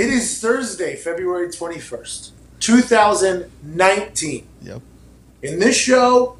[0.00, 4.46] It is Thursday, February 21st, 2019.
[4.62, 4.80] Yep.
[5.42, 6.38] In this show,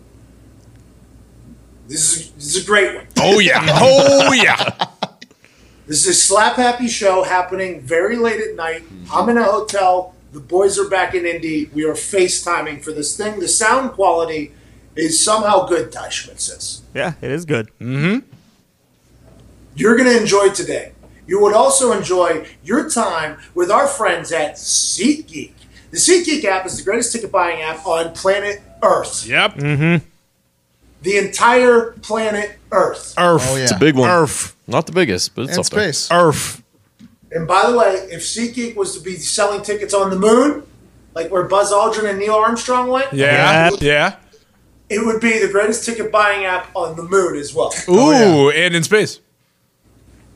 [1.87, 3.07] this is, this is a great one.
[3.19, 3.61] Oh yeah.
[3.83, 4.87] Oh yeah.
[5.87, 8.83] This is a slap happy show happening very late at night.
[9.13, 10.15] I'm in a hotel.
[10.33, 11.67] The boys are back in Indy.
[11.75, 13.41] We are FaceTiming for this thing.
[13.41, 14.55] The sound quality
[14.97, 16.81] is somehow good, Ty Schmidt says.
[16.95, 17.69] Yeah, it is good.
[17.79, 18.27] Mm-hmm.
[19.75, 20.93] You're going to enjoy today.
[21.31, 25.53] You would also enjoy your time with our friends at SeatGeek.
[25.93, 29.25] The SeatGeek app is the greatest ticket buying app on planet Earth.
[29.29, 29.55] Yep.
[29.55, 30.05] Mm-hmm.
[31.03, 33.15] The entire planet Earth.
[33.17, 33.47] Earth.
[33.49, 33.63] Oh, yeah.
[33.63, 34.11] It's a big one.
[34.11, 34.57] Earth.
[34.67, 35.93] Not the biggest, but it's And up there.
[35.93, 36.11] space.
[36.11, 36.65] Earth.
[37.31, 40.65] And by the way, if SeatGeek was to be selling tickets on the moon,
[41.15, 43.71] like where Buzz Aldrin and Neil Armstrong went, Yeah.
[43.71, 43.77] Yeah.
[43.81, 44.17] Yeah.
[44.89, 47.73] it would be the greatest ticket buying app on the moon as well.
[47.89, 49.21] Ooh, and in space.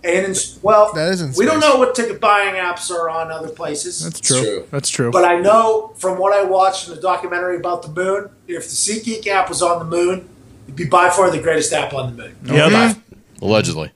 [0.04, 3.30] And in, well, That is in we don't know what ticket buying apps are on
[3.30, 4.04] other places.
[4.04, 4.40] That's true.
[4.42, 4.68] true.
[4.70, 5.10] That's true.
[5.10, 8.74] But I know from what I watched in the documentary about the moon, if the
[8.74, 10.28] SeatGeek app was on the moon,
[10.64, 12.36] it'd be by far the greatest app on the moon.
[12.44, 12.98] Yep.
[13.40, 13.92] Allegedly.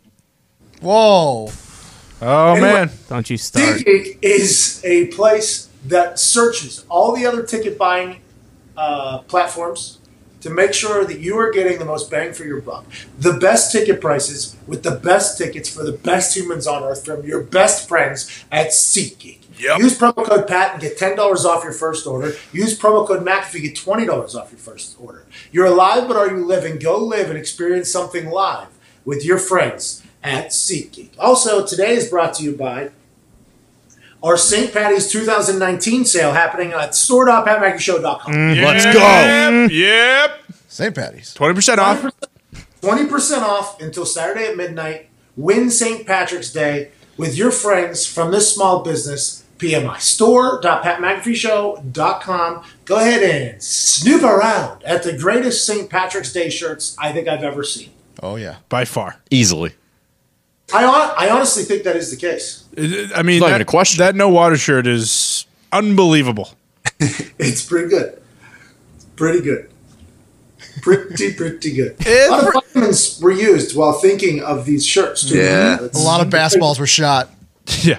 [0.81, 1.51] Whoa.
[2.23, 2.61] oh Anyway.
[2.73, 2.91] man.
[3.09, 3.79] Don't you start.
[3.81, 8.21] SeatGeek is a place that searches all the other ticket buying
[8.77, 9.98] uh, platforms
[10.41, 12.85] to make sure that you are getting the most bang for your buck.
[13.19, 17.25] The best ticket prices with the best tickets for the best humans on earth from
[17.25, 19.39] your best friends at SeatGeek.
[19.59, 19.79] Yep.
[19.81, 22.35] Use promo code PAT and get $10 off your first order.
[22.53, 25.25] Use promo code MAC if you get $20 off your first order.
[25.51, 26.79] You're alive, but are you living?
[26.79, 28.69] Go live and experience something live
[29.05, 31.11] with your friends at SeatGeek.
[31.19, 32.91] Also, today is brought to you by
[34.23, 34.73] our St.
[34.73, 38.33] Patty's 2019 sale happening at store.patmcafeeshow.com.
[38.33, 39.01] Mm, let's go.
[39.01, 39.71] Yep.
[39.71, 40.41] Yep.
[40.69, 40.95] St.
[40.95, 41.35] Patty's.
[41.35, 42.05] Twenty percent off.
[42.83, 45.09] 20% off until Saturday at midnight.
[45.37, 46.07] Win St.
[46.07, 49.99] Patrick's Day with your friends from this small business, PMI.
[50.01, 52.63] Store.patmcafeeshow.com.
[52.85, 55.89] Go ahead and snoop around at the greatest St.
[55.91, 57.91] Patrick's Day shirts I think I've ever seen.
[58.23, 58.57] Oh, yeah.
[58.69, 59.17] By far.
[59.31, 59.75] Easily.
[60.73, 62.65] I, I honestly think that is the case.
[62.77, 63.99] I mean, not that, even a question.
[63.99, 66.51] that no water shirt is unbelievable.
[67.39, 68.21] It's pretty good.
[68.97, 69.71] It's pretty good.
[70.83, 71.97] Pretty, pretty good.
[72.01, 75.37] It's a lot of pre- vitamins were used while thinking of these shirts, too.
[75.39, 75.77] Yeah.
[75.77, 77.31] That's- A lot of basketballs were shot.
[77.83, 77.99] Yeah.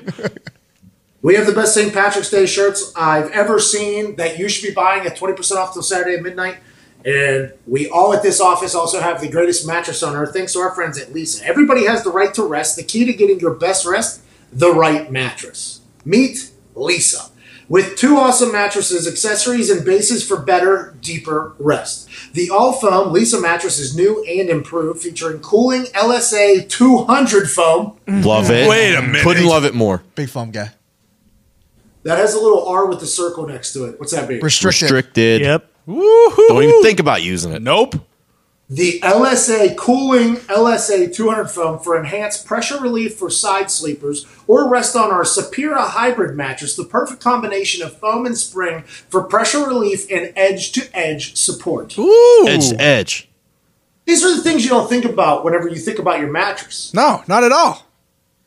[1.22, 1.94] We have the best St.
[1.94, 5.84] Patrick's Day shirts I've ever seen that you should be buying at 20% off till
[5.84, 6.58] Saturday at midnight.
[7.06, 10.60] And we all at this office also have the greatest mattress on earth, thanks to
[10.60, 11.42] our friends at Leesa.
[11.44, 12.76] Everybody has the right to rest.
[12.76, 14.22] The key to getting your best rest,
[14.52, 15.82] the right mattress.
[16.04, 17.30] Meet Leesa.
[17.70, 22.09] With two awesome mattresses, accessories, and bases for better, deeper rest.
[22.34, 28.50] The all foam Leesa mattress is new and improved, featuring cooling LSA 200 foam Love
[28.50, 28.68] it.
[28.68, 29.22] Wait a minute.
[29.22, 30.02] Couldn't love it more.
[30.16, 30.72] Big foam guy.
[32.04, 34.00] that has a little R with the circle next to it.
[34.00, 34.40] What's that mean?
[34.42, 34.82] Restricted.
[34.90, 35.42] Restricted.
[35.42, 35.72] Yep.
[35.88, 36.47] Woohoo.
[36.47, 37.62] Don't even think about using it.
[37.62, 37.95] Nope.
[38.72, 44.95] The LSA cooling LSA 200 foam for enhanced pressure relief for side sleepers or rest
[44.95, 50.06] on our Sapira hybrid mattress, the perfect combination of foam and spring for pressure relief
[50.12, 51.97] and edge to edge support.
[51.97, 52.46] Ooh.
[52.47, 53.28] Edge to edge.
[54.06, 56.94] These are the things you don't think about whenever you think about your mattress.
[56.94, 57.88] No, not at all.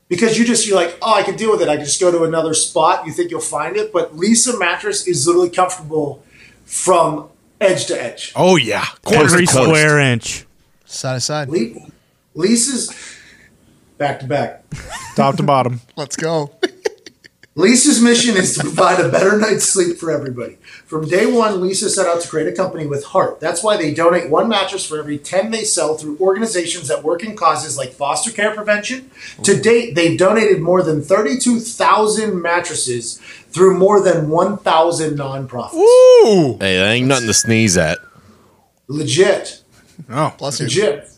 [0.09, 1.69] Because you just, you're like, oh, I can deal with it.
[1.69, 3.06] I can just go to another spot.
[3.06, 3.93] You think you'll find it.
[3.93, 6.22] But Leesa mattress is literally comfortable
[6.72, 7.28] from
[7.60, 8.33] edge to edge.
[8.34, 8.87] Oh yeah.
[9.03, 10.47] quarter Every square inch.
[10.87, 11.49] Side to side.
[11.49, 11.75] Le-
[12.34, 12.91] Leesa's
[13.99, 14.65] back to back.
[15.15, 15.82] Top to bottom.
[15.97, 16.50] Let's go.
[17.55, 20.57] Leesa's mission is to provide a better night's sleep for everybody.
[20.87, 23.41] From day one, Leesa set out to create a company with heart.
[23.41, 27.23] That's why they donate one mattress for every 10 they sell through organizations that work
[27.23, 29.11] in causes like foster care prevention.
[29.43, 33.19] To date, they've donated more than 32,000 mattresses
[33.51, 35.75] through more than 1,000 nonprofits.
[35.75, 36.57] Ooh.
[36.59, 37.99] Hey, that ain't nothing to sneeze at.
[38.89, 39.62] Legit.
[40.09, 40.35] Oh.
[40.39, 40.65] Bless you.
[40.65, 41.11] Legit.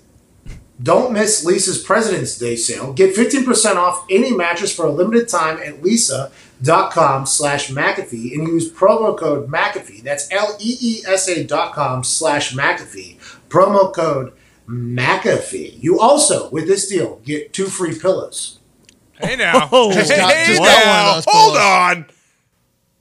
[0.84, 2.92] Don't miss Leesa's President's Day sale.
[2.92, 8.70] Get 15% off any mattress for a limited time at leesa.com slash McAfee and use
[8.70, 10.02] promo code McAfee.
[10.02, 13.16] That's L-E-E-S-A dot com slash McAfee.
[13.48, 14.34] Promo code
[14.68, 15.82] McAfee.
[15.82, 18.58] You also, with this deal, get two free pillows.
[19.18, 19.70] Hey now.
[19.72, 20.58] Oh, hey, hey now.
[20.58, 22.06] got one of those Hold on.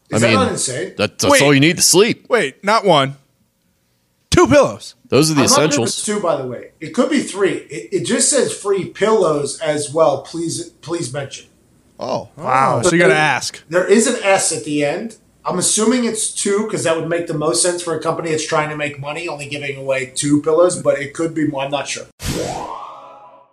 [0.10, 0.94] Is I that mean, not insane?
[0.98, 1.42] That, that's Wait.
[1.42, 2.30] all you need to sleep.
[2.30, 3.18] Wait, not one.
[4.34, 4.96] Two pillows.
[5.10, 6.04] Those are the I'm not sure essentials.
[6.04, 6.72] two, by the way.
[6.80, 7.52] It could be three.
[7.52, 10.24] It, it just says free pillows as well.
[10.24, 11.46] Please, please mention.
[12.00, 12.30] Oh.
[12.36, 12.80] Wow.
[12.82, 13.64] But so you got to ask.
[13.70, 15.18] There is an S at the end.
[15.46, 18.48] I'm assuming it's two because that would make the most sense for a company that's
[18.48, 21.66] trying to make money, only giving away two pillows, but it could be more.
[21.66, 22.08] I'm not sure.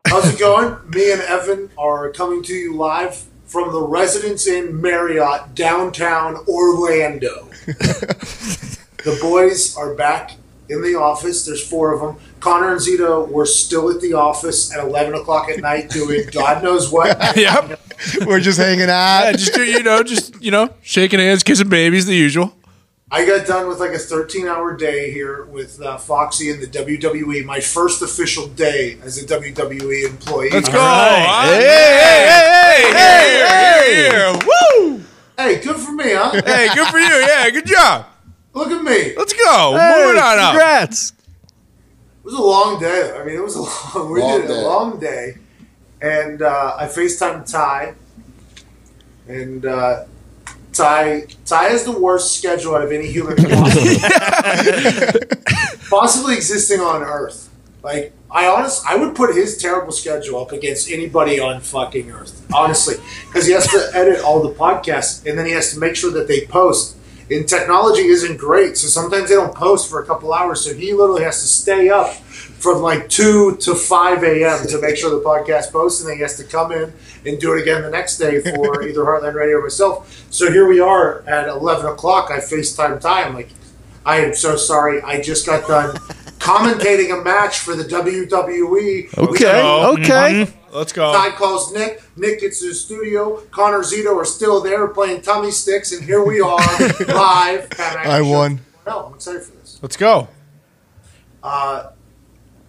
[0.07, 0.79] How's it going?
[0.89, 7.49] Me and Evan are coming to you live from the Residence Inn Marriott downtown Orlando.
[7.67, 10.37] the boys are back
[10.71, 11.45] in the office.
[11.45, 12.17] There's four of them.
[12.41, 16.63] Connor and Zito were still at the office at 11 o'clock at night doing God
[16.63, 17.17] knows what.
[17.37, 17.81] Yep.
[18.27, 19.33] We're just hanging Yeah, out.
[19.37, 22.55] just you know, just you know, shaking hands, kissing babies, the usual.
[23.13, 26.67] I got done with like a 13 hour day here with uh, Foxy and the
[26.69, 27.45] WWE.
[27.45, 30.49] My first official day as a WWE employee.
[30.51, 30.79] Let's go.
[30.79, 31.27] right.
[31.29, 31.53] huh?
[31.53, 34.39] Hey, hey, Hey, hey, hey,
[34.79, 35.03] Woo!
[35.37, 36.41] Hey, good for me, huh?
[36.45, 37.07] Hey, good for you.
[37.27, 38.07] Yeah, good job.
[38.53, 39.15] Look at me.
[39.17, 39.73] Let's go.
[39.73, 40.51] Moving on up.
[40.53, 41.13] Congrats.
[41.13, 43.13] It was a long day.
[43.17, 43.63] I mean, it was a
[43.99, 44.13] long.
[44.13, 44.63] We Long did a day.
[44.63, 45.35] long day,
[46.03, 47.95] and uh, I Facetimed Ty,
[49.29, 50.05] and uh,
[50.73, 53.97] Ty Ty has the worst schedule out of any human possibly,
[55.91, 57.49] possibly existing on Earth.
[57.83, 62.47] Like I honest, I would put his terrible schedule up against anybody on fucking Earth.
[62.53, 65.97] Honestly, because he has to edit all the podcasts, and then he has to make
[65.97, 66.97] sure that they post.
[67.31, 70.65] And technology isn't great, so sometimes they don't post for a couple hours.
[70.65, 74.67] So he literally has to stay up from like two to five a.m.
[74.67, 76.93] to make sure the podcast posts, and then he has to come in
[77.25, 80.27] and do it again the next day for either Heartland Radio or myself.
[80.31, 82.31] So here we are at eleven o'clock.
[82.31, 83.49] I FaceTime time like.
[84.03, 85.03] I am so sorry.
[85.03, 85.95] I just got done
[86.39, 89.19] commentating a match for the WWE.
[89.19, 89.63] Okay.
[89.63, 90.47] Okay.
[90.47, 90.60] Mm-hmm.
[90.73, 91.13] Let's go.
[91.13, 92.03] Ty calls Nick.
[92.17, 93.41] Nick gets to the studio.
[93.51, 96.59] Connor Zito are still there playing tummy sticks, and here we are
[97.09, 97.69] live.
[97.79, 98.61] I won.
[98.87, 99.79] No, I'm excited for this.
[99.83, 100.29] Let's go.
[101.43, 101.91] Uh,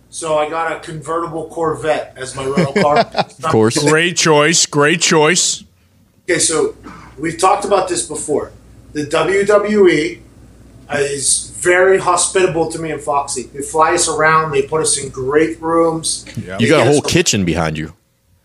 [0.10, 2.98] so I got a convertible Corvette as my rental car.
[3.44, 3.78] Of course.
[3.90, 4.66] Great choice.
[4.66, 5.64] Great choice.
[6.30, 6.76] Okay, so
[7.18, 8.52] we've talked about this before.
[8.94, 10.22] The WWE
[10.94, 13.44] is very hospitable to me and Foxy.
[13.44, 14.52] They fly us around.
[14.52, 16.26] They put us in great rooms.
[16.36, 16.58] Yeah.
[16.60, 17.94] You got a whole kitchen behind you.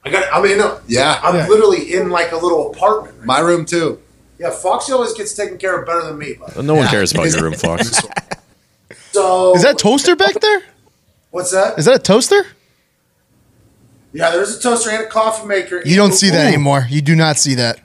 [0.04, 0.32] I got.
[0.32, 1.18] I mean, no, Yeah.
[1.22, 3.24] I'm literally in like a little apartment.
[3.24, 4.00] My room too.
[4.38, 6.34] Yeah, Foxy always gets taken care of better than me.
[6.38, 6.62] But.
[6.62, 8.02] No one cares about your room, Fox.
[9.12, 10.62] So Is that toaster back there?
[11.30, 11.78] what's that?
[11.78, 12.46] Is that a toaster?
[14.12, 15.82] Yeah, there's a toaster and a coffee maker.
[15.84, 16.48] You don't see that Ooh.
[16.48, 16.86] anymore.
[16.88, 17.80] You do not see that.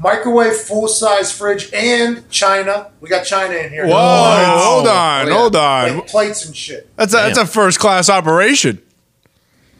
[0.00, 2.90] Microwave, full size fridge, and China.
[3.00, 3.86] We got China in here.
[3.86, 3.92] Whoa!
[3.94, 5.26] Hold oh, on.
[5.26, 5.36] Oh, yeah.
[5.36, 5.96] Hold on.
[5.98, 6.88] Like plates and shit.
[6.96, 8.80] That's a, that's a first class operation.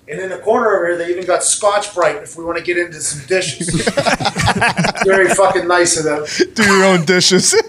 [0.07, 2.65] And in the corner over here, they even got Scotch Brite if we want to
[2.65, 3.69] get into some dishes.
[5.05, 6.27] Very fucking nice of them.
[6.55, 7.55] Do your own dishes.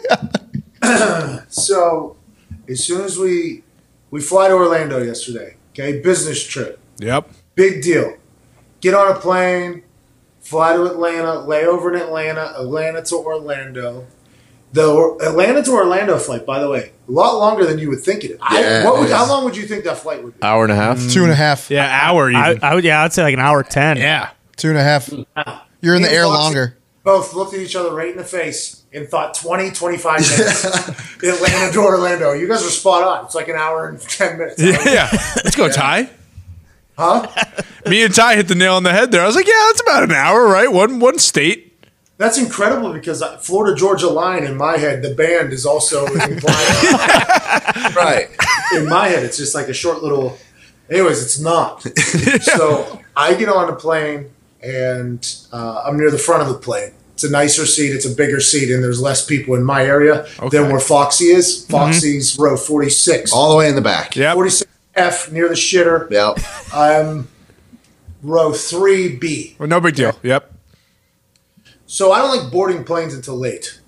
[1.50, 2.16] So,
[2.68, 3.64] as soon as we
[4.10, 7.30] we fly to Orlando yesterday, okay, business trip, Yep.
[7.56, 8.18] big deal.
[8.80, 9.84] Get on a plane,
[10.52, 14.06] fly to Atlanta, lay over in Atlanta, Atlanta to Orlando.
[14.74, 18.26] The Atlanta to Orlando flight, by the way, a lot longer than you would think
[18.26, 18.38] it.
[18.42, 19.30] I, what would, it how is.
[19.30, 20.44] long would you think that flight would be?
[20.44, 21.10] Hour and a half.
[21.10, 21.72] Two and a half.
[21.72, 22.64] Yeah, hour I, even.
[22.64, 23.96] I would, yeah, I'd say like an hour ten.
[23.96, 24.32] yeah.
[24.58, 25.10] Two and a half.
[25.80, 26.78] You're in the air longer.
[27.04, 30.66] Both looked at each other right in the face and thought 20, 25 minutes.
[31.24, 32.34] Atlanta to Orlando.
[32.34, 33.26] You guys are spot on.
[33.26, 34.62] It's like an hour and 10 minutes.
[34.62, 34.78] Yeah.
[34.86, 35.10] yeah.
[35.44, 36.10] Let's go, Ty.
[37.02, 37.28] Huh?
[37.90, 39.24] Me and Ty hit the nail on the head there.
[39.24, 40.72] I was like, yeah, that's about an hour, right?
[40.72, 41.68] One one state.
[42.18, 46.40] That's incredible because uh, Florida Georgia Line in my head, the band is also inclined.
[47.96, 48.28] right.
[48.76, 50.38] In my head, it's just like a short little.
[50.92, 51.84] Anyways, it's not.
[51.86, 52.38] yeah.
[52.42, 54.30] So I get on a plane
[54.62, 56.92] and uh, I'm near the front of the plane.
[57.14, 57.94] It's a nicer seat.
[57.94, 60.58] It's a bigger seat, and there's less people in my area okay.
[60.58, 61.64] than where Foxy is.
[61.64, 61.72] Mm-hmm.
[61.72, 62.44] Foxy's mm-hmm.
[62.44, 64.16] row 46, all the way in the back.
[64.16, 66.10] Yeah, 46 F near the shitter.
[66.10, 66.40] Yep.
[66.74, 67.28] I'm
[68.22, 69.56] row three B.
[69.60, 70.18] Well, no big deal.
[70.24, 70.54] Yep.
[71.86, 73.80] So I don't like boarding planes until late.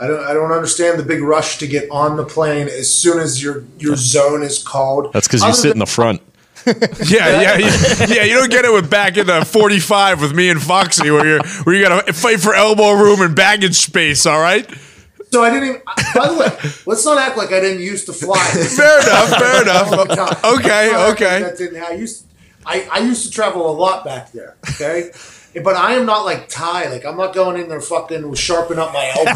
[0.00, 3.20] I don't I don't understand the big rush to get on the plane as soon
[3.20, 5.12] as your your zone is called.
[5.12, 6.22] That's because you sit than- in the front.
[6.66, 8.22] yeah, yeah, yeah, yeah.
[8.22, 11.44] You don't get it with back in the 45 with me and Foxy, where you're
[11.64, 14.26] where you got to fight for elbow room and baggage space.
[14.26, 14.68] All right.
[15.32, 15.68] So I didn't.
[15.70, 15.80] Even,
[16.14, 18.36] by the way, let's not act like I didn't used to fly.
[18.76, 19.30] Fair enough.
[19.30, 19.92] Fair enough.
[19.92, 20.36] all the time.
[20.58, 20.92] Okay.
[20.92, 21.40] Let's not act like Okay.
[21.42, 22.26] that didn't- I used.
[22.64, 24.56] I, I used to travel a lot back there.
[24.74, 25.10] Okay.
[25.64, 26.90] But I am not like Ty.
[26.90, 29.32] Like I'm not going in there fucking sharpen up my elbow.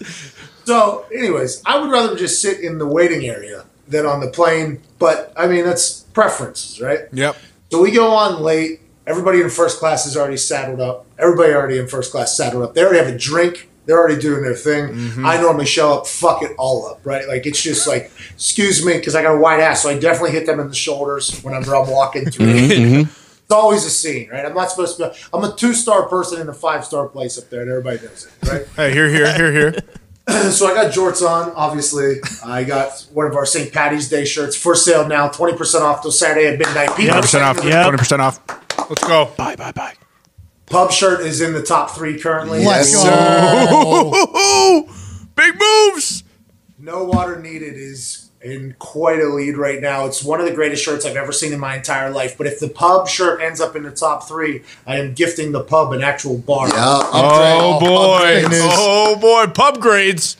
[0.64, 4.80] so, anyways, I would rather just sit in the waiting area than on the plane.
[4.98, 7.00] But I mean, that's preferences, right?
[7.12, 7.36] Yep.
[7.72, 8.80] So we go on late.
[9.06, 11.06] Everybody in first class is already saddled up.
[11.18, 12.74] Everybody already in first class saddled up.
[12.74, 13.68] They already have a drink.
[13.86, 14.88] They're already doing their thing.
[14.88, 15.26] Mm-hmm.
[15.26, 17.26] I normally show up, fuck it all up, right?
[17.26, 20.32] Like it's just like, excuse me, because I got a wide ass, so I definitely
[20.32, 22.46] hit them in the shoulders whenever I'm walking through.
[22.46, 23.10] Mm-hmm.
[23.50, 24.46] It's always a scene, right?
[24.46, 25.08] I'm not supposed to.
[25.08, 27.96] Be, I'm a two star person in a five star place up there, and everybody
[27.96, 28.64] knows it, right?
[28.76, 29.74] Hey, here, here, here, here.
[30.50, 32.16] so I got jorts on, obviously.
[32.44, 33.72] I got one of our St.
[33.72, 36.88] Patty's Day shirts for sale now, 20% off till Saturday at midnight.
[36.90, 37.14] People Yep.
[37.16, 37.64] are Percent off.
[37.64, 37.82] Yep.
[37.84, 38.40] Twenty percent off.
[38.90, 39.30] Let's go.
[39.36, 39.94] Bye, bye, bye.
[40.66, 42.64] Pub shirt is in the top three currently.
[42.64, 43.04] Let's Yes,
[43.70, 44.12] go.
[44.14, 44.88] Ooh,
[45.34, 46.22] big moves.
[46.78, 50.06] No water needed is in quite a lead right now.
[50.06, 52.38] It's one of the greatest shirts I've ever seen in my entire life.
[52.38, 55.62] But if the pub shirt ends up in the top three, I am gifting the
[55.62, 56.68] pub an actual bar.
[56.68, 56.74] Yeah.
[56.76, 58.44] Oh upgrade.
[58.44, 58.58] boy.
[58.58, 59.52] Oh boy.
[59.52, 60.36] Pub grades.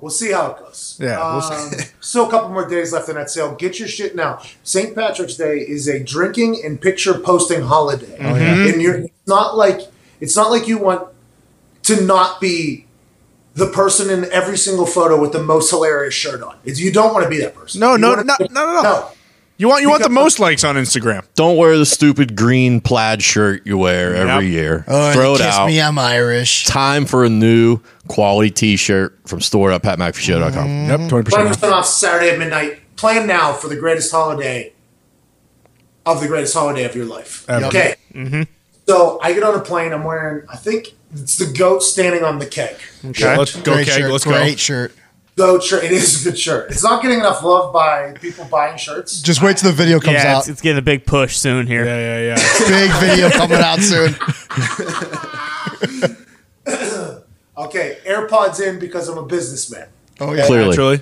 [0.00, 0.98] We'll see how it goes.
[1.00, 1.70] Yeah, we'll Um,
[2.00, 3.54] still a couple more days left in that sale.
[3.54, 4.42] Get your shit now.
[4.62, 4.94] St.
[4.94, 9.80] Patrick's Day is a drinking and picture posting holiday, and you're it's not like
[10.20, 11.08] it's not like you want
[11.84, 12.85] to not be
[13.56, 16.56] the person in every single photo with the most hilarious shirt on.
[16.64, 17.80] It's, you don't want to be that person.
[17.80, 18.82] No, You no, no, no, no, no.
[18.82, 19.08] no.
[19.58, 21.24] You want you want the most likes on Instagram.
[21.34, 24.52] Don't wear the stupid green plaid shirt you wear every Yep.
[24.52, 24.84] year.
[24.86, 25.66] Oh, Throw it kiss out.
[25.68, 26.66] me, I'm Irish.
[26.66, 30.52] Time for a new quality T-shirt from store.patmcafeeshow.com.
[30.68, 30.90] Mm-hmm.
[31.00, 32.80] Yep, twenty percent off Saturday at midnight.
[32.96, 34.74] Plan now for the greatest holiday
[36.04, 37.46] of the greatest holiday of your life.
[37.48, 37.64] Ever.
[37.66, 37.94] Okay.
[38.12, 38.42] Mm-hmm.
[38.88, 39.92] So I get on a plane.
[39.92, 40.46] I'm wearing.
[40.48, 42.76] I think it's the goat standing on the keg.
[43.04, 44.00] Okay, let's go, Great Keg.
[44.00, 44.12] shirt.
[44.12, 44.56] Let's Great go.
[44.56, 44.92] shirt.
[45.36, 45.84] Goat shirt.
[45.84, 46.70] It is a good shirt.
[46.70, 49.20] It's not getting enough love by people buying shirts.
[49.20, 50.38] Just wait till the video comes yeah, out.
[50.40, 51.84] it's, it's getting a big push soon here.
[51.84, 52.58] Yeah, yeah, yeah.
[52.68, 54.14] Big video coming out soon.
[57.58, 59.88] Okay, AirPods in because I'm a businessman.
[60.20, 60.46] Oh yeah.
[60.46, 60.68] Clearly.
[60.68, 60.98] Naturally.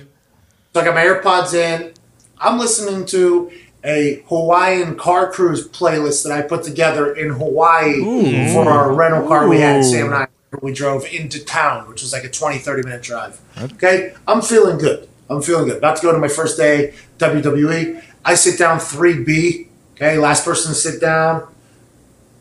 [0.73, 1.93] So I got my AirPods in.
[2.37, 3.51] I'm listening to
[3.85, 8.01] a Hawaiian car cruise playlist that I put together in Hawaii
[8.53, 10.27] for our rental car we had, Sam and I.
[10.61, 13.39] We drove into town, which was like a 20, 30 minute drive.
[13.57, 15.07] Okay, I'm feeling good.
[15.29, 15.77] I'm feeling good.
[15.77, 18.01] About to go to my first day WWE.
[18.23, 19.67] I sit down 3B.
[19.95, 21.47] Okay, last person to sit down.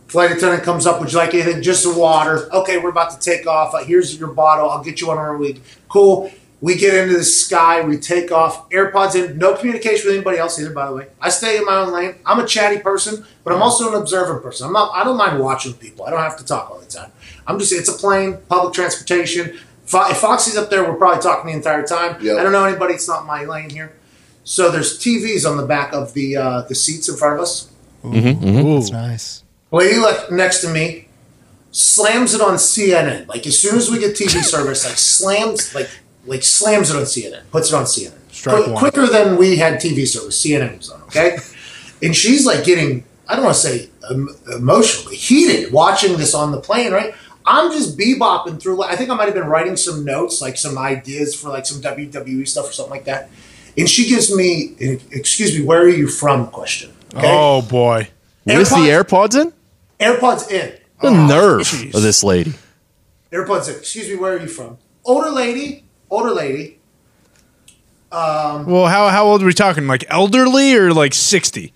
[0.06, 1.00] Flight attendant comes up.
[1.00, 1.60] Would you like anything?
[1.60, 2.48] Just some water.
[2.54, 3.74] Okay, we're about to take off.
[3.74, 4.70] Uh, here's your bottle.
[4.70, 5.60] I'll get you one on a week.
[5.88, 6.30] Cool.
[6.64, 7.82] We get into the sky.
[7.82, 8.70] We take off.
[8.70, 9.36] AirPods in.
[9.36, 10.70] No communication with anybody else either.
[10.70, 12.14] By the way, I stay in my own lane.
[12.24, 13.64] I'm a chatty person, but I'm mm.
[13.64, 14.68] also an observant person.
[14.68, 14.90] I'm not.
[14.94, 16.06] I don't mind watching people.
[16.06, 17.12] I don't have to talk all the time.
[17.46, 17.70] I'm just.
[17.74, 19.58] It's a plane, public transportation.
[19.84, 22.16] Fo- If Foxy's up there, we're probably talking the entire time.
[22.24, 22.38] Yep.
[22.38, 22.94] I don't know anybody.
[22.94, 23.92] It's not my lane here.
[24.44, 27.70] So there's TVs on the back of the uh, the seats in front of us.
[28.02, 28.74] Mm-hmm, mm-hmm.
[28.74, 29.44] That's nice.
[29.70, 31.08] Lady left next to me
[31.74, 33.26] slams it on CNN.
[33.26, 35.90] Like as soon as we get TV service, like slams like
[36.26, 38.18] like slams it on CNN, puts it on CNN.
[38.30, 38.78] Strike Qu- one.
[38.78, 41.02] quicker than we had TV service, CNN was on.
[41.02, 41.38] Okay,
[42.02, 46.52] and she's like getting I don't want to say um, emotionally heated watching this on
[46.52, 46.92] the plane.
[46.92, 47.14] Right,
[47.46, 48.82] I'm just bebopping through.
[48.82, 51.80] I think I might have been writing some notes, like some ideas for like some
[51.80, 53.30] WWE stuff or something like that.
[53.76, 54.76] And she gives me,
[55.10, 56.46] excuse me, where are you from?
[56.48, 56.92] Question.
[57.14, 57.26] Okay.
[57.26, 58.08] Oh boy.
[58.44, 59.52] With the AirPods in?
[59.98, 60.78] AirPods in.
[61.00, 61.94] The nerve jeez.
[61.94, 62.54] of this lady.
[63.32, 63.76] AirPods in.
[63.76, 64.78] Excuse me, where are you from?
[65.04, 65.83] Older lady.
[66.10, 66.78] Older lady.
[68.12, 69.86] Um, well, how how old are we talking?
[69.86, 71.72] Like elderly or like sixty?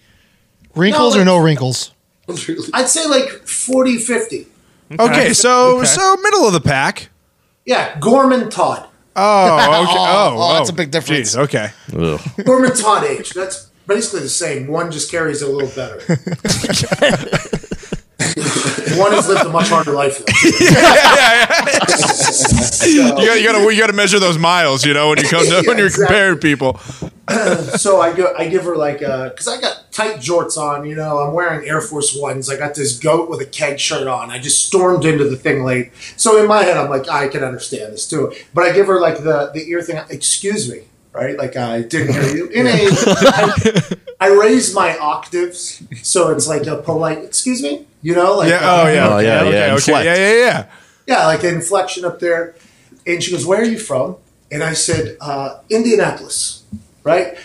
[0.74, 1.92] Wrinkles No, or no wrinkles?
[2.74, 4.46] I'd say like 40, 50.
[5.00, 5.86] Okay, so Okay.
[5.86, 7.08] so middle of the pack.
[7.64, 8.86] Yeah, Gorman Todd.
[9.16, 9.64] Oh, okay.
[9.98, 11.34] Oh, oh, oh, that's a oh, big difference.
[11.34, 11.70] Jeez, okay.
[11.96, 12.20] Ugh.
[12.44, 13.30] Gorman Todd age.
[13.30, 14.68] That's basically the same.
[14.68, 15.98] One just carries it a little better.
[18.98, 20.24] One has lived a much harder life though.
[22.88, 25.28] You got you got to you got to measure those miles, you know, when you
[25.28, 26.06] come to, Yeah, when you're exactly.
[26.06, 26.80] comparing people.
[27.76, 30.96] So I go, I give her like a, cause I got tight jorts on, you
[30.96, 32.48] know, I'm wearing Air Force Ones.
[32.48, 34.30] I got this goat with a keg shirt on.
[34.30, 35.92] I just stormed into the thing late.
[36.16, 38.32] So in my head, I'm like, I can understand this too.
[38.54, 40.84] But I give her like the, the ear thing, excuse me,
[41.18, 41.36] right?
[41.36, 42.46] Like I didn't hear you.
[42.48, 45.82] In a, I, I raise my octaves.
[46.02, 48.60] So it's like a polite, excuse me, you know, like, Yeah.
[48.62, 49.08] Oh yeah.
[49.08, 49.72] Oh, okay, yeah, okay, yeah, Okay.
[49.74, 50.04] inflect.
[50.06, 50.16] Yeah.
[50.16, 50.34] Yeah.
[50.46, 50.66] Yeah.
[51.06, 52.54] yeah, like an inflection up there.
[53.06, 54.16] And she goes, Where are you from?
[54.50, 56.64] And I said, uh, Indianapolis,
[57.04, 57.36] right?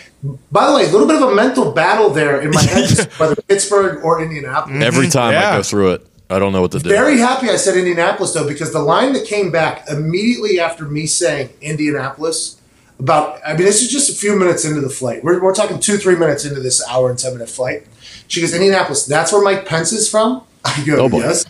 [0.50, 3.12] By the way, a little bit of a mental battle there in my head, just
[3.20, 4.82] whether Pittsburgh or Indianapolis.
[4.82, 5.56] Every time I Yeah.
[5.58, 6.88] go through it, I don't know what to do.
[6.88, 11.04] Very happy I said Indianapolis though, because the line that came back immediately after me
[11.06, 12.56] saying Indianapolis,
[12.98, 15.24] about I mean, this is just a few minutes into the flight.
[15.24, 17.86] We're, we're talking two, three minutes into this hour and ten minute flight.
[18.28, 20.42] She goes, Indianapolis, that's where Mike Pence is from?
[20.64, 21.18] I go, Oh, boy.
[21.20, 21.44] yes.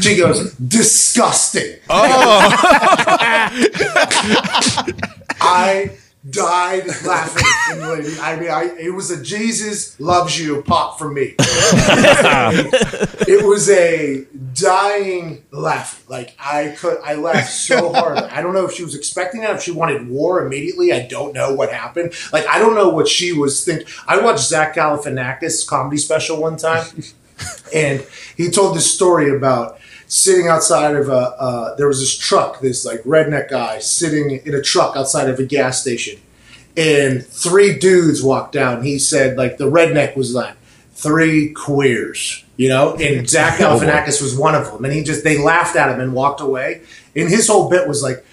[0.00, 1.76] She goes, disgusting.
[1.90, 2.56] Oh.
[5.40, 5.90] I
[6.28, 7.44] died laughing.
[7.72, 8.16] in the lady.
[8.20, 11.34] I mean, I, it was a Jesus loves you pop from me.
[13.26, 16.04] it was a dying laugh.
[16.08, 18.18] Like I could, I laughed so hard.
[18.18, 19.56] I don't know if she was expecting that.
[19.56, 22.12] If she wanted war immediately, I don't know what happened.
[22.32, 23.86] Like I don't know what she was thinking.
[24.06, 26.86] I watched Zach Galifianakis comedy special one time,
[27.74, 28.04] and
[28.36, 31.12] he told this story about sitting outside of a.
[31.12, 35.38] Uh, there was this truck, this like redneck guy sitting in a truck outside of
[35.38, 36.20] a gas station,
[36.76, 38.82] and three dudes walked down.
[38.82, 40.56] He said like the redneck was like
[40.92, 42.44] three queers.
[42.62, 45.90] You know, and Zach Galifianakis was one of them, and he just they laughed at
[45.90, 46.82] him and walked away.
[47.16, 48.24] And his whole bit was like,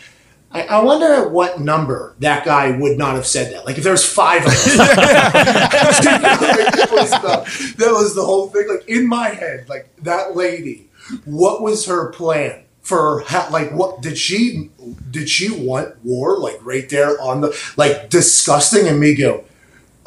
[0.51, 3.65] I, I wonder at what number that guy would not have said that.
[3.65, 4.65] Like if there's five of us.
[4.77, 8.67] that, was the, that was the whole thing.
[8.69, 10.91] Like in my head, like that lady,
[11.25, 12.65] what was her plan?
[12.81, 14.69] For ha- like what did she
[15.09, 19.43] did she want war like right there on the like disgusting and me go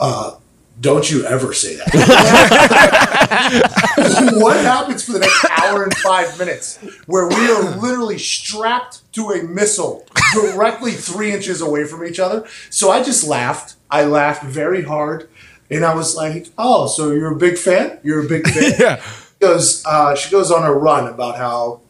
[0.01, 0.37] uh
[0.81, 1.93] don't you ever say that
[4.35, 9.31] what happens for the next hour and five minutes where we are literally strapped to
[9.31, 12.47] a missile directly three inches away from each other?
[12.71, 13.77] So I just laughed.
[13.91, 15.29] I laughed very hard.
[15.71, 17.99] And I was like, oh, so you're a big fan?
[18.03, 18.73] You're a big fan?
[18.79, 19.03] Yeah.
[19.03, 21.81] She goes, uh, she goes on a run about how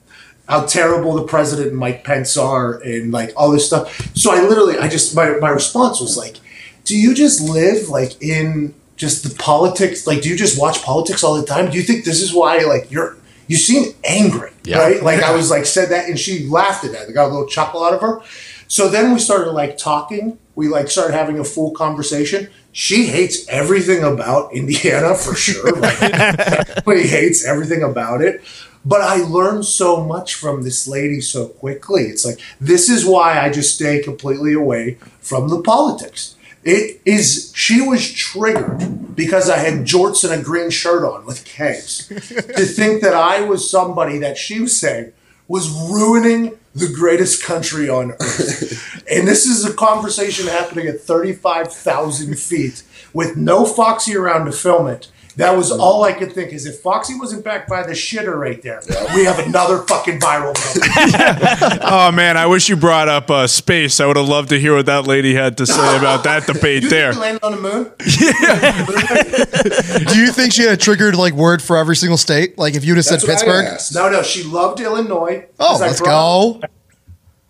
[0.49, 4.17] how terrible the president and Mike Pence are and like all this stuff.
[4.17, 6.37] So I literally, I just, my, my response was like,
[6.85, 10.07] do you just live like in just the politics?
[10.07, 11.71] Like, do you just watch politics all the time?
[11.71, 14.79] Do you think this is why like you're, you seem angry, Yeah.
[14.79, 15.03] right?
[15.03, 17.09] Like I was like said that and she laughed at that.
[17.09, 18.21] I got a little chuckle out of her.
[18.69, 20.39] So then we started like talking.
[20.55, 22.49] We like started having a full conversation.
[22.73, 25.77] She hates everything about Indiana for sure.
[25.81, 28.43] Like, everybody hates everything about it.
[28.85, 32.05] But I learned so much from this lady so quickly.
[32.05, 36.35] It's like this is why I just stay completely away from the politics.
[36.65, 41.45] It is she was triggered because I had jorts and a green shirt on with
[41.45, 45.13] kegs to think that I was somebody that she was saying
[45.49, 49.05] was ruining the greatest country on earth.
[49.11, 54.87] and this is a conversation happening at 35,000 feet with no Foxy around to film
[54.87, 55.11] it.
[55.37, 58.61] That was all I could think is if Foxy wasn't back by the shitter right
[58.63, 58.83] there,
[59.15, 61.83] we have another fucking viral moment.
[61.85, 64.01] Oh man, I wish you brought up uh, space.
[64.01, 66.83] I would have loved to hear what that lady had to say about that debate
[66.85, 67.13] You there.
[67.13, 67.93] think landed on the moon?
[70.13, 72.59] Do you think she had a triggered like word for every single state?
[72.59, 74.03] Like if you'd have said That's what Pittsburgh?
[74.03, 75.47] No, no, she loved Illinois.
[75.59, 76.69] Oh, let's brought- go.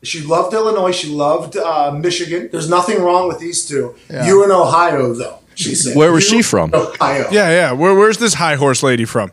[0.04, 0.90] She loved Illinois.
[0.90, 2.48] She loved uh, Michigan.
[2.50, 3.94] There's nothing wrong with these two.
[4.10, 4.26] Yeah.
[4.26, 5.96] You in Ohio, though, she said.
[5.96, 6.70] Where was she from?
[6.74, 7.28] Ohio.
[7.30, 7.72] Yeah, yeah.
[7.72, 9.32] Where, where's this high horse lady from?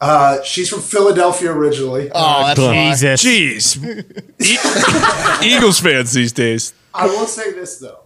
[0.00, 2.10] Uh, she's from Philadelphia originally.
[2.12, 3.22] Oh, that's.
[3.22, 3.76] Jesus.
[3.76, 6.74] Jeez, E- Eagles fans these days.
[6.92, 8.00] I will say this though,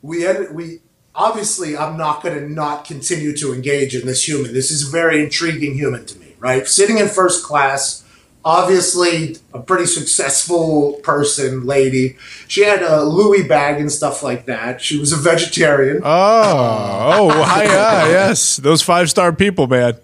[0.00, 0.80] we ended, we
[1.14, 4.54] obviously I'm not going to not continue to engage in this human.
[4.54, 6.66] This is a very intriguing human to me, right?
[6.66, 8.03] Sitting in first class,
[8.44, 12.16] obviously a pretty successful person, lady.
[12.46, 14.80] She had a Louis bag and stuff like that.
[14.80, 16.02] She was a vegetarian.
[16.04, 18.56] Oh, oh, hi, yeah, yes.
[18.56, 19.94] Those five star people, man.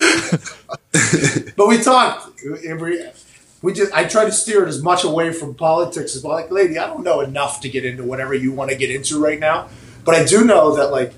[1.56, 2.30] But we talked.
[2.44, 3.04] We,
[3.62, 6.34] we just I try to steer it as much away from politics as well.
[6.34, 9.22] Like, lady, I don't know enough to get into whatever you want to get into
[9.22, 9.68] right now.
[10.04, 11.12] But I do know that like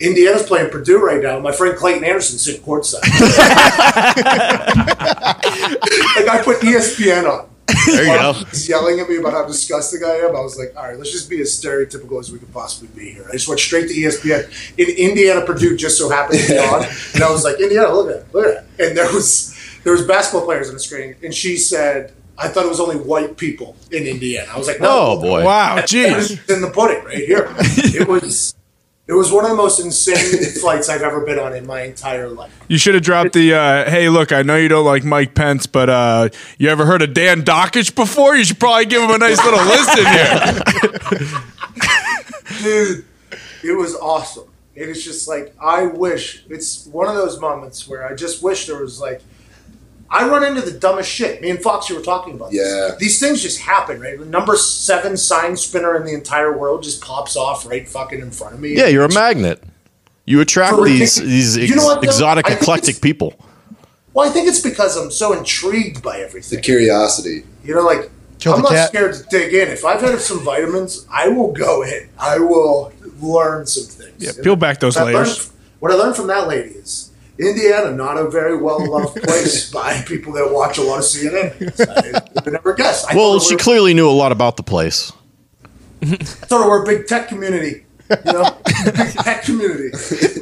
[0.00, 1.38] Indiana's playing Purdue right now.
[1.38, 3.02] My friend Clayton Anderson's sitting courtside.
[5.80, 7.48] like I put ESPN on.
[7.86, 8.44] There you While go.
[8.50, 10.36] He's yelling at me about how disgusting I am.
[10.36, 13.12] I was like, all right, let's just be as stereotypical as we could possibly be
[13.12, 13.26] here.
[13.28, 14.78] I just went straight to ESPN.
[14.78, 18.10] In Indiana, Purdue just so happened to be on, and I was like, Indiana, look
[18.10, 18.88] at it, look at it.
[18.88, 22.64] And there was there was basketball players on the screen, and she said, I thought
[22.64, 24.50] it was only white people in Indiana.
[24.52, 25.44] I was like, no, Oh boy.
[25.44, 26.54] Wow, it's jeez.
[26.54, 27.52] in the pudding right here.
[27.58, 28.54] It was.
[29.08, 32.28] It was one of the most insane flights I've ever been on in my entire
[32.28, 32.56] life.
[32.68, 35.66] You should have dropped the, uh, hey, look, I know you don't like Mike Pence,
[35.66, 38.36] but uh, you ever heard of Dan Dakich before?
[38.36, 41.42] You should probably give him a nice little listen here.
[42.62, 43.04] dude
[43.64, 48.06] it was awesome it is just like i wish it's one of those moments where
[48.06, 49.22] i just wish there was like
[50.12, 52.60] i run into the dumbest shit me and fox you were talking about this.
[52.64, 52.94] Yeah.
[52.98, 57.02] these things just happen right the number seven sign spinner in the entire world just
[57.02, 59.62] pops off right fucking in front of me Yeah, you're a magnet.
[60.24, 63.34] You attract For these ridiculous- these You know what, exotic, eclectic people.
[64.14, 67.44] well i think it's because i'm so intrigued by everything The curiosity.
[67.64, 68.88] You know, like Kill I'm not cat.
[68.88, 69.68] scared to dig in.
[69.68, 72.08] If I've had some vitamins, I will go in.
[72.18, 74.16] I will learn some things.
[74.18, 75.50] Yeah, peel back those What I learned- layers.
[75.78, 80.02] what I learned from that lady is Indiana, not a very well loved place by
[80.02, 81.52] people that watch a lot of CNN.
[81.88, 83.04] I would never guess.
[83.04, 85.12] I Well, she we were, clearly knew a lot about the place.
[86.02, 87.86] I thought we were a big tech community.
[88.10, 89.90] You know, big tech community.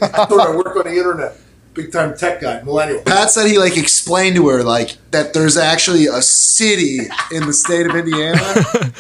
[0.03, 1.37] I thought I work on the internet.
[1.73, 3.01] Big time tech guy, millennial.
[3.03, 6.99] Pat said he like explained to her like that there's actually a city
[7.31, 8.41] in the state of Indiana.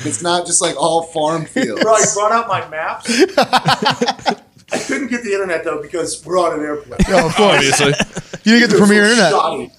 [0.04, 1.82] it's not just like all farm fields.
[1.82, 4.44] Bro, I brought out my maps.
[4.72, 7.00] I couldn't get the internet though because we're on an airplane.
[7.08, 7.80] No, of course.
[7.80, 7.94] Obviously.
[8.44, 9.30] You didn't get the It premier internet.
[9.32, 9.72] shoddy.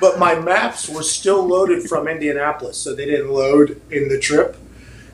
[0.00, 4.56] But my maps were still loaded from Indianapolis, so they didn't load in the trip.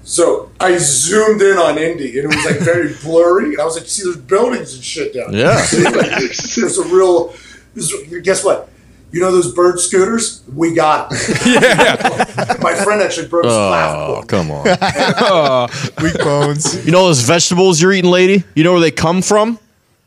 [0.05, 3.53] So I zoomed in on Indy, and it was like very blurry.
[3.53, 5.57] And I was like, "See, there's buildings and shit down there." Yeah.
[5.63, 6.11] See, like,
[6.57, 7.35] there's a real.
[7.75, 7.93] There's,
[8.23, 8.69] guess what?
[9.15, 10.43] You know those bird scooters?
[10.53, 11.19] We got them.
[11.47, 12.57] Yeah.
[12.61, 14.23] My friend actually broke his Oh, clavicle.
[14.25, 14.67] come on.
[14.81, 16.85] Oh, weak bones.
[16.85, 18.43] You know those vegetables you're eating, lady?
[18.57, 19.59] You know where they come from?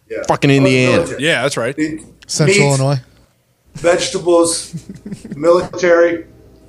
[0.10, 0.24] Yeah.
[0.28, 0.92] Fucking Oh, Indiana.
[0.98, 1.24] military.
[1.24, 1.76] yeah, that's right.
[2.28, 3.00] Central Meat, Illinois.
[3.76, 4.76] vegetables,
[5.38, 6.26] military.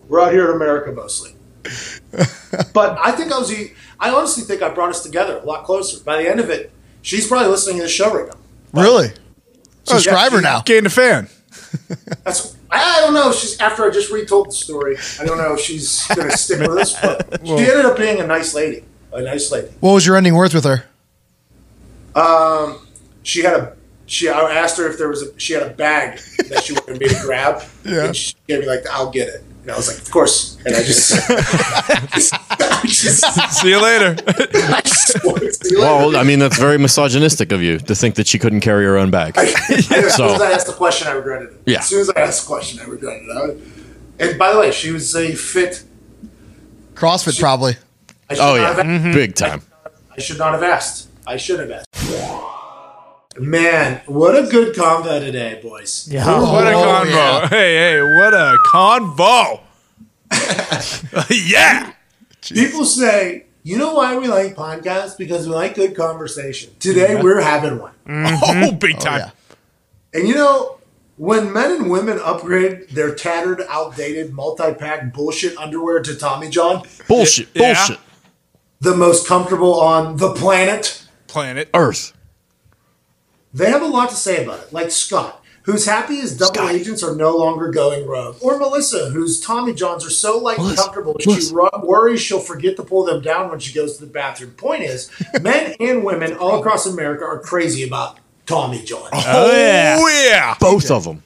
[0.09, 1.35] We're out here in America mostly.
[2.73, 3.49] But I think I was.
[3.49, 6.03] the- I honestly think I brought us together a lot closer.
[6.05, 6.71] By the end of it,
[7.03, 8.81] she's probably listening to the show right now.
[8.81, 9.09] Really?
[9.11, 10.61] Oh, subscriber yeah, now.
[10.61, 11.29] Gained a fan.
[12.25, 12.57] That's.
[12.71, 13.33] I don't know.
[13.33, 14.97] She's after I just retold the story.
[15.21, 18.21] I don't know if she's going to stick with us, but she ended up being
[18.21, 18.85] a nice lady.
[19.13, 19.69] A nice lady.
[19.81, 20.85] What was your ending worth with her?
[22.15, 22.87] Um,
[23.23, 23.77] she had a.
[24.07, 24.29] She.
[24.29, 25.39] I asked her if there was a.
[25.41, 27.63] She had a bag that she wanted me to grab.
[27.85, 28.05] Yeah.
[28.07, 30.75] And she gave me like, "I'll get it." And I was like, "Of course." And
[30.75, 31.13] I just.
[31.31, 34.17] I just See you later.
[34.27, 38.27] I just wanted to- Well, I mean, that's very misogynistic of you to think that
[38.27, 39.37] she couldn't carry her own bag.
[39.37, 41.63] I, as soon as I asked the question, I regretted it.
[41.67, 41.81] Yeah.
[41.81, 43.37] As soon as I asked the question, I regretted it.
[43.37, 43.63] I was-
[44.19, 45.85] and by the way, she was a fit.
[46.95, 47.77] CrossFit, probably.
[48.31, 48.83] Oh, not yeah.
[48.83, 49.61] have, Big time.
[50.17, 51.09] I should not have asked.
[51.27, 52.58] I should have asked.
[53.41, 56.09] Man, what a good convo today, boys.
[56.11, 56.25] Yeah.
[56.41, 57.11] What a Oh, convo.
[57.11, 57.49] yeah.
[57.49, 59.61] Hey, hey, what a convo.
[61.31, 61.93] yeah.
[62.43, 65.17] People say, you know why we like podcasts?
[65.17, 66.71] Because we like good conversation.
[66.81, 67.23] Today, mm-hmm.
[67.23, 67.93] we're having one.
[68.07, 68.35] Mm-hmm.
[68.35, 68.63] Mm-hmm.
[68.65, 69.23] Oh, big time.
[69.25, 69.31] Oh,
[70.15, 70.21] yeah.
[70.21, 70.79] And you know,
[71.17, 77.49] when men and women upgrade their tattered, outdated, multi-pack bullshit underwear to Tommy John, Bullshit.
[77.55, 77.75] Yeah.
[77.75, 77.99] Bullshit.
[78.81, 81.69] the most comfortable on the planet, Planet.
[81.75, 82.13] Earth.
[83.55, 84.73] They have a lot to say about it.
[84.73, 86.73] Like Scott, who's happy his double Scott.
[86.73, 88.37] agents are no longer going rogue.
[88.41, 91.55] Or Melissa, whose Tommy Johns are so like and Melissa, comfortable she Melissa.
[91.55, 94.51] ru- worries she'll forget to pull them down when she goes to the bathroom.
[94.53, 95.11] Point is,
[95.43, 99.09] men and women all across America are crazy about Tommy John.
[99.13, 100.55] Oh, yeah.
[100.61, 101.23] Both of them.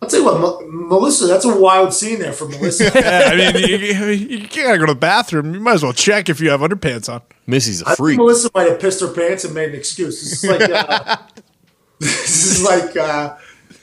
[0.00, 2.84] I'll tell you what, M- Melissa, that's a wild scene there for Melissa.
[2.94, 4.04] Yeah, I mean, you, you,
[4.38, 5.52] you gotta go to the bathroom.
[5.54, 7.20] You might as well check if you have underpants on.
[7.48, 8.18] Missy's I a think freak.
[8.18, 10.20] Melissa might have pissed her pants and made an excuse.
[10.22, 11.16] This is like uh,
[12.00, 13.36] this is like uh,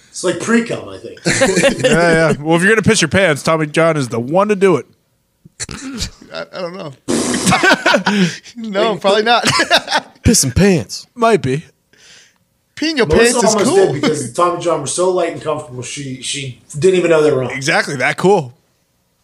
[0.07, 1.19] it's like pre cum, I think.
[1.83, 2.41] Yeah, yeah.
[2.41, 4.85] Well, if you're gonna piss your pants, Tommy John is the one to do it.
[6.33, 6.93] I, I don't know.
[8.57, 9.43] no, probably not.
[10.23, 11.07] Pissing pants.
[11.15, 11.65] Might be.
[12.75, 13.93] Peeing your Melissa pants is almost cool.
[13.93, 15.81] did because Tommy John were so light and comfortable.
[15.81, 17.51] She she didn't even know they were on.
[17.51, 17.95] Exactly.
[17.95, 18.53] That cool.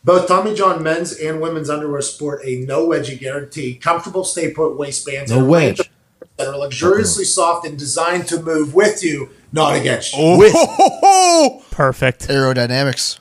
[0.04, 4.78] Both Tommy John men's and women's underwear sport a no wedgie guarantee, comfortable stay put
[4.78, 5.88] waistbands, No and a range wedge.
[5.88, 5.94] of
[6.42, 10.20] that are luxuriously soft and designed to move with you, not against you.
[10.22, 11.72] Oh, With-.
[11.72, 12.28] Perfect.
[12.28, 13.20] Aerodynamics.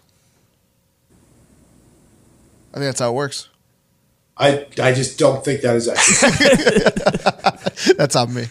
[2.72, 3.48] I think that's how it works.
[4.36, 6.94] I I just don't think that is accurate.
[7.96, 8.46] That's on me.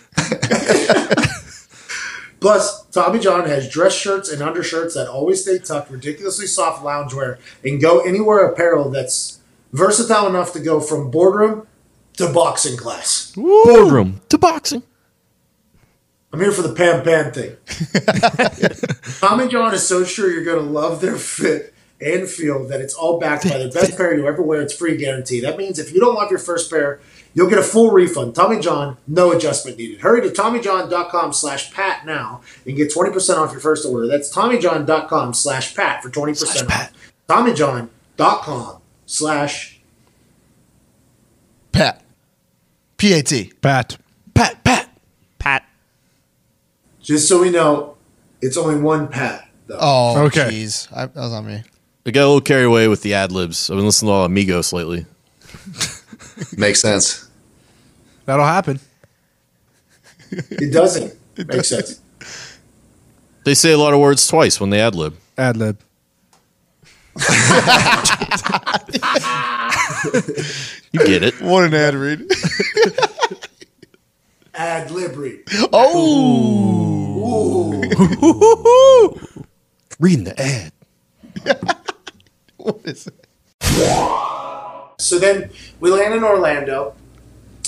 [2.40, 7.38] Plus, Tommy John has dress shirts and undershirts that always stay tucked, ridiculously soft loungewear,
[7.66, 9.40] and go anywhere apparel that's
[9.74, 11.68] versatile enough to go from boardroom
[12.20, 13.34] to boxing class.
[13.36, 14.84] Boardroom to boxing.
[16.32, 17.56] I'm here for the Pam Pam thing.
[19.20, 22.94] Tommy John is so sure you're going to love their fit and feel that it's
[22.94, 24.62] all backed by the best pair you ever wear.
[24.62, 25.40] It's free guarantee.
[25.42, 27.00] That means if you don't love your first pair,
[27.34, 28.36] you'll get a full refund.
[28.36, 30.02] Tommy John, no adjustment needed.
[30.02, 34.08] Hurry to TommyJohn.com slash Pat now and get 20% off your first order.
[34.08, 36.94] That's TommyJohn.com slash Pat for 20% off.
[37.28, 39.80] TommyJohn.com slash
[41.72, 42.04] Pat.
[43.00, 43.52] P A T.
[43.62, 43.98] Pat.
[44.36, 44.90] Pat, Pat.
[45.40, 45.66] Pat.
[47.02, 47.96] Just so we know,
[48.42, 49.78] it's only one Pat, though.
[49.82, 50.50] Oh, Okay.
[50.52, 50.88] jeez.
[50.96, 51.64] I- That was on me.
[52.06, 53.70] I got a little carried away with the ad libs.
[53.70, 55.06] I've been listening to all Amigos lately.
[56.58, 57.28] Makes sense.
[58.26, 58.80] That'll happen.
[60.32, 61.14] It doesn't
[61.48, 62.02] make sense.
[63.46, 65.16] They say a lot of words twice when they ad lib.
[65.38, 65.80] Ad lib.
[70.92, 71.40] You get it.
[71.42, 72.26] What an ad read.
[74.56, 75.42] Ad libri.
[75.72, 77.72] oh.
[80.00, 80.72] Reading the ad.
[82.58, 83.26] What is it?
[85.00, 86.94] So then we land in Orlando,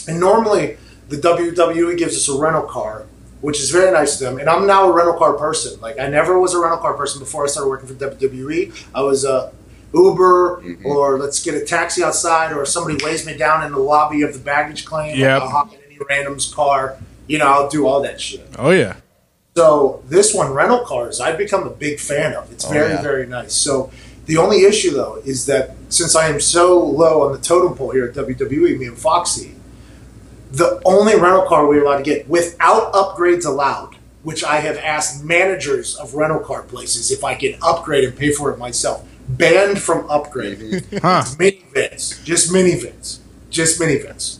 [0.05, 0.75] and normally
[1.07, 3.05] the WWE gives us a rental car,
[3.41, 4.39] which is very nice of them.
[4.39, 5.79] And I'm now a rental car person.
[5.81, 8.87] Like I never was a rental car person before I started working for WWE.
[8.95, 9.51] I was a
[9.93, 10.85] Uber mm-hmm.
[10.85, 14.33] or let's get a taxi outside, or somebody lays me down in the lobby of
[14.33, 15.17] the baggage claim.
[15.17, 16.97] Yeah, I'll hop in any random's car.
[17.27, 18.47] You know, I'll do all that shit.
[18.57, 18.97] Oh yeah.
[19.55, 22.49] So this one, rental cars, I've become a big fan of.
[22.51, 23.01] It's oh, very, yeah.
[23.01, 23.53] very nice.
[23.53, 23.91] So
[24.25, 27.91] the only issue though is that since I am so low on the totem pole
[27.91, 29.55] here at WWE, me and Foxy,
[30.51, 34.77] the only rental car we were allowed to get without upgrades allowed which I have
[34.77, 39.07] asked managers of rental car places if I can upgrade and pay for it myself.
[39.27, 40.81] Banned from upgrading.
[41.37, 44.39] Minivans, just minivans, just minivans.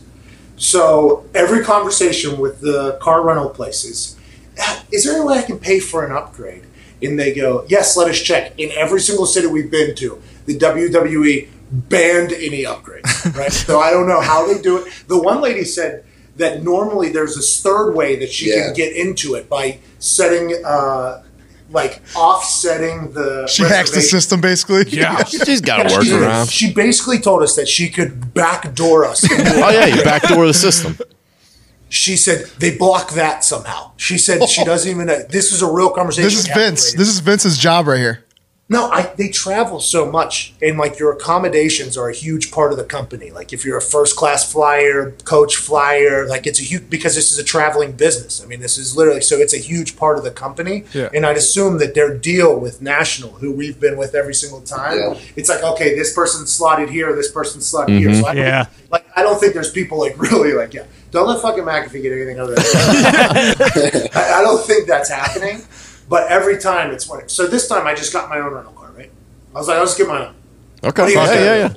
[0.56, 4.16] So every conversation with the car rental places,
[4.60, 6.64] "Ah, is there any way I can pay for an upgrade?
[7.02, 8.52] And they go, yes, let us check.
[8.58, 13.52] In every single city we've been to, the WWE banned any upgrades, right?
[13.52, 14.92] so I don't know how they do it.
[15.08, 16.04] The one lady said
[16.36, 18.66] that normally there's this third way that she Yeah.
[18.66, 21.22] can get into it by setting, uh,
[21.70, 23.46] like offsetting the.
[23.48, 24.84] She hacks the system basically.
[24.90, 25.24] Yeah.
[25.24, 26.50] She's got a She, workaround.
[26.50, 29.26] she basically told us that she could backdoor us.
[29.30, 30.98] Oh yeah, you backdoor the system.
[31.88, 33.92] she said they block that somehow.
[33.96, 35.06] She said she doesn't even.
[35.06, 35.22] Know.
[35.28, 36.24] This is a real conversation.
[36.28, 36.84] This is we had with Vince.
[36.86, 36.98] ladies.
[36.98, 38.24] This is Vince's job right here.
[38.68, 42.78] No, I, they travel so much, and like your accommodations are a huge part of
[42.78, 43.30] the company.
[43.30, 47.30] Like if you're a first class flyer, coach flyer, like it's a huge because this
[47.30, 48.42] is a traveling business.
[48.42, 50.84] I mean, this is literally so it's a huge part of the company.
[50.94, 51.10] Yeah.
[51.12, 54.96] And I'd assume that their deal with National, who we've been with every single time,
[54.96, 55.18] Yeah.
[55.36, 58.08] it's like okay, this person's slotted here, this person's slotted here.
[58.10, 58.22] Mm-hmm.
[58.22, 58.66] So I Yeah.
[58.90, 60.86] like I don't think there's people like really like yeah.
[61.10, 62.64] Don't let fucking McAfee get anything other than
[64.14, 65.60] I, I don't think that's happening.
[66.08, 68.90] But every time it's when so this time I just got my own rental car,
[68.96, 69.10] right?
[69.54, 70.34] I was like, I'll just get my own.
[70.84, 71.12] Okay.
[71.14, 71.74] Yeah, Yeah, yeah, yeah.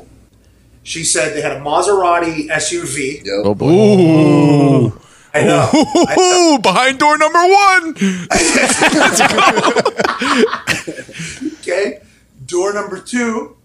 [0.84, 3.24] She said they had a Maserati SUV.
[3.26, 3.46] Yep.
[3.46, 4.92] Oh boy.
[5.34, 5.68] I know.
[6.08, 6.56] I know.
[6.56, 7.94] Ooh, behind door number one.
[8.30, 9.20] Let's
[11.44, 11.48] go.
[11.60, 12.00] Okay.
[12.46, 13.58] Door number two,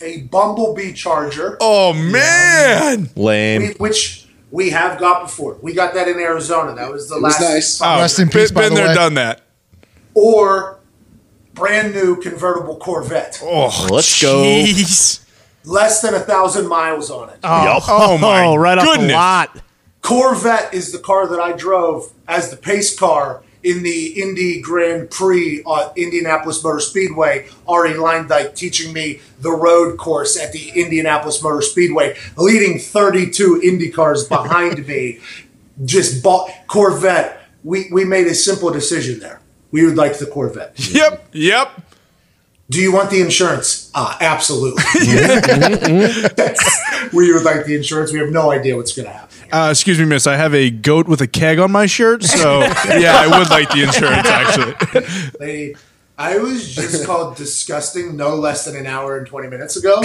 [0.00, 3.10] a Bumblebee Charger, Oh man.
[3.14, 3.74] Lame.
[3.74, 5.58] which we have got before.
[5.62, 6.74] We got that in Arizona.
[6.74, 7.40] That was the It was last.
[7.40, 7.80] nice.
[7.82, 8.94] Oh, Rest in been- peace, by Been the there, way.
[8.94, 9.42] done that.
[10.14, 10.78] Or
[11.54, 14.64] brand new convertible Corvette, Oh, Let's go.
[15.64, 17.38] less than a thousand miles on it.
[17.44, 17.82] Oh, yup.
[17.88, 19.12] Oh my Oh, right off the goodness.
[19.14, 19.62] lot.
[20.02, 25.08] Corvette is the car that I drove as the pace car in the Indy Grand
[25.10, 27.46] Prix at Indianapolis Motor Speedway.
[27.68, 33.88] Arie Luyendyk teaching me the road course at the Indianapolis Motor Speedway, leading 32 Indy
[33.90, 35.20] cars behind me.
[35.84, 37.38] Just bought Corvette.
[37.62, 39.40] We, we made a simple decision there.
[39.72, 40.74] We would like the Corvette.
[40.92, 41.28] Yep.
[41.32, 41.82] Yep.
[42.70, 43.90] Do you want the insurance?
[43.94, 44.82] Ah, absolutely.
[47.12, 48.12] we would like the insurance.
[48.12, 49.28] We have no idea what's going to happen.
[49.52, 50.26] Uh, excuse me, miss.
[50.26, 53.68] I have a goat with a keg on my shirt, so yeah, I would like
[53.70, 54.74] the insurance actually.
[55.38, 55.76] Lady,
[56.18, 60.02] I was just called disgusting no less than an hour and 20 minutes ago.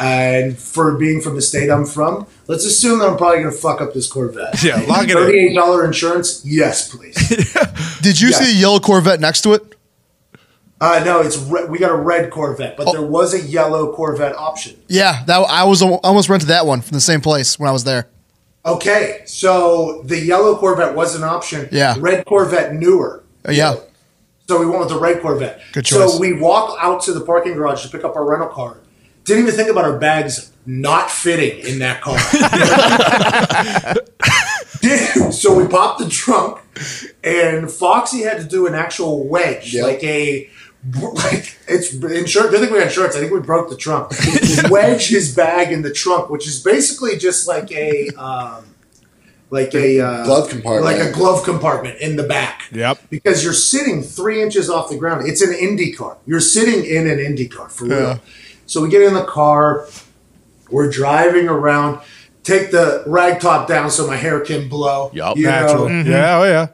[0.00, 3.58] and for being from the state I'm from, let's assume that I'm probably going to
[3.58, 4.62] fuck up this Corvette.
[4.62, 6.42] Yeah, lock it $38 insurance?
[6.44, 7.14] Yes, please.
[8.02, 8.36] Did you Yeah.
[8.36, 9.74] see a yellow Corvette next to it?
[10.78, 14.34] Uh, no, it's re- we got a red Corvette, but there was a yellow Corvette
[14.36, 14.76] option.
[14.88, 17.84] Yeah, that I was almost rented that one from the same place when I was
[17.84, 18.08] there.
[18.66, 21.68] Okay, so the yellow Corvette was an option.
[21.72, 21.94] Yeah.
[21.98, 23.24] Red Corvette newer.
[23.48, 23.76] Uh, yeah,
[24.48, 25.60] So we went with the red Corvette.
[25.72, 26.12] Good choice.
[26.14, 28.78] So we walk out to the parking garage to pick up our rental car.
[29.24, 32.16] Didn't even think about our bags not fitting in that car.
[34.80, 36.60] Did- so we popped the trunk,
[37.24, 39.84] and Foxy had to do an actual wedge, Yep.
[39.84, 40.48] like a
[40.94, 42.54] like it's insurance.
[42.54, 43.16] I think we got insurance.
[43.16, 44.12] I think we broke the trunk.
[44.70, 48.08] wedge his bag in the trunk, which is basically just like a.
[48.10, 48.64] Um,
[49.50, 50.84] like a uh, Glove compartment.
[50.84, 52.98] like a glove compartment in the back Yep.
[53.10, 55.28] because you're sitting three inches off the ground.
[55.28, 56.18] It's an Indy car.
[56.26, 58.00] You're sitting in an Indy car for real.
[58.00, 58.18] Yeah.
[58.66, 59.86] So we get in the car.
[60.70, 62.00] We're driving around.
[62.42, 65.10] Take the rag top down so my hair can blow.
[65.14, 65.36] Yup.
[65.36, 66.10] You know, Naturally.
[66.10, 66.38] Yeah.
[66.38, 66.66] Oh yeah.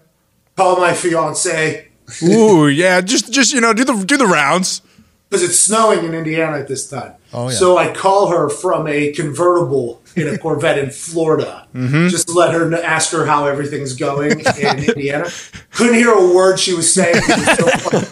[0.56, 1.88] call my fiance
[2.22, 3.00] Ooh, yeah.
[3.00, 4.82] Just, just you know, do the do the rounds.
[5.28, 7.14] because it's snowing in Indiana at this time.
[7.34, 7.54] Oh, yeah.
[7.54, 11.66] So I call her from a convertible in a Corvette in Florida.
[11.74, 12.08] Mm-hmm.
[12.08, 15.30] Just let her ask her how everything's going in Indiana.
[15.72, 17.14] Couldn't hear a word she was saying.
[17.14, 18.08] Was so fucking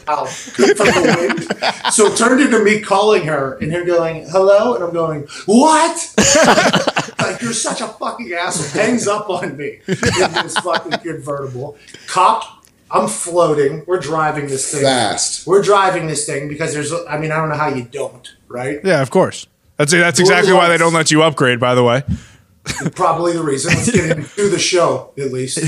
[0.77, 1.93] from the wind.
[1.93, 6.15] So it turned into me calling her and her going, "Hello," and I'm going, "What?"
[7.21, 8.83] like you're such a fucking asshole.
[8.83, 11.77] Hangs up on me in this fucking convertible.
[12.07, 12.59] Cop.
[12.93, 13.85] I'm floating.
[13.87, 15.47] We're driving this thing Fast.
[15.47, 18.81] we're driving this thing because there's I mean I don't know how you don't right
[18.83, 19.47] Yeah, of course.
[19.81, 21.59] That's that's exactly why they don't let you upgrade.
[21.59, 22.03] By the way.
[22.95, 23.73] probably the reason.
[23.73, 25.59] Let's get into the show at least.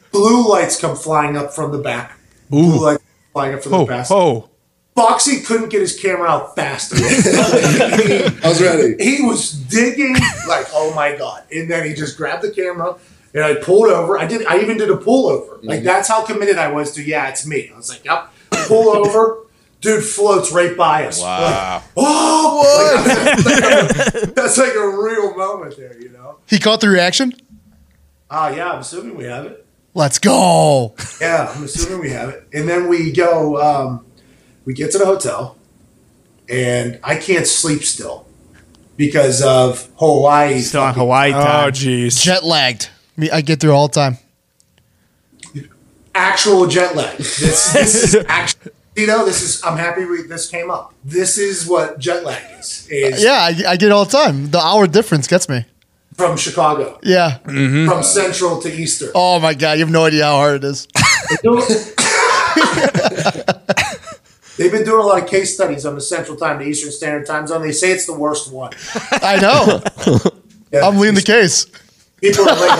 [0.10, 2.18] Blue lights come flying up from the back.
[2.50, 4.06] Blue lights flying up from Oh, the back.
[4.10, 4.50] oh.
[4.96, 8.02] Foxy couldn't get his camera out fast enough.
[8.02, 8.96] he, I was ready.
[8.98, 10.14] he was digging
[10.48, 11.44] like oh my god.
[11.52, 12.96] And then he just grabbed the camera
[13.32, 14.18] and I pulled over.
[14.18, 15.62] I did I even did a pullover.
[15.62, 15.84] Like mm-hmm.
[15.86, 17.70] that's how committed I was to yeah it's me.
[17.72, 18.28] I was like yep
[18.66, 19.45] pull over
[19.86, 21.82] dude floats right by us We're like, Wow.
[21.96, 22.56] Oh,
[23.04, 24.34] what?
[24.34, 26.38] that's like a real moment there, you know.
[26.48, 27.32] he caught the reaction.
[28.30, 29.64] Ah, yeah, I'm assuming we have it.
[29.94, 30.94] Let's go.
[31.20, 32.46] Yeah, I'm assuming we have it.
[32.52, 34.04] And then we go, um,
[34.64, 35.56] we get to the hotel,
[36.48, 38.26] and I can't sleep still
[38.96, 40.58] because of Hawaii.
[40.60, 42.20] Still on fucking- Hawaii Oh, jeez.
[42.20, 42.90] Jet lagged.
[43.16, 44.18] Me, I get through all the time.
[46.14, 47.16] Actual jet lag.
[47.18, 48.72] This, this is actual.
[48.96, 49.62] You know, this is.
[49.64, 50.94] I'm happy we, this came up.
[51.04, 52.88] This is what jet lag is.
[52.90, 54.50] Is Yeah, I, I get it all the time.
[54.50, 55.64] The hour difference gets me.
[56.14, 57.38] from Chicago, Yeah.
[57.44, 57.88] Mm-hmm.
[57.90, 59.10] from Central to Eastern.
[59.14, 60.88] Oh my god, you have no idea how hard it is.
[64.56, 67.26] They've been doing a lot of case studies on the Central Time to Eastern Standard
[67.26, 67.60] Time Zone.
[67.60, 68.72] They say it's the worst one.
[69.12, 69.82] I know.
[70.72, 70.84] Yeah.
[70.88, 71.64] I'm leading the case.
[72.20, 72.78] People are like,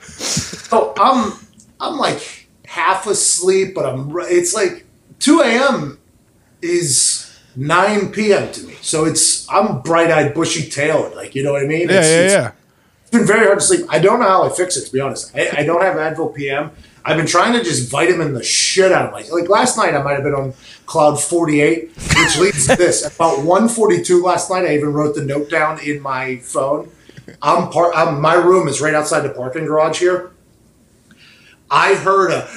[0.02, 1.32] so I'm
[1.80, 2.37] I'm like
[2.78, 4.86] half asleep, but I'm it's like
[5.18, 5.98] 2 a.m.
[6.62, 8.52] is 9 p.m.
[8.52, 8.74] to me.
[8.82, 11.88] So it's I'm bright eyed, bushy tailed, like you know what I mean?
[11.88, 12.52] Yeah, it's, yeah, it's- yeah.
[13.02, 13.86] It's been very hard to sleep.
[13.88, 15.34] I don't know how I fix it, to be honest.
[15.34, 16.70] I, I don't have Advil PM.
[17.06, 20.02] I've been trying to just vitamin the shit out of my like last night I
[20.02, 20.52] might have been on
[20.84, 23.06] cloud 48, which leads to this.
[23.16, 26.90] About 142 last night, I even wrote the note down in my phone.
[27.40, 30.32] I'm part I'm, my room is right outside the parking garage here.
[31.70, 32.48] I heard a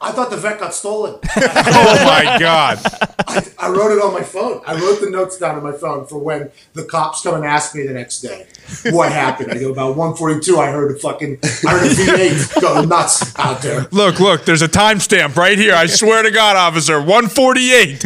[0.00, 1.18] I thought the vet got stolen.
[1.76, 2.78] Oh my god.
[3.26, 4.60] I, I wrote it on my phone.
[4.66, 7.74] I wrote the notes down on my phone for when the cops come and ask
[7.74, 8.46] me the next day
[8.90, 9.50] what happened.
[9.52, 10.58] I go about 142.
[10.58, 13.86] I heard a fucking I heard a V8 go nuts out there.
[13.90, 15.74] Look, look, there's a timestamp right here.
[15.74, 16.98] I swear to God, officer.
[16.98, 18.04] 148.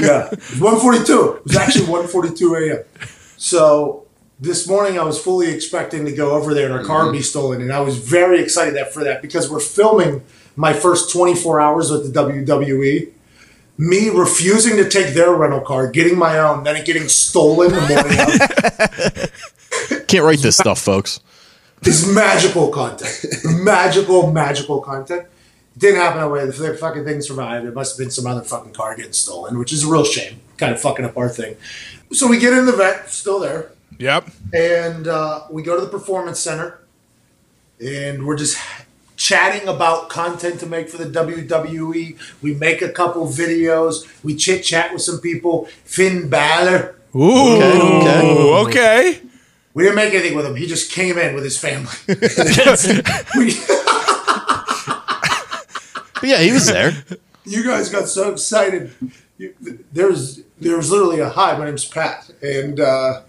[0.00, 1.32] Yeah, 142.
[1.38, 2.84] It was actually 142 a.m.
[3.36, 4.07] So
[4.40, 7.12] this morning I was fully expecting to go over there and our car mm-hmm.
[7.12, 10.22] be stolen, and I was very excited that for that because we're filming
[10.56, 13.12] my first 24 hours with the WWE.
[13.80, 19.28] Me refusing to take their rental car, getting my own, then it getting stolen the
[19.88, 20.04] morning.
[20.08, 21.20] Can't write this stuff, folks.
[21.82, 23.28] This magical content.
[23.44, 25.28] magical, magical content.
[25.76, 26.44] Didn't happen that way.
[26.44, 27.66] The fucking thing survived.
[27.66, 30.40] It must have been some other fucking car getting stolen, which is a real shame.
[30.56, 31.54] Kind of fucking up our thing.
[32.10, 34.28] So we get in the vet, still there, Yep.
[34.52, 36.78] and uh, we go to the performance center,
[37.84, 38.58] and we're just
[39.16, 42.16] chatting about content to make for the WWE.
[42.42, 44.06] We make a couple videos.
[44.22, 45.66] We chit chat with some people.
[45.84, 46.94] Finn Balor.
[47.16, 47.56] Ooh.
[47.56, 48.54] okay.
[48.68, 49.20] Okay.
[49.74, 50.56] We didn't make anything with him.
[50.56, 51.90] He just came in with his family.
[56.20, 56.92] But yeah, he was there.
[57.44, 58.92] you guys got so excited.
[59.36, 59.54] You,
[59.92, 61.56] there's there was literally a hi.
[61.56, 63.20] My name's Pat, and uh,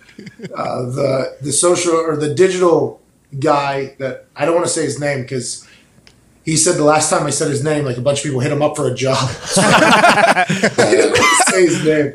[0.56, 3.02] uh, the the social or the digital
[3.40, 5.68] guy that I don't want to say his name because
[6.44, 8.52] he said the last time I said his name, like a bunch of people hit
[8.52, 9.18] him up for a job.
[9.58, 10.46] I
[10.92, 12.14] didn't want to say his name,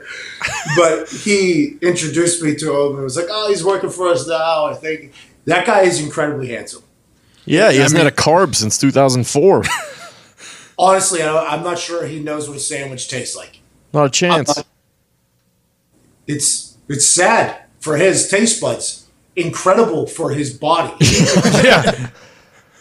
[0.76, 4.66] but he introduced me to him and was like, "Oh, he's working for us now."
[4.66, 5.12] I think
[5.44, 6.82] that guy is incredibly handsome.
[7.44, 9.64] Yeah, he hasn't had a carb since 2004.
[10.78, 13.60] Honestly, I, I'm not sure he knows what a sandwich tastes like.
[13.92, 14.64] Not a chance.
[16.26, 19.06] it's it's sad for his taste buds.
[19.36, 20.94] Incredible for his body.
[21.62, 22.10] Yeah.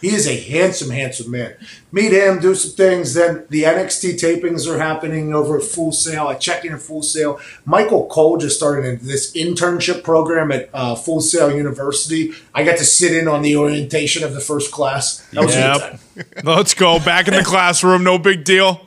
[0.01, 1.55] he is a handsome, handsome man.
[1.91, 3.13] Meet him, do some things.
[3.13, 6.27] Then the NXT tapings are happening over at Full Sail.
[6.27, 7.39] I check in at Full Sail.
[7.65, 12.31] Michael Cole just started this internship program at uh, Full Sail University.
[12.53, 15.19] I got to sit in on the orientation of the first class.
[15.31, 15.99] That was a good time.
[16.15, 16.45] Yep.
[16.45, 16.99] Let's go.
[16.99, 18.03] Back in the classroom.
[18.03, 18.85] No big deal.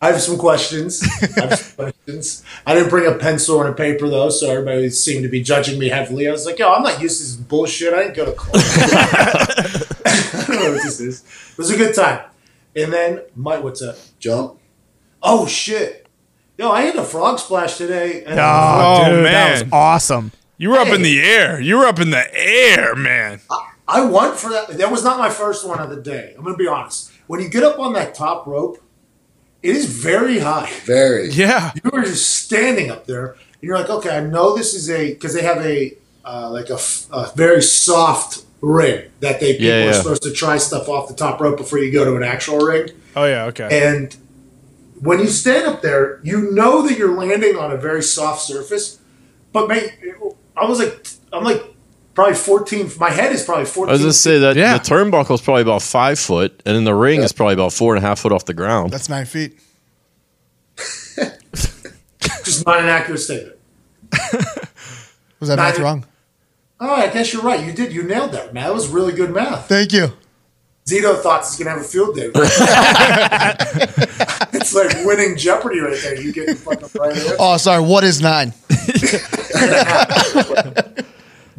[0.00, 1.02] I have some questions.
[1.36, 2.44] I have some questions.
[2.64, 5.78] I didn't bring a pencil and a paper though, so everybody seemed to be judging
[5.78, 6.28] me heavily.
[6.28, 7.92] I was like, "Yo, I'm not used to this bullshit.
[7.92, 8.82] I didn't go to class.
[10.06, 12.20] I don't know what this is." It was a good time.
[12.76, 13.96] And then, Mike, what's up?
[14.20, 14.58] Jump.
[15.22, 16.06] Oh shit!
[16.56, 18.22] Yo, I had a frog splash today.
[18.24, 20.30] And Oh, Oh, dude, that was awesome.
[20.58, 21.60] You were up in the air.
[21.60, 23.40] You were up in the air, man.
[23.88, 24.68] I won for that.
[24.68, 26.34] That was not my first one of the day.
[26.38, 27.10] I'm gonna be honest.
[27.26, 28.78] When you get up on that top rope,
[29.62, 30.70] it is very high.
[30.84, 31.30] Very.
[31.30, 31.72] Yeah.
[31.82, 35.12] you were just standing up there and you're like okay i know this is a
[35.14, 36.78] because they have a uh, like a
[37.34, 41.40] very soft ring that they people Yeah, are supposed to try stuff off the top
[41.40, 43.44] rope before you go to an actual ring Oh, yeah.
[43.46, 43.68] Okay.
[43.88, 44.14] and
[45.00, 48.98] when you stand up there you know that you're landing on a very soft surface
[49.52, 49.88] but man
[50.56, 51.62] i was like i'm like
[52.18, 54.76] probably 14 my head is probably 14 I was gonna say that Yeah.
[54.78, 57.94] the turnbuckle is probably about five foot, and then the ring is probably about four
[57.94, 58.90] and a half foot off the ground.
[58.90, 59.56] That's nine feet.
[62.44, 63.56] just not an accurate statement
[65.40, 66.04] Was that math wrong?
[66.80, 69.30] oh i guess you're right you did you nailed that man that was really good
[69.30, 70.12] math Thank you.
[70.86, 72.30] Zito thought he's gonna have a field day.
[74.58, 76.18] it's like winning Jeopardy right there.
[76.18, 77.36] You get the fucking right answer.
[77.38, 77.82] Oh, sorry.
[77.82, 78.54] What is nine?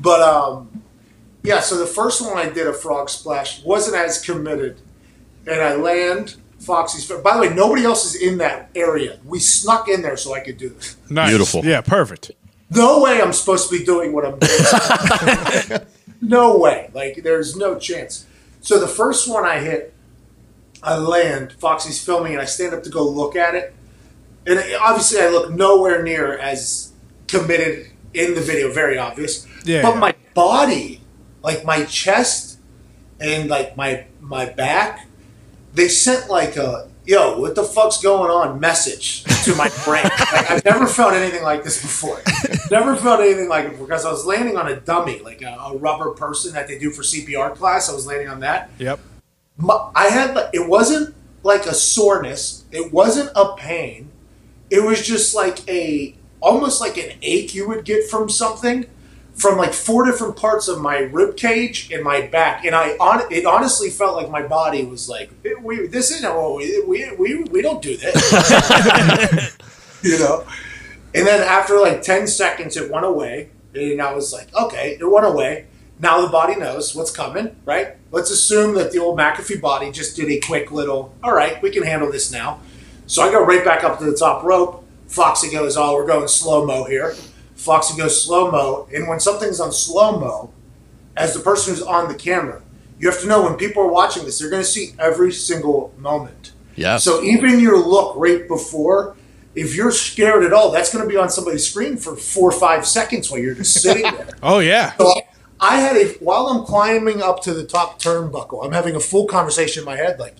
[0.01, 0.83] But um,
[1.43, 1.59] yeah.
[1.59, 4.81] So the first one I did a frog splash wasn't as committed,
[5.45, 7.09] and I land Foxy's.
[7.21, 9.19] By the way, nobody else is in that area.
[9.25, 10.97] We snuck in there so I could do this.
[11.09, 11.29] Nice.
[11.29, 11.65] Beautiful.
[11.65, 12.31] Yeah, perfect.
[12.71, 15.81] No way I'm supposed to be doing what I'm doing.
[16.21, 16.91] no way.
[16.93, 18.27] Like, there's no chance.
[18.61, 19.93] So the first one I hit,
[20.83, 21.53] I land.
[21.53, 23.73] Foxy's filming, and I stand up to go look at it.
[24.45, 26.93] And obviously, I look nowhere near as
[27.27, 28.71] committed in the video.
[28.71, 29.47] Very obvious.
[29.63, 29.99] Yeah, But yeah.
[29.99, 31.01] my body,
[31.43, 32.59] like my chest,
[33.19, 35.07] and like my my back,
[35.73, 40.03] they sent like a yo, what the fuck's going on message to my brain.
[40.03, 42.21] like, I've never felt anything like this before.
[42.69, 45.77] never felt anything like it because I was landing on a dummy, like a, a
[45.77, 47.89] rubber person that they do for CPR class.
[47.89, 48.69] I was landing on that.
[48.77, 48.99] Yep.
[49.57, 52.63] My, I had it wasn't like a soreness.
[52.71, 54.11] It wasn't a pain.
[54.69, 58.85] It was just like a almost like an ache you would get from something
[59.39, 63.31] from like four different parts of my rib cage and my back, and I on
[63.31, 65.31] it honestly felt like my body was like,
[65.61, 69.57] "We this isn't what we we we, we don't do this,"
[70.03, 70.45] you know.
[71.15, 75.09] And then after like ten seconds, it went away, and I was like, "Okay, it
[75.09, 75.67] went away."
[76.01, 77.95] Now the body knows what's coming, right?
[78.11, 81.71] Let's assume that the old McAfee body just did a quick little, all right, we
[81.71, 82.61] can handle this now.
[83.05, 84.85] So I go right back up to the top rope.
[85.07, 87.15] Foxy goes, oh, we're going slow mo here.
[87.59, 88.87] Foxy goes slow mo.
[88.93, 90.53] And when something's on slow mo,
[91.17, 92.61] as the person who's on the camera,
[92.97, 95.93] you have to know when people are watching this, they're going to see every single
[95.97, 96.53] moment.
[96.75, 96.97] Yeah.
[96.97, 99.17] So even your look right before,
[99.55, 102.57] if you're scared at all, that's going to be on somebody's screen for four or
[102.57, 104.37] five seconds while you're just sitting there.
[104.41, 104.93] Oh yeah.
[104.93, 105.13] So
[105.59, 109.27] I had a while I'm climbing up to the top turnbuckle, I'm having a full
[109.27, 110.35] conversation in my head like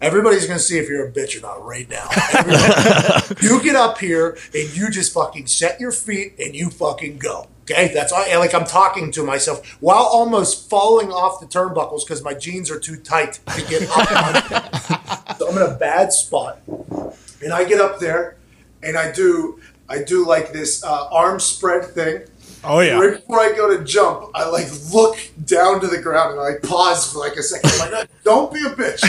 [0.00, 2.08] everybody's gonna see if you're a bitch or not right now.
[3.40, 7.48] You get up here and you just fucking set your feet and you fucking go.
[7.62, 8.22] Okay, that's all.
[8.22, 12.70] and, Like I'm talking to myself while almost falling off the turnbuckles because my jeans
[12.70, 15.30] are too tight to get up.
[15.30, 15.36] on.
[15.38, 18.36] so I'm in a bad spot, and I get up there,
[18.82, 22.22] and I do I do like this uh, arm spread thing.
[22.64, 22.98] Oh yeah.
[22.98, 26.66] Right before I go to jump, I like look down to the ground and I
[26.66, 27.70] pause for like a second.
[27.80, 29.02] I'm like, don't be a bitch.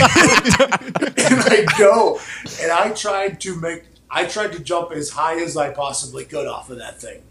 [1.16, 2.20] and I go
[2.62, 6.46] and I tried to make, I tried to jump as high as I possibly could
[6.46, 7.22] off of that thing.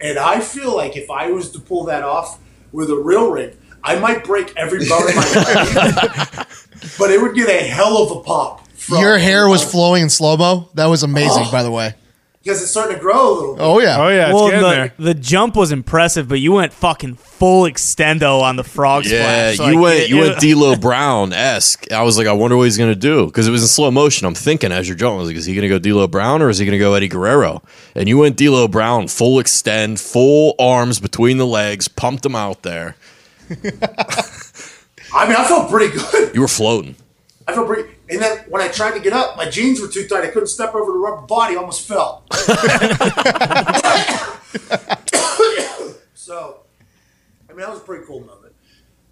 [0.00, 2.38] And I feel like if I was to pull that off
[2.72, 5.34] with a real rig, I might break every bone in my
[6.34, 6.48] body.
[6.98, 8.66] but it would get a hell of a pop.
[8.68, 10.68] from- Your hair was flowing in slow mo.
[10.74, 11.52] That was amazing, oh.
[11.52, 11.94] by the way.
[12.44, 13.62] Because it's starting to grow a little bit.
[13.62, 13.96] Oh yeah.
[13.98, 14.26] Oh yeah.
[14.26, 14.94] It's well, getting the, there.
[14.98, 19.58] the jump was impressive, but you went fucking full extendo on the frog Yeah, splash.
[19.68, 21.90] you Like, went it- you it- went D'Lo Brown esque.
[21.90, 24.26] I was like, I wonder what he's gonna do because it was in slow motion.
[24.26, 26.50] I'm thinking as you're jumping, I was like, is he gonna go D'Lo Brown or
[26.50, 27.62] is he gonna go Eddie Guerrero?
[27.94, 32.62] And you went D'Lo Brown, full extend, full arms between the legs, pumped him out
[32.62, 32.96] there.
[35.14, 36.34] I mean, I felt pretty good.
[36.34, 36.96] You were floating.
[37.46, 37.90] I felt pretty.
[38.08, 40.24] And then when I tried to get up, my jeans were too tight.
[40.24, 41.56] I couldn't step over the rubber body.
[41.56, 42.24] Almost fell.
[46.14, 46.60] so,
[47.48, 48.54] I mean, that was a pretty cool moment.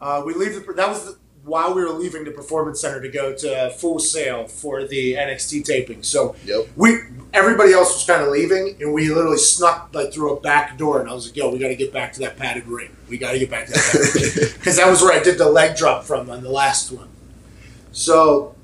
[0.01, 0.73] Uh, we leave the.
[0.73, 4.47] That was the, while we were leaving the performance center to go to Full Sail
[4.47, 6.03] for the NXT taping.
[6.03, 6.69] So Yep.
[6.77, 6.99] we
[7.35, 11.01] everybody else was kind of leaving, and we literally snuck like through a back door.
[11.01, 12.97] And I was like, "Yo, we got to get back to that padded ring.
[13.09, 15.39] We got to get back to that padded ring because that was where I did
[15.39, 17.09] the leg drop from on the last one."
[17.93, 18.55] So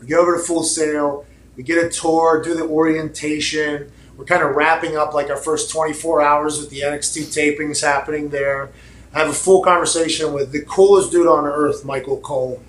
[0.00, 1.26] we go over to Full Sail.
[1.56, 3.90] We get a tour, do the orientation.
[4.16, 8.30] We're kind of wrapping up like our first 24 hours with the NXT tapings happening
[8.30, 8.70] there.
[9.12, 12.62] I have a full conversation with the coolest dude on earth, Michael Cole.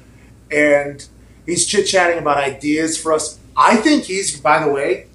[0.51, 1.05] And
[1.45, 3.39] he's chit chatting about ideas for us.
[3.55, 5.07] I think he's, by the way,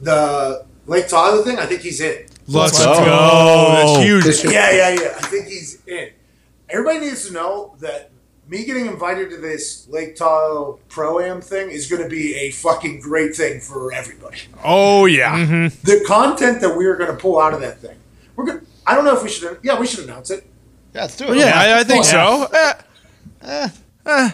[0.00, 2.26] the Lake Tahoe thing, I think he's in.
[2.48, 2.94] Let's go.
[2.94, 3.70] go.
[3.72, 4.52] That's huge.
[4.52, 5.14] Yeah, yeah, yeah.
[5.16, 6.10] I think he's in.
[6.70, 8.07] Everybody needs to know that
[8.48, 12.50] me getting invited to this Lake Tahoe Pro Am thing is going to be a
[12.50, 14.38] fucking great thing for everybody.
[14.64, 15.68] Oh yeah.
[15.84, 17.96] The content that we are going to pull out of that thing,
[18.36, 18.60] we're going.
[18.60, 19.58] to I don't know if we should.
[19.62, 20.46] Yeah, we should announce it.
[20.94, 21.36] Yeah, let's do it.
[21.36, 22.46] Yeah, I, I think so.
[23.42, 23.68] Eh,
[24.06, 24.30] eh.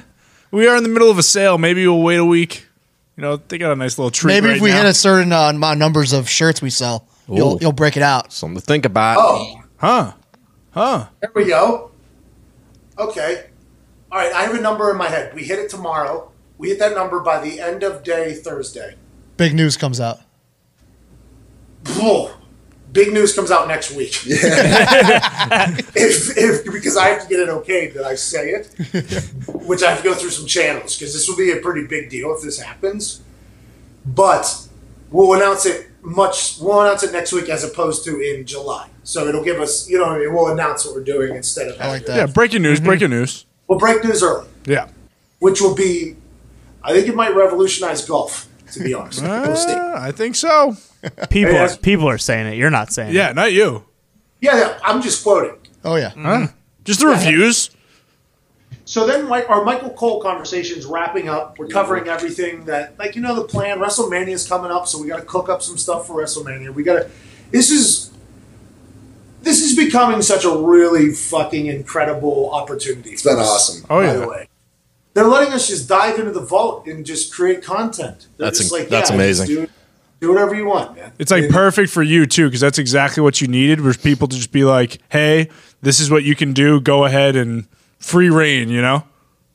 [0.52, 1.58] We are in the middle of a sale.
[1.58, 2.68] Maybe we'll wait a week.
[3.16, 4.32] You know, they got a nice little treat.
[4.32, 4.82] Maybe right if we now.
[4.82, 8.02] hit a certain uh, amount of numbers of shirts we sell, you'll you'll break it
[8.02, 8.32] out.
[8.32, 9.18] Something to think about.
[9.18, 10.12] Oh, huh?
[10.70, 11.08] Huh?
[11.20, 11.90] there we go.
[12.96, 13.46] Okay.
[14.14, 15.34] All right, I have a number in my head.
[15.34, 16.30] We hit it tomorrow.
[16.56, 18.94] We hit that number by the end of day Thursday.
[19.36, 20.20] Big news comes out.
[21.88, 22.30] Whoa.
[22.92, 24.20] Big news comes out next week.
[24.24, 24.38] if,
[26.38, 28.66] if because I have to get it okay that I say it,
[29.66, 32.08] which I have to go through some channels because this will be a pretty big
[32.08, 33.20] deal if this happens.
[34.06, 34.68] But
[35.10, 36.60] we'll announce it much.
[36.60, 38.90] We'll announce it next week as opposed to in July.
[39.02, 41.80] So it'll give us, you know, I mean, we'll announce what we're doing instead of
[41.80, 42.86] I like Yeah, breaking news, mm-hmm.
[42.86, 43.44] breaking news.
[43.68, 44.88] We'll break news early, Yeah.
[45.38, 46.16] which will be,
[46.82, 48.48] I think it might revolutionize golf.
[48.72, 49.72] To be honest, we'll see.
[49.72, 50.76] Uh, I think so.
[51.30, 52.56] People, Hey, are, people are saying it.
[52.56, 53.14] You're not saying it.
[53.14, 53.84] Yeah, not you.
[54.40, 55.56] Yeah, yeah, I'm just quoting.
[55.84, 56.48] Oh yeah.
[56.84, 57.70] Just the reviews.
[58.86, 61.58] So then, like our Michael Cole conversation's wrapping up.
[61.58, 63.78] We're covering everything that, like you know, the plan.
[63.78, 66.72] WrestleMania's coming up, so we got to cook up some stuff for WrestleMania.
[66.74, 67.10] We got to.
[67.50, 68.10] This is.
[69.44, 73.10] This is becoming such a really fucking incredible opportunity.
[73.10, 73.84] It's been awesome.
[73.90, 74.12] Oh by yeah.
[74.14, 74.48] the way.
[75.12, 78.26] They're letting us just dive into the vault and just create content.
[78.36, 79.46] They're That's just like, that's yeah, amazing.
[79.46, 79.60] just
[80.20, 81.12] Do, do whatever you want, man.
[81.18, 83.80] It's like perfect for you too, because that's exactly what you needed.
[83.80, 85.50] Was people to just be like, "Hey,
[85.82, 86.80] this is what you can do.
[86.80, 87.68] Go ahead and
[87.98, 89.04] free reign." You know.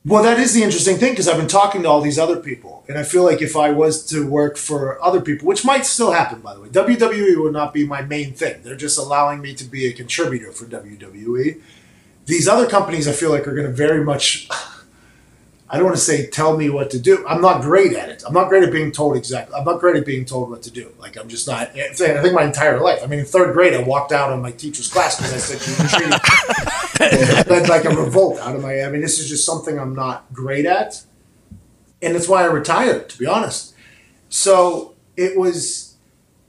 [0.05, 2.85] Well, that is the interesting thing because I've been talking to all these other people,
[2.87, 6.13] and I feel like if I was to work for other people, which might still
[6.13, 8.61] happen, by the way, WWE would not be my main thing.
[8.63, 11.61] They're just allowing me to be a contributor for WWE.
[12.27, 14.47] These other companies, I feel like, are going to very much.
[15.71, 17.25] I don't want to say tell me what to do.
[17.27, 18.23] I'm not great at it.
[18.25, 19.55] I'm not great at being told exactly.
[19.55, 20.91] I'm not great at being told what to do.
[20.97, 21.75] Like I'm just not.
[21.75, 23.01] Eh, I think my entire life.
[23.03, 25.61] I mean, in third grade, I walked out on my teacher's class because I said
[25.61, 26.13] she was treating
[27.01, 28.81] I like a revolt out of my.
[28.81, 31.03] I mean, this is just something I'm not great at,
[32.01, 33.09] and it's why I retired.
[33.09, 33.75] To be honest,
[34.29, 35.95] so it was.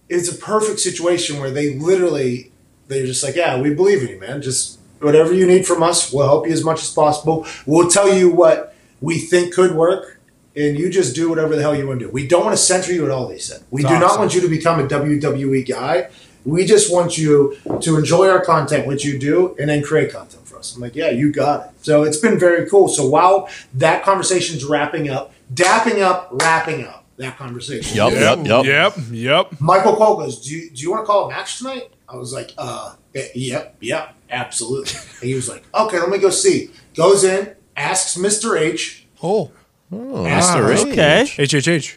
[0.09, 2.51] It's a perfect situation where they literally
[2.89, 4.43] they're just like, yeah, we believe in you, man.
[4.43, 7.47] Just whatever you need from us, we'll help you as much as possible.
[7.65, 10.21] We'll tell you what we think could work,
[10.57, 12.11] and you just do whatever the hell you want to do.
[12.13, 13.29] We don't want to censor you at all.
[13.29, 14.19] They said we do not Awesome.
[14.21, 16.11] want you to become a WWE guy.
[16.45, 20.47] We just want you to enjoy our content, which you do, and then create content
[20.47, 20.75] for us.
[20.75, 21.73] I'm like, yeah, you got it.
[21.83, 22.89] So it's been very cool.
[22.89, 27.95] So while that conversation's wrapping up, dapping up, wrapping up that conversation.
[27.95, 28.65] Yep, yep, yup.
[28.65, 28.95] Yep.
[29.11, 29.61] Yep.
[29.61, 31.91] Michael Cole goes, do you, do you want to call a match tonight?
[32.09, 34.99] I was like, uh, eh, yep, yep, absolutely.
[35.21, 36.71] And he was like, okay, let me go see.
[36.95, 38.59] Goes in, asks Mr.
[38.61, 39.51] H, Oh.
[39.93, 40.73] oh asks Mr.
[40.75, 40.87] H.
[40.93, 41.25] Okay.
[41.37, 41.97] HHH.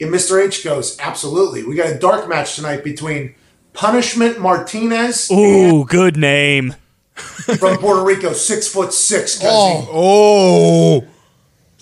[0.00, 0.42] and Mr.
[0.44, 1.64] H goes, absolutely.
[1.64, 3.34] We got a dark match tonight between
[3.72, 6.74] Punishment Martinez Ooh, good name.
[7.14, 9.40] from Puerto Rico, six foot six.
[9.42, 9.88] Oh.
[9.92, 11.04] Oh,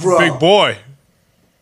[0.03, 0.19] bro.
[0.19, 0.79] big boy.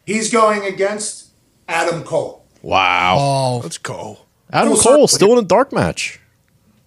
[0.07, 1.29] He's going against
[1.69, 2.45] Adam Cole.
[2.63, 3.17] Wow.
[3.19, 3.61] Oh.
[3.63, 4.19] Let's go.
[4.53, 5.09] Adam full Cole circle.
[5.09, 6.21] still in a dark match.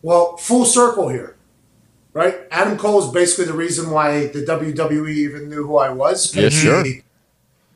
[0.02, 1.36] Well, full circle here,
[2.18, 2.36] right?
[2.50, 6.36] Adam Cole is basically the reason why the WWE even knew who I was.
[6.36, 6.84] Yeah, sure.
[6.84, 7.04] He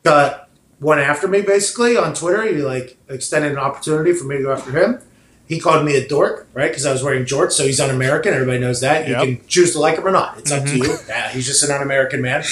[0.02, 0.48] got
[0.80, 2.42] went after me basically on Twitter.
[2.42, 5.00] He like extended an opportunity for me to go after him.
[5.46, 6.70] He called me a dork, right?
[6.70, 8.32] Because I was wearing jorts, so he's un-American.
[8.32, 9.06] Everybody knows that.
[9.06, 10.38] You can choose to like him or not.
[10.38, 10.96] It's up to you.
[11.08, 12.42] Yeah, he's just an un-American man.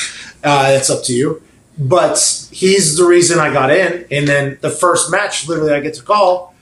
[0.45, 1.43] Uh, it's up to you.
[1.79, 2.19] But
[2.53, 4.07] he's the reason I got in.
[4.11, 6.55] And then the first match, literally, I get to call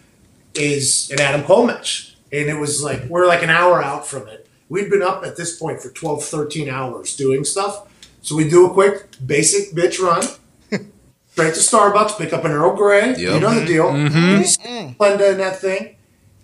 [0.55, 2.17] is an Adam Cole match.
[2.31, 4.49] And it was like, we're like an hour out from it.
[4.69, 7.87] We'd been up at this point for 12, 13 hours doing stuff.
[8.23, 10.23] So we do a quick, basic bitch run.
[11.31, 13.17] Straight to Starbucks, pick up an Earl Grey.
[13.17, 13.87] You know the deal.
[13.87, 14.07] Mm-hmm.
[14.07, 14.17] Mm-hmm.
[14.17, 15.97] And you see Splenda in that thing.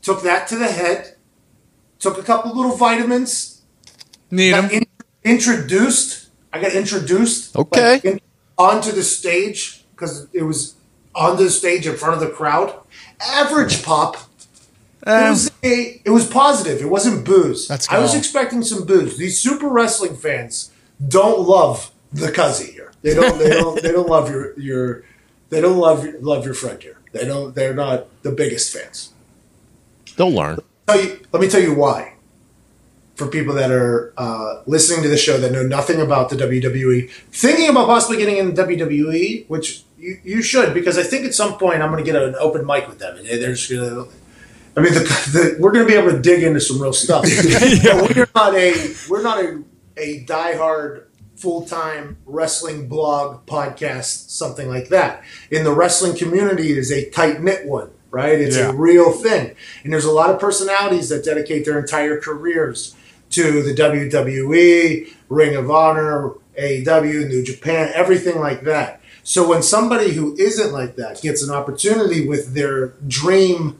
[0.02, 1.16] Took that to the head.
[1.98, 3.62] Took a couple little vitamins.
[4.30, 4.86] Need Got in-
[5.24, 6.28] introduced.
[6.52, 7.56] I got introduced.
[7.56, 7.92] Okay.
[7.94, 8.20] like, in-
[8.56, 10.76] onto the stage because it was
[11.14, 12.74] on the stage in front of the crowd.
[13.20, 14.16] Average pop.
[15.06, 16.80] It was a, it was positive.
[16.80, 17.68] It wasn't booze.
[17.68, 19.18] Let's I was expecting some booze.
[19.18, 20.72] These super wrestling fans
[21.06, 22.92] don't love the cuzzy here.
[23.02, 23.38] They don't.
[23.38, 23.82] They don't.
[23.82, 25.04] they don't love your your.
[25.50, 26.98] They don't love love your friend here.
[27.12, 27.54] They don't.
[27.54, 29.12] They're not the biggest fans.
[30.16, 30.60] They'll learn.
[30.86, 32.14] Tell you, let me tell you why.
[33.16, 37.08] For people that are uh, listening to the show that know nothing about the WWE,
[37.30, 41.32] thinking about possibly getting in the WWE, which you, you should, because I think at
[41.32, 43.16] some point I'm going to get an open mic with them.
[43.16, 44.08] And they're just going to.
[44.76, 47.24] I mean, the, the, we're going to be able to dig into some real stuff.
[47.84, 49.62] But we're not a we're not a
[49.96, 51.04] a diehard
[51.36, 55.22] full time wrestling blog podcast, something like that.
[55.50, 58.38] In the wrestling community, it is a tight knit one, right?
[58.40, 58.70] It's Yeah.
[58.70, 59.54] a real thing,
[59.84, 62.96] and there's a lot of personalities that dedicate their entire careers
[63.30, 69.00] to the WWE, Ring of Honor, AEW, New Japan, everything like that.
[69.22, 73.78] So when somebody who isn't like that gets an opportunity with their dream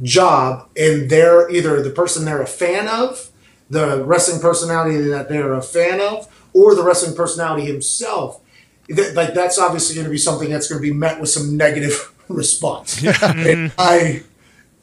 [0.00, 3.30] job and they're either the person they're a fan of,
[3.70, 8.40] the wrestling personality that they're a fan of, or the wrestling personality himself,
[8.88, 12.12] like that's obviously going to be something that's going to be met with some negative
[12.28, 13.02] response.
[13.02, 14.22] And I,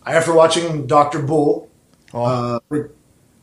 [0.06, 1.70] after watching Doctor Bull,
[2.14, 2.60] uh,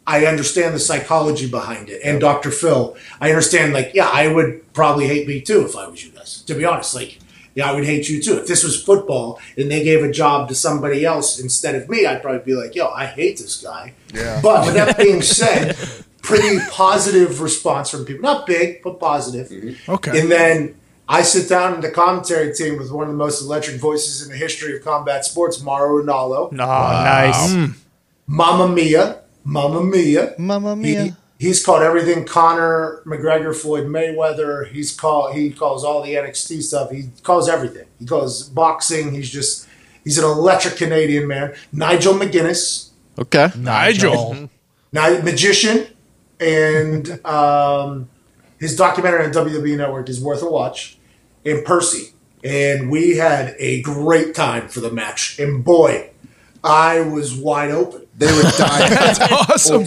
[0.06, 3.72] I understand the psychology behind it, and Doctor Phil, I understand.
[3.72, 6.42] Like, yeah, I would probably hate me too if I was you guys.
[6.42, 7.18] To be honest, like,
[7.56, 8.36] yeah, I would hate you too.
[8.38, 12.04] If this was football and they gave a job to somebody else instead of me,
[12.06, 13.94] I'd probably be like, yo, I hate this guy.
[14.14, 14.40] Yeah.
[14.42, 15.74] But with that being said,
[16.22, 18.22] pretty positive response from people.
[18.22, 19.48] Not big, but positive.
[19.48, 19.90] Mm-hmm.
[19.90, 20.20] Okay.
[20.20, 20.76] And then
[21.08, 24.28] I sit down in the commentary team with one of the most electric voices in
[24.30, 26.52] the history of combat sports, Mauro Ranallo.
[26.52, 27.52] No, nice.
[27.52, 27.74] Mm.
[28.26, 29.22] Mamma Mia.
[29.44, 30.34] Mamma Mia.
[30.38, 31.16] Mamma He- mia.
[31.38, 34.68] He's called everything Conor McGregor, Floyd Mayweather.
[34.68, 36.90] He's called he calls all the NXT stuff.
[36.90, 37.86] He calls everything.
[37.98, 39.12] He calls boxing.
[39.12, 39.68] He's just
[40.02, 41.54] he's an electric Canadian man.
[41.72, 43.50] Nigel McGuinness, Okay.
[43.56, 44.48] Nigel.
[44.92, 45.86] now magician,
[46.40, 48.08] and um,
[48.58, 50.96] his documentary on WWE Network is worth a watch.
[51.44, 52.12] And Percy,
[52.42, 55.38] and we had a great time for the match.
[55.38, 56.10] And boy,
[56.64, 58.06] I was wide open.
[58.16, 58.90] They were dying.
[58.94, 59.86] That's awesome.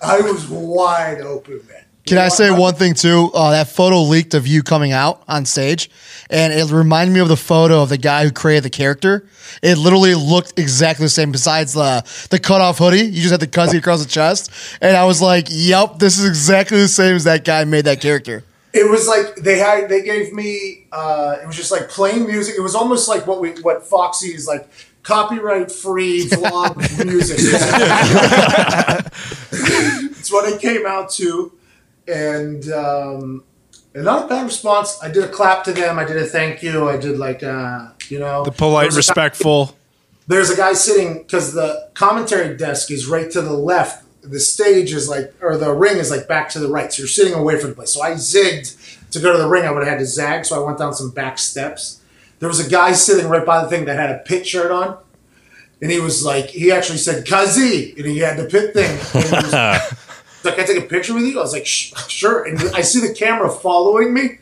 [0.00, 1.84] I was wide open, man.
[2.06, 3.30] Can I say one thing too?
[3.34, 5.90] Uh, that photo leaked of you coming out on stage,
[6.28, 9.26] and it reminded me of the photo of the guy who created the character.
[9.62, 11.30] It literally looked exactly the same.
[11.30, 14.96] Besides the the cut off hoodie, you just had the cuzzy across the chest, and
[14.96, 18.42] I was like, "Yep, this is exactly the same as that guy made that character."
[18.72, 22.54] It was like they had they gave me uh, it was just like playing music.
[22.56, 24.68] It was almost like what we what Foxy is like
[25.14, 27.38] copyright free vlog music.
[30.18, 31.52] it's what it came out to,
[32.06, 33.42] and um,
[33.94, 34.98] and not a bad response.
[35.02, 35.98] I did a clap to them.
[35.98, 36.88] I did a thank you.
[36.88, 39.76] I did like uh, you know The polite, There's a guy- respectful.
[40.28, 44.04] there's a guy sitting because the commentary desk is right to the left.
[44.22, 46.92] The stage is like, or the ring is like back to the right.
[46.92, 47.92] So you're sitting away from the place.
[47.92, 48.76] So I zigged
[49.12, 49.64] to go to the ring.
[49.64, 50.44] I would have had to zag.
[50.44, 51.99] So I went down some back steps.
[52.40, 54.98] There was a guy sitting right by the thing that had a pit shirt on.
[55.82, 57.94] And he was like, he actually said, Kazi.
[57.96, 58.90] And he had the pit thing.
[59.14, 59.52] And he was
[60.44, 61.38] like, can I take a picture with you?
[61.38, 62.44] I was like, sure.
[62.44, 64.38] And I see the camera following me.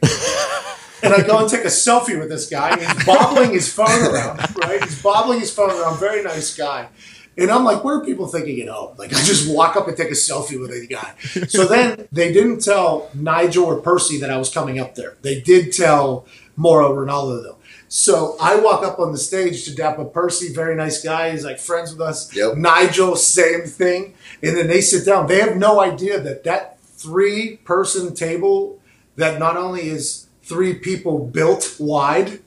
[1.03, 2.70] And I go and take a selfie with this guy.
[2.70, 4.82] And he's bobbling his phone around, right?
[4.82, 5.99] He's bobbling his phone around.
[5.99, 6.88] Very nice guy.
[7.36, 8.96] And I'm like, what are people thinking at home?
[8.99, 11.14] Like, I just walk up and take a selfie with a guy.
[11.46, 15.16] So then they didn't tell Nigel or Percy that I was coming up there.
[15.22, 16.26] They did tell
[16.57, 17.57] Mauro Ranallo, though.
[17.89, 21.30] So I walk up on the stage to dap up Percy, very nice guy.
[21.30, 22.34] He's like friends with us.
[22.34, 22.57] Yep.
[22.57, 24.14] Nigel, same thing.
[24.43, 25.26] And then they sit down.
[25.26, 28.78] They have no idea that that three person table
[29.16, 32.41] that not only is three people built wide,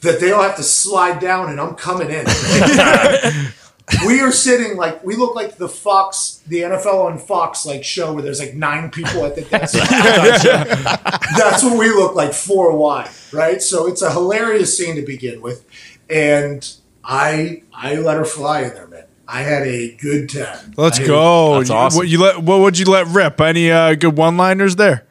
[0.00, 2.26] that they all have to slide down and I'm coming in.
[4.06, 8.12] we are sitting like we look like the Fox, the NFL on Fox like show
[8.12, 9.74] where there's like nine people at the desk.
[11.36, 13.60] That's what we look like four wide, right?
[13.60, 15.64] So it's a hilarious scene to begin with,
[16.08, 16.70] and
[17.04, 19.04] I I let her fly in there, man.
[19.26, 20.74] I had a good time.
[20.76, 21.58] Let's I- go.
[21.58, 21.98] That's You- awesome.
[21.98, 22.38] What you let?
[22.42, 23.40] What would you let rip?
[23.40, 25.06] Any uh, good one-liners there?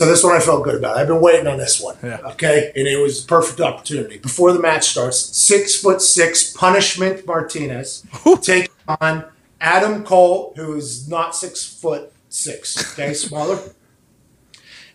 [0.00, 0.96] So this one I felt good about.
[0.96, 1.94] I've been waiting on this one.
[2.02, 2.20] Yeah.
[2.32, 4.16] Okay, and it was a perfect opportunity.
[4.16, 8.06] Before the match starts, six foot six punishment Martinez
[8.40, 9.26] take on
[9.60, 12.94] Adam Cole, who is not six foot six.
[12.94, 13.58] Okay, smaller.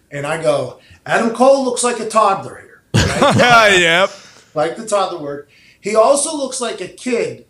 [0.09, 2.81] And I go, Adam Cole looks like a toddler here.
[3.21, 3.35] Right?
[3.37, 4.11] Yeah, yep.
[4.55, 5.49] like the toddler word.
[5.79, 7.45] He also looks like a kid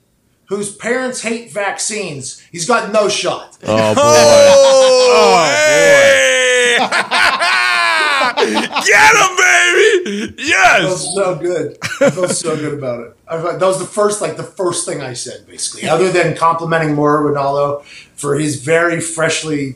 [0.50, 2.42] whose parents hate vaccines.
[2.52, 3.58] He's got no shot.
[3.64, 4.02] Oh boy.
[4.02, 6.25] Oh, oh
[8.70, 10.28] Get him, baby!
[10.28, 10.84] That Yes.
[10.92, 11.78] was so good.
[12.02, 13.18] I felt so good about it.
[13.28, 16.36] I felt, that was the first, like the first thing I said, basically, other than
[16.36, 17.84] complimenting Mauro Ranallo
[18.16, 19.76] for his very freshly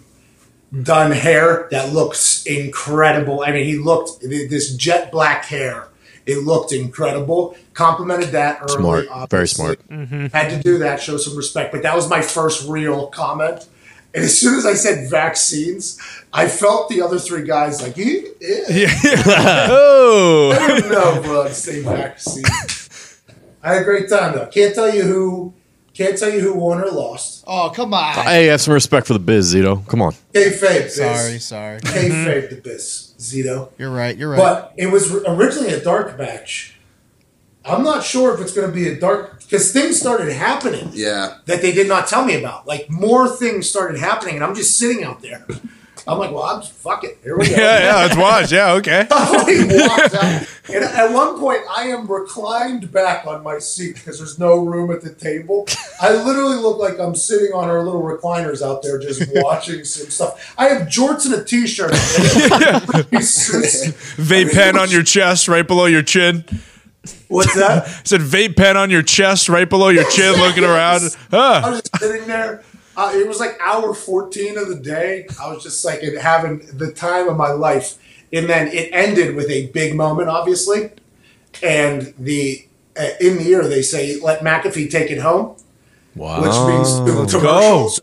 [0.83, 3.43] done hair that looks incredible.
[3.45, 5.87] I mean, he looked this jet black hair.
[6.27, 7.57] It looked incredible.
[7.73, 8.73] Complimented that early.
[8.73, 9.05] Smart.
[9.05, 9.47] Very obviously.
[9.55, 9.87] smart.
[9.89, 10.25] Mm-hmm.
[10.27, 11.71] Had to do that, show some respect.
[11.71, 13.65] But that was my first real comment.
[14.13, 15.99] And as soon as I said vaccines,
[16.33, 18.87] I felt the other three guys like, "Eh, eh."
[19.71, 20.51] Oh.
[20.51, 21.43] I don't know, bro.
[21.43, 22.43] I'd say vaccine.
[23.61, 24.47] I had a great time though.
[24.47, 25.53] Can't tell you who.
[25.93, 27.43] Can't tell you who won or lost.
[27.45, 28.13] Oh come on!
[28.13, 29.85] Hey, have some respect for the biz, Zito.
[29.87, 30.13] Come on.
[30.33, 30.95] Kayfabe, Biz.
[30.95, 31.79] sorry, sorry.
[31.81, 33.15] Kayfabe the Biz.
[33.19, 33.69] Zito.
[33.77, 34.15] You're right.
[34.15, 34.37] You're right.
[34.37, 36.78] But it was originally a dark match.
[37.65, 41.35] I'm not sure if it's going to be a dark because things started happening Yeah.
[41.45, 42.65] that they did not tell me about.
[42.67, 45.45] Like more things started happening, and I'm just sitting out there.
[46.07, 47.19] I'm like, well, I'm fuck it.
[47.21, 47.55] Here we go.
[47.57, 47.95] Yeah, yeah.
[47.97, 48.51] Let's watch.
[48.51, 49.03] Yeah, okay.
[49.45, 50.47] he walks out.
[50.73, 54.89] And at one point, I am reclined back on my seat because there's no room
[54.91, 55.67] at the table.
[56.01, 60.09] I literally look like I'm sitting on our little recliners out there just watching some
[60.09, 60.55] stuff.
[60.57, 61.91] I have jorts and a t-shirt.
[63.21, 66.43] Vape pen on your chest, right below your chin.
[67.27, 67.87] What's that?
[68.05, 71.01] said vape pen on your chest, right below your chin, looking around.
[71.31, 71.61] Huh.
[71.65, 72.63] I was just sitting there.
[72.97, 75.25] Uh, it was like hour 14 of the day.
[75.41, 77.97] I was just like having the time of my life.
[78.33, 80.91] And then it ended with a big moment, obviously.
[81.63, 82.65] and the
[82.99, 85.55] uh, in the ear they say let McAfee take it home,
[86.15, 86.41] Wow.
[86.41, 87.39] which means the go.
[87.39, 88.01] commercials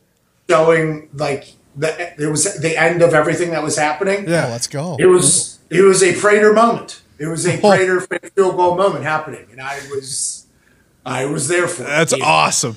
[0.49, 4.28] showing like the it was the end of everything that was happening.
[4.28, 4.97] Yeah, let's go.
[4.99, 7.03] It was it was a Prater moment.
[7.18, 7.60] It was a Oh.
[7.60, 10.46] Prater field goal moment happening, and I was
[11.04, 11.86] I was there for it.
[11.86, 12.76] That's You awesome.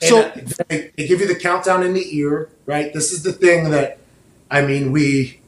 [0.00, 0.32] And, So-
[0.68, 2.92] they, they give you the countdown in the ear, right?
[2.92, 3.98] This is the thing that
[4.50, 5.40] I mean we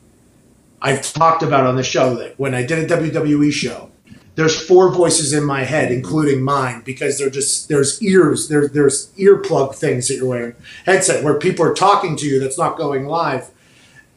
[0.80, 3.90] I've talked about on the show that when I did a WWE show,
[4.34, 9.08] there's four voices in my head, including mine, because they're just there's ears, there, there's
[9.18, 10.54] earplug things that you're wearing,
[10.86, 13.50] headset where people are talking to you that's not going live,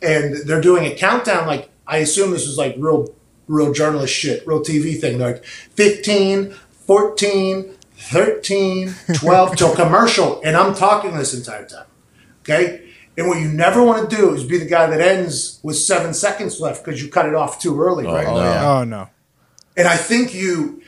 [0.02, 1.46] and they're doing a countdown.
[1.48, 3.14] Like I assume this was like real,
[3.48, 5.18] real journalist shit, real TV thing.
[5.18, 11.86] They're like 15, 14, 13, 12 till commercial, and I'm talking this entire time.
[12.42, 12.82] Okay.
[13.18, 16.14] And what you never want to do is be the guy that ends with seven
[16.14, 18.28] seconds left because you cut it off too early, oh, right?
[18.28, 18.72] Oh, yeah.
[18.72, 19.10] Oh no.
[19.78, 20.82] And I think you,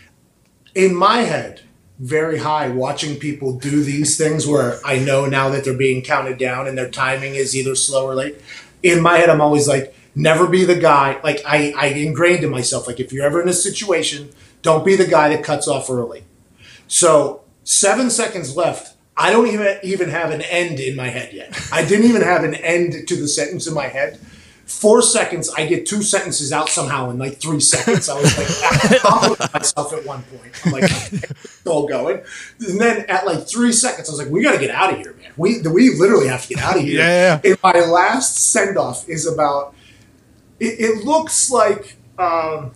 [0.75, 1.61] in my head,
[1.99, 6.37] very high watching people do these things where I know now that they're being counted
[6.37, 8.39] down and their timing is either slow or late.
[8.83, 11.19] In my head, I'm always like, never be the guy.
[11.23, 14.95] Like I, I ingrained in myself, like if you're ever in a situation, don't be
[14.95, 16.23] the guy that cuts off early.
[16.87, 18.95] So seven seconds left.
[19.15, 21.57] I don't even even have an end in my head yet.
[21.71, 24.19] I didn't even have an end to the sentence in my head.
[24.65, 28.09] Four seconds, I get two sentences out somehow in like three seconds.
[28.09, 30.51] I was like, I'm with myself at one point.
[30.65, 30.91] I'm like,
[31.65, 32.21] all going.
[32.59, 34.99] And then at like three seconds, I was like, we got to get out of
[34.99, 35.31] here, man.
[35.37, 36.99] We we literally have to get out of here.
[36.99, 39.73] Yeah, And my last send off is about.
[40.59, 41.97] It, it looks like.
[42.17, 42.71] Um,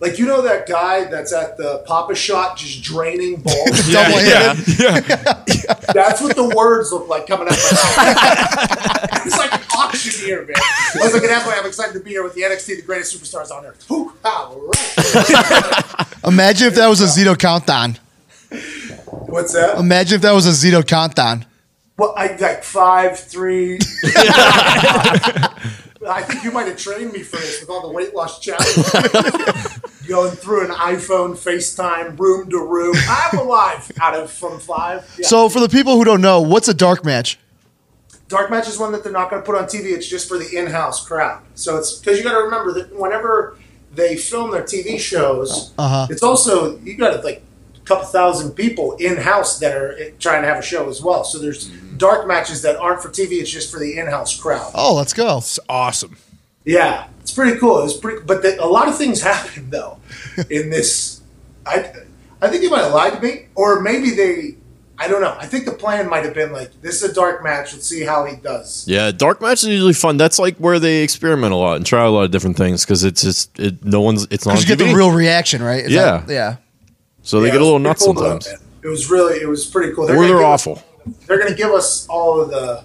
[0.00, 3.66] like you know that guy that's at the Pop-A-Shot just draining balls.
[3.92, 4.68] Double yeah, handed.
[4.78, 5.74] yeah.
[5.92, 7.54] That's what the words look like coming out.
[7.54, 9.26] of my mouth.
[9.26, 10.54] it's like an auctioneer, man.
[10.56, 13.16] I was like, that's why I'm excited to be here with the NXT, the greatest
[13.16, 13.84] superstars on earth.
[13.88, 16.06] Whew, all right.
[16.24, 17.98] Imagine if that was a Zito countdown.
[19.26, 19.78] What's that?
[19.78, 21.44] Imagine if that was a Zito countdown.
[21.96, 23.80] Well, I like five, three.
[26.06, 28.92] I think you might have trained me for this with all the weight loss challenges.
[30.08, 32.94] Going through an iPhone, FaceTime, room to room.
[33.08, 35.12] I'm alive out of from five.
[35.18, 35.26] Yeah.
[35.26, 37.38] So for the people who don't know, what's a dark match?
[38.28, 39.86] Dark match is one that they're not going to put on TV.
[39.92, 41.42] It's just for the in-house crowd.
[41.54, 43.58] So it's because you got to remember that whenever
[43.94, 46.06] they film their TV shows, Uh-huh.
[46.10, 47.42] it's also you got to like
[47.88, 51.24] couple thousand people in-house that are trying to have a show as well.
[51.24, 51.96] So there's mm-hmm.
[51.96, 53.40] dark matches that aren't for TV.
[53.40, 54.70] It's just for the in-house crowd.
[54.74, 55.38] Oh, let's go.
[55.38, 56.18] It's awesome.
[56.64, 57.82] Yeah, it's pretty cool.
[57.84, 59.98] It's pretty, but the, a lot of things happen though
[60.50, 61.22] in this.
[61.66, 61.92] I
[62.40, 64.56] I think they might have lied to me, or maybe they.
[65.00, 65.36] I don't know.
[65.38, 67.72] I think the plan might have been like, this is a dark match.
[67.72, 68.84] Let's see how he does.
[68.88, 70.16] Yeah, dark match is usually fun.
[70.16, 73.04] That's like where they experiment a lot and try a lot of different things because
[73.04, 75.84] it's just it, no one's it's not you get the real reaction, right?
[75.84, 76.18] Is Yeah.
[76.26, 76.56] that- yeah.
[77.28, 78.62] So they Yeah, get a little was nuts pretty cool, though, sometimes.
[78.62, 78.70] man.
[78.84, 80.04] It was really, it was pretty cool.
[80.04, 80.82] Or gonna they're give us- awful.
[81.26, 82.82] they're going to give us all of the.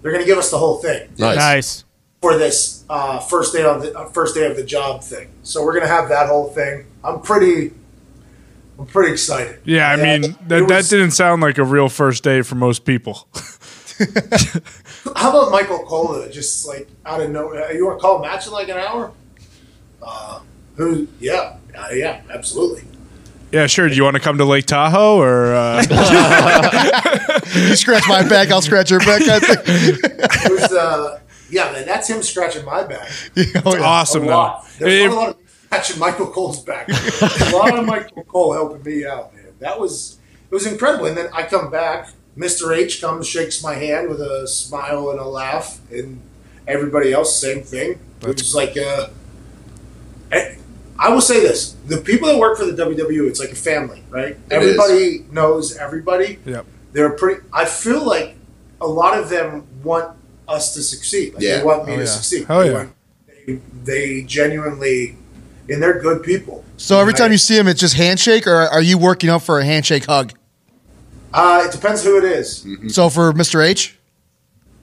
[0.00, 1.36] They're going to give us the whole thing Nice.
[1.36, 1.84] Nice.
[2.22, 5.28] for this uh, first day of the uh, first day of the job thing.
[5.42, 6.86] So we're going to have that whole thing.
[7.04, 7.72] I'm pretty.
[8.78, 9.60] I'm pretty excited.
[9.64, 12.84] Yeah, I mean it that, that didn't sound like a real first day for most
[12.86, 13.26] people.
[15.16, 16.26] How about Michael Cole?
[16.30, 19.12] Just like out of nowhere, you want to call a match in like an hour?
[20.02, 20.40] Uh,
[20.76, 21.08] who?
[21.20, 22.82] Yeah, uh, yeah, absolutely.
[23.52, 23.88] Yeah, sure.
[23.88, 25.54] Do you want to come to Lake Tahoe or?
[25.54, 25.82] Uh,
[27.54, 29.22] You scratch my back, I'll scratch your back.
[29.22, 29.60] I think.
[29.66, 31.18] It uh,
[31.48, 33.08] yeah, man, that's him scratching my back.
[33.64, 33.82] Oh, yeah.
[33.82, 34.32] awesome a though.
[34.32, 34.68] lot.
[34.78, 35.36] There's If- not a lot of
[35.66, 36.88] scratching Michael Cole's back.
[36.88, 39.44] a lot of Michael Cole helping me out, man.
[39.60, 40.18] That was
[40.50, 41.06] it was incredible.
[41.06, 42.76] And then I come back, Mr.
[42.76, 46.20] H comes, shakes my hand with a smile and a laugh, and
[46.66, 47.98] everybody else, same thing.
[48.22, 49.08] It was like uh,
[50.32, 50.56] eh,
[50.98, 54.02] I will say this: the people that work for the WWE, it's like a family,
[54.10, 54.36] right?
[54.50, 56.38] everybody knows everybody.
[56.46, 56.66] Yep.
[56.92, 57.42] They're pretty.
[57.52, 58.36] I feel like
[58.80, 60.16] a lot of them want
[60.48, 61.34] us to succeed.
[61.34, 61.58] Like Yeah.
[61.58, 62.08] They want me Oh, to yeah.
[62.08, 62.46] succeed.
[62.46, 62.72] Hell They yeah.
[62.74, 62.92] want-
[63.46, 65.16] they, they genuinely,
[65.68, 66.64] and they're good people.
[66.78, 67.18] So every Right?
[67.18, 70.04] time you see him, it's just handshake, or are you working up for a handshake
[70.06, 70.32] hug?
[71.34, 72.66] uh, it depends who it is.
[72.88, 73.62] So for Mr.
[73.62, 73.98] H,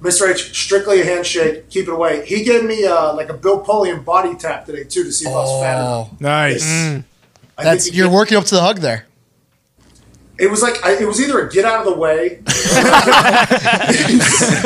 [0.04, 0.30] Mr.
[0.30, 2.26] H, strictly a handshake, keep it away.
[2.26, 5.32] He gave me uh, like a Bill Polian body tap today too to see if
[5.32, 6.10] I was fat enough.
[6.12, 6.64] oh, nice.
[6.64, 7.06] I think
[7.58, 9.06] that's you're gave- working up to the hug there.
[10.40, 12.42] It was like I, it was either a get out of the way.
[12.48, 13.54] it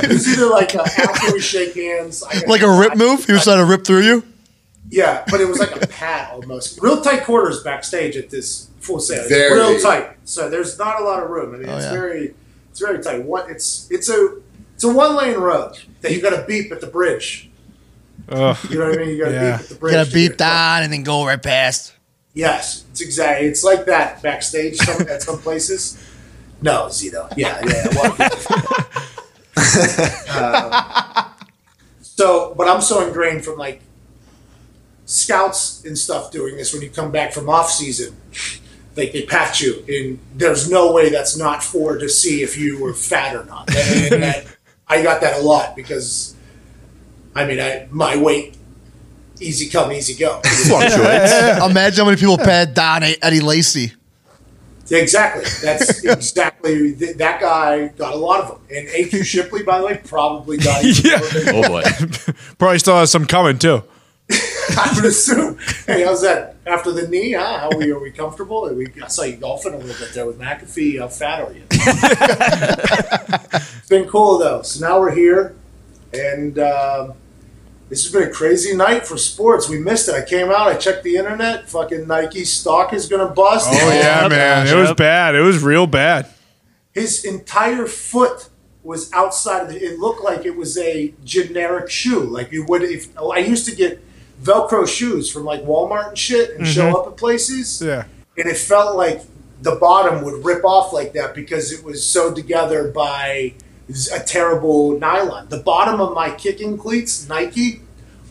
[0.10, 3.26] was either like a, after we shake hands, Like a rip move.
[3.26, 4.24] He was trying to rip through you.
[4.90, 6.82] Yeah, but it was like a pat almost.
[6.82, 9.28] Real tight quarters backstage at this Full Sail.
[9.28, 9.54] Very.
[9.54, 10.12] real tight.
[10.24, 11.54] So there's not a lot of room.
[11.54, 11.92] I mean, Oh, it's yeah.
[11.92, 12.34] very,
[12.72, 13.24] it's very tight.
[13.26, 14.38] What it's it's a
[14.78, 17.50] it's a one lane road that you got to beep at the bridge.
[18.30, 18.56] Ugh.
[18.70, 19.10] You know what I mean?
[19.10, 19.52] You got to Yeah.
[19.58, 19.92] beep at the bridge.
[19.94, 21.94] You gotta to beat down and then go right past.
[22.36, 23.48] Yes, it's exactly.
[23.48, 25.98] It's like that backstage some, at some places.
[26.62, 27.34] No, Zito.
[27.36, 27.88] Yeah, yeah.
[27.96, 28.16] Well,
[30.30, 31.34] Um,
[32.02, 33.82] so, but I'm so ingrained from like
[35.06, 38.16] scouts and stuff doing this when you come back from off season.
[38.96, 42.80] Like they pat you, and there's no way that's not for to see if you
[42.80, 43.70] were fat or not.
[44.12, 44.46] And that,
[44.90, 46.36] I got that a lot because,
[47.36, 48.56] I mean, I my weight,
[49.40, 50.42] easy come, easy go.
[50.68, 51.64] Fluctuates.
[51.70, 53.94] Imagine how many people pat Don Eddie Lacy.
[54.90, 55.44] Exactly.
[55.62, 58.78] That's exactly th- that guy got a lot of them.
[58.78, 60.84] And AQ Shipley, by the way, probably got.
[60.84, 61.20] even Yeah.
[61.54, 61.84] oh boy.
[62.58, 63.84] Probably still has some coming too.
[64.78, 65.58] I would assume.
[65.86, 67.34] Hey, how's that after the knee?
[67.34, 67.60] Huh?
[67.60, 67.92] How are we?
[67.92, 68.66] Are we comfortable?
[68.66, 71.00] Are we, I saw you golfing a little bit there with McAfee.
[71.00, 71.64] How fat are you?
[71.72, 74.62] it's been cool though.
[74.62, 75.56] So now we're here,
[76.14, 77.14] and um,
[77.90, 79.70] this has been a crazy night for sports.
[79.70, 80.16] We missed it.
[80.16, 80.68] I came out.
[80.68, 81.70] I checked the internet.
[81.70, 83.70] Fucking Nike stock is gonna bust.
[83.72, 84.32] Oh yeah, Yep.
[84.32, 84.68] man.
[84.68, 85.36] It was bad.
[85.36, 86.28] It was real bad.
[86.94, 88.50] his entire foot
[88.84, 92.82] was outside of the, it looked like it was a generic shoe like you would
[92.84, 94.02] if oh, i used to get
[94.42, 96.96] velcro shoes from like walmart and shit and show mm-hmm.
[96.96, 98.06] up at places Yeah.
[98.38, 99.22] and it felt like
[99.62, 103.54] the bottom would rip off like that because it was sewed together by
[104.14, 107.82] a terrible nylon the bottom of my kicking cleats nike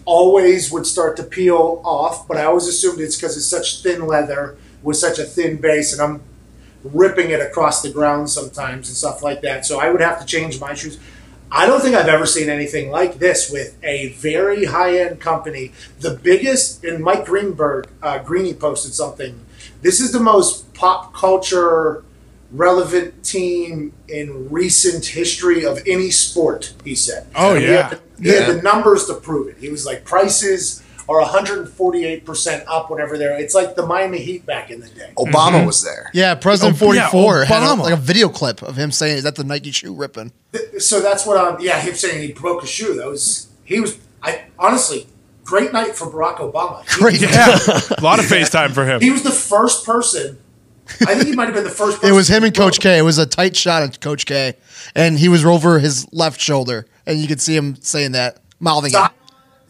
[0.04, 4.07] always would start to peel off but i always assumed it's because it's such thin
[4.07, 6.22] leather with such a thin base and i'm
[6.92, 9.66] ripping it across the ground sometimes and stuff like that.
[9.66, 10.98] So I would have to change my shoes.
[11.51, 15.72] I don't think I've ever seen anything like this with a very high end company.
[16.01, 19.40] The biggest, and Mike Greenberg, uh, Greeny posted something.
[19.82, 22.03] This is the most pop culture
[22.53, 27.26] relevant team in recent history of any sport, he said.
[27.34, 27.88] Oh, And he yeah.
[27.88, 29.57] had the- He had the numbers to prove it.
[29.61, 34.70] He was like, prices are 148% up whenever they're, it's like the Miami Heat back
[34.70, 35.12] in the day.
[35.16, 35.66] Obama mm-hmm.
[35.66, 36.11] was there.
[36.12, 39.24] Yeah, President Oh, yeah, 44 had a, like a video clip of him saying, "Is
[39.24, 40.32] that the Nike shoe ripping?"
[40.78, 41.61] so that's what I'm.
[41.61, 42.94] Yeah, him saying he broke a shoe.
[42.94, 43.98] That was he was.
[44.22, 45.07] I honestly,
[45.44, 46.82] great night for Barack Obama.
[46.82, 47.20] He, Great.
[47.20, 47.57] Yeah.
[47.98, 49.00] A lot of FaceTime for him.
[49.00, 50.38] he was the first person.
[51.02, 52.02] I think he might have been the first.
[52.04, 52.98] It was him and Coach K.
[52.98, 54.54] It was a tight shot at Coach K,
[54.94, 58.90] and he was over his left shoulder, and you could see him saying that, mouthing
[58.90, 59.26] Zion, it.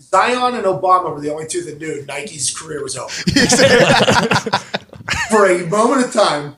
[0.08, 3.10] Zion and Obama were the only two that knew Nike's career was over.
[5.30, 6.56] for a moment of time,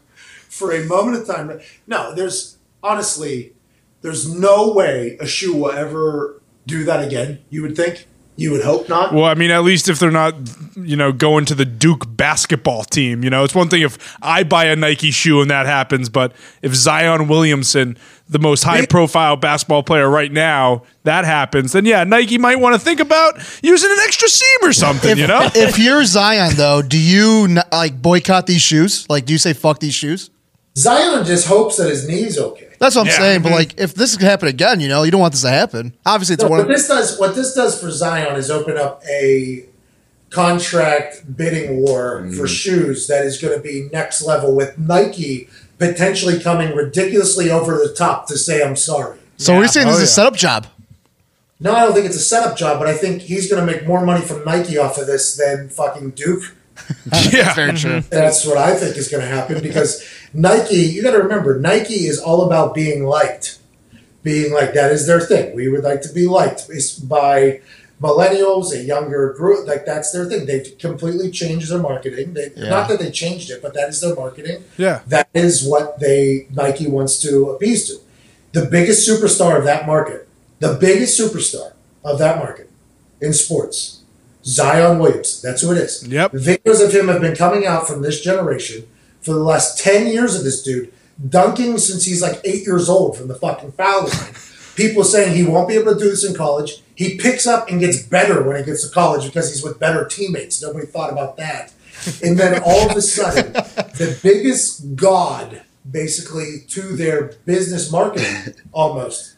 [0.49, 1.59] for a moment of time.
[1.87, 3.55] No, there's honestly,
[4.03, 7.43] there's no way a shoe will ever do that again.
[7.49, 8.07] You would think.
[8.39, 9.13] You would hope not.
[9.13, 10.33] Well, I mean, at least if they're not,
[10.77, 14.45] you know, going to the Duke basketball team, you know, it's one thing if I
[14.45, 16.33] buy a Nike shoe and that happens, but
[16.63, 22.05] if Zion Williamson, the most high profile basketball player right now, that happens, then yeah,
[22.05, 25.41] Nike might want to think about using an extra seam or something, If, you know?
[25.57, 29.05] if you're Zion, though, do you like boycott these shoes?
[29.11, 30.31] Like, do you say fuck these shoes?
[30.79, 32.69] Zion just hopes that his knee's okay.
[32.79, 33.19] That's what I'm Yeah.
[33.19, 33.43] saying.
[33.43, 35.93] But like, if this could happen again, you know, you don't want this to happen.
[36.07, 36.59] Obviously, it's No, one.
[36.61, 39.65] what this does, what this does for Zion is open up a
[40.31, 42.37] contract bidding war Mm-hmm.
[42.37, 45.49] for shoes that is going to be next level with Nike
[45.79, 49.19] potentially coming ridiculously over the top to say I'm sorry.
[49.37, 49.59] so Yeah.
[49.61, 50.15] we're saying this Oh, is a yeah.
[50.25, 50.67] setup job.
[51.61, 53.87] No, I don't think it's a setup job, but I think he's going to make
[53.87, 56.55] more money from Nike off of this than fucking Duke.
[57.31, 57.55] yeah.
[57.55, 58.01] Very true.
[58.11, 62.07] That's what I think is going to happen because Nike, you got to remember, Nike
[62.07, 63.59] is all about being liked.
[64.23, 65.55] Being like that is their thing.
[65.55, 67.61] We would like to be liked It's by
[68.01, 69.67] millennials, a younger group.
[69.67, 70.47] Like that's their thing.
[70.47, 72.35] They've completely changed their marketing.
[72.35, 72.71] They, Yeah.
[72.71, 74.65] Not that they changed it, but that is their marketing.
[74.77, 75.01] Yeah.
[75.07, 78.01] That is what they Nike wants to appease to.
[78.53, 81.73] The biggest superstar of that market, the biggest superstar
[82.05, 82.71] of that market
[83.21, 83.98] in sports,
[84.49, 85.43] Zion Williams.
[85.43, 86.07] That's who it is.
[86.09, 86.33] Yep.
[86.33, 88.87] Videos of him have been coming out from this generation
[89.21, 90.93] for the last 10 years of this dude,
[91.29, 94.35] dunking since he's like eight years old from the fucking foul line.
[94.75, 96.83] People saying he won't be able to do this in college.
[96.95, 100.07] He picks up and gets better when he gets to college because he's with better
[100.07, 100.63] teammates.
[100.63, 101.73] Nobody thought about that.
[102.23, 109.37] And then all of a sudden, the biggest god, basically, to their business marketing almost,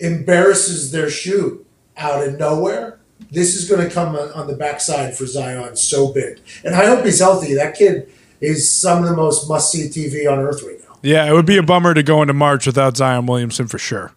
[0.00, 1.66] embarrasses their shoe
[1.96, 2.97] out of nowhere.
[3.30, 6.40] This is going to come on, on the backside for Zion so big.
[6.64, 7.54] And I hope he's healthy.
[7.54, 8.10] That kid
[8.40, 10.96] is some of the most must see TV on earth right now.
[11.02, 14.12] Yeah, it would be a bummer to go into March without Zion Williamson for sure.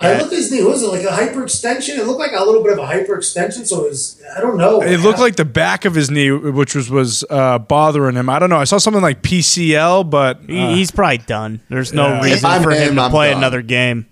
[0.00, 0.60] I looked at his knee.
[0.62, 1.96] What was it like a hyperextension?
[1.98, 3.64] It looked like a little bit of a hyperextension.
[3.64, 4.82] So it was, I don't know.
[4.82, 8.28] It looked like the back of his knee, which was was uh, bothering him.
[8.28, 8.56] I don't know.
[8.58, 11.60] I saw something like PCL, but He, uh, he's probably done.
[11.68, 12.22] There's no Yeah.
[12.22, 13.38] reason If for him him, to I'm play done.
[13.38, 14.06] another game.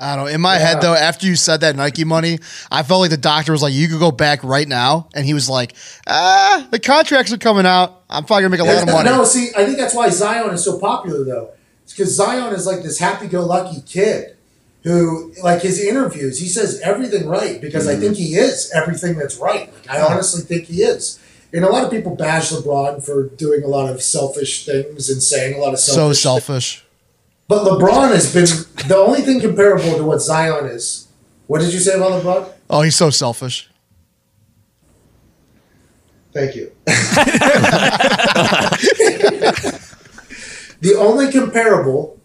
[0.00, 0.32] I don't know.
[0.32, 2.38] In my head though, after you said that Nike money,
[2.70, 5.34] I felt like the doctor was like, "You could go back right now," and he
[5.34, 5.74] was like,
[6.06, 8.02] "Ah, the contracts are coming out.
[8.08, 10.54] I'm probably gonna make a lot of money." No, see, I think that's why Zion
[10.54, 11.50] is so popular, though.
[11.84, 14.36] It's because Zion is like this happy-go-lucky kid
[14.84, 19.36] who, like his interviews, he says everything right because I think he is everything that's
[19.36, 19.70] right.
[19.74, 21.18] Like, I honestly think he is.
[21.52, 25.22] And a lot of people bash LeBron for doing a lot of selfish things and
[25.22, 26.22] saying a lot of so selfish.
[26.22, 26.84] selfish.
[27.50, 28.46] But LeBron has been
[28.86, 31.08] the only thing comparable to what Zion is.
[31.48, 32.48] What did you say about LeBron?
[32.70, 33.68] Oh, he's so selfish.
[36.32, 36.70] Thank you.
[40.80, 42.20] the only comparable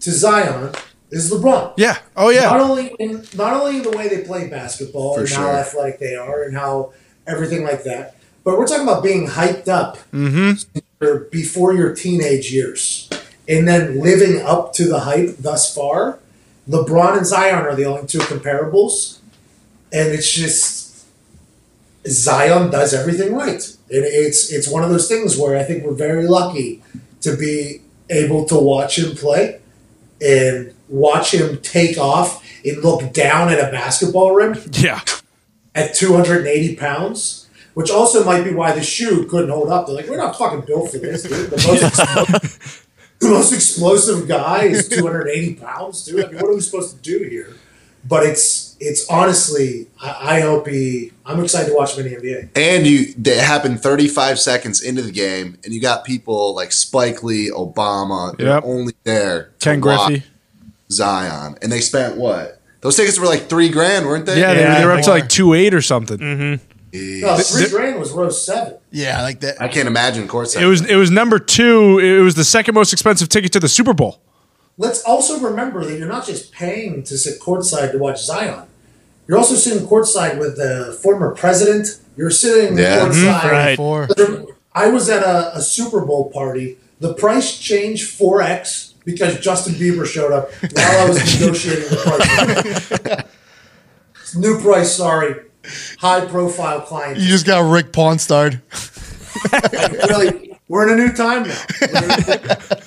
[0.00, 0.72] to Zion
[1.10, 1.74] is LeBron.
[1.76, 1.98] Yeah.
[2.16, 2.44] Oh yeah.
[2.44, 6.00] Not only in not only in the way they play basketball For and how athletic
[6.00, 6.94] they are and how
[7.26, 10.78] everything like that, but we're talking about being hyped up mm-hmm.
[11.04, 13.07] or before your teenage years
[13.48, 16.18] and then living up to the hype thus far.
[16.68, 19.18] LeBron and Zion are the only two comparables,
[19.92, 21.06] and it's just
[22.06, 23.64] Zion does everything right.
[23.90, 26.82] And it's it's one of those things where I think we're very lucky
[27.22, 27.80] to be
[28.10, 29.60] able to watch him play
[30.20, 35.00] and watch him take off and look down at a basketball rim Yeah.
[35.74, 39.86] at 280 pounds, which also might be why the shoe couldn't hold up.
[39.86, 41.50] They're like, we're not fucking built for this, dude.
[41.50, 42.87] The most,
[43.20, 46.24] the most explosive guy is 280 pounds, dude.
[46.24, 47.54] I mean, what are we supposed to do here?
[48.04, 51.12] But it's it's honestly, I, I hope he.
[51.26, 52.48] I'm excited to watch him in the NBA.
[52.56, 57.22] And you, it happened 35 seconds into the game, and you got people like Spike
[57.22, 58.62] Lee, Obama, they're Yep.
[58.64, 59.50] only there.
[59.58, 60.22] to Ken Griffey.
[60.90, 62.60] Zion, and they spent what?
[62.80, 64.40] Those tickets were like three grand, weren't they?
[64.40, 66.18] Yeah, they, Yeah, they were up to like two eight or something.
[66.18, 66.67] Mm-hmm.
[66.92, 68.78] No, three th- grand was row seven.
[68.90, 69.60] Yeah, like that.
[69.60, 70.62] I can't imagine courtside.
[70.62, 71.98] It was it was number two.
[71.98, 74.20] It was the second most expensive ticket to the Super Bowl.
[74.78, 78.66] Let's also remember that you're not just paying to sit courtside to watch Zion.
[79.26, 82.00] You're also sitting courtside with the former president.
[82.16, 83.00] You're sitting Yeah.
[83.00, 83.40] courtside.
[83.40, 83.48] Mm-hmm.
[83.50, 83.76] Right.
[83.76, 84.08] Four.
[84.72, 86.78] I was at a, a Super Bowl party.
[87.00, 94.34] The price changed 4x because Justin Bieber showed up while I was negotiating the price.
[94.36, 95.34] New price, sorry.
[95.98, 97.18] High profile client.
[97.18, 98.60] You just got Rick Pawn starred.
[100.08, 101.60] really, we're in a new time now.
[101.80, 102.10] We're in
[102.50, 102.82] a-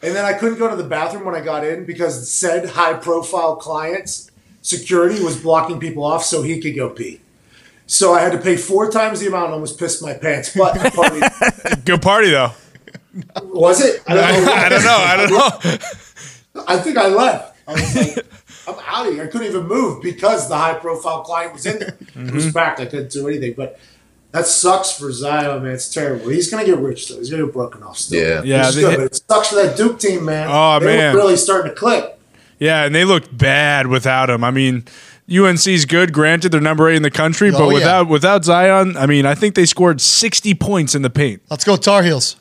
[0.00, 2.94] and then I couldn't go to the bathroom when I got in because said high
[2.94, 4.30] profile clients
[4.62, 7.20] security was blocking people off so he could go pee.
[7.86, 10.54] So I had to pay four times the amount and almost pissed my pants.
[10.54, 11.20] But party,
[11.84, 12.52] Good party though.
[13.42, 14.02] was it?
[14.06, 14.52] I don't know.
[14.52, 14.98] I don't know.
[14.98, 15.30] I don't
[15.74, 16.64] know.
[16.68, 17.57] I think I left.
[17.68, 18.26] I was like,
[18.68, 19.24] I'm out of here.
[19.24, 21.96] I couldn't even move because the high profile client was in there.
[22.00, 22.58] It was mm-hmm.
[22.58, 22.80] packed.
[22.80, 23.54] I couldn't do anything.
[23.56, 23.78] But
[24.32, 25.72] that sucks for Zion, man.
[25.72, 26.28] It's terrible.
[26.28, 27.18] He's gonna get rich though.
[27.18, 28.20] He's gonna get broken off still.
[28.20, 28.42] Yeah.
[28.42, 30.48] Yeah, Which they- good, it sucks for that Duke team, man.
[30.50, 31.14] Oh, they were man.
[31.14, 32.18] really starting to click.
[32.58, 34.42] Yeah, and they looked bad without him.
[34.42, 34.84] I mean,
[35.30, 36.12] UNC's good.
[36.12, 37.74] Granted, they're number eight in the country, oh, but Oh, yeah.
[37.74, 41.42] without without Zion, I mean, I think they scored sixty points in the paint.
[41.50, 42.36] Let's go Tar Heels.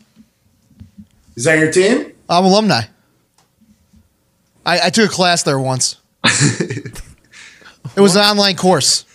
[1.35, 2.13] Is that your team?
[2.29, 2.83] I'm alumni.
[4.67, 5.95] I, I took a class there once.
[6.25, 7.01] it
[7.95, 9.05] was an online course.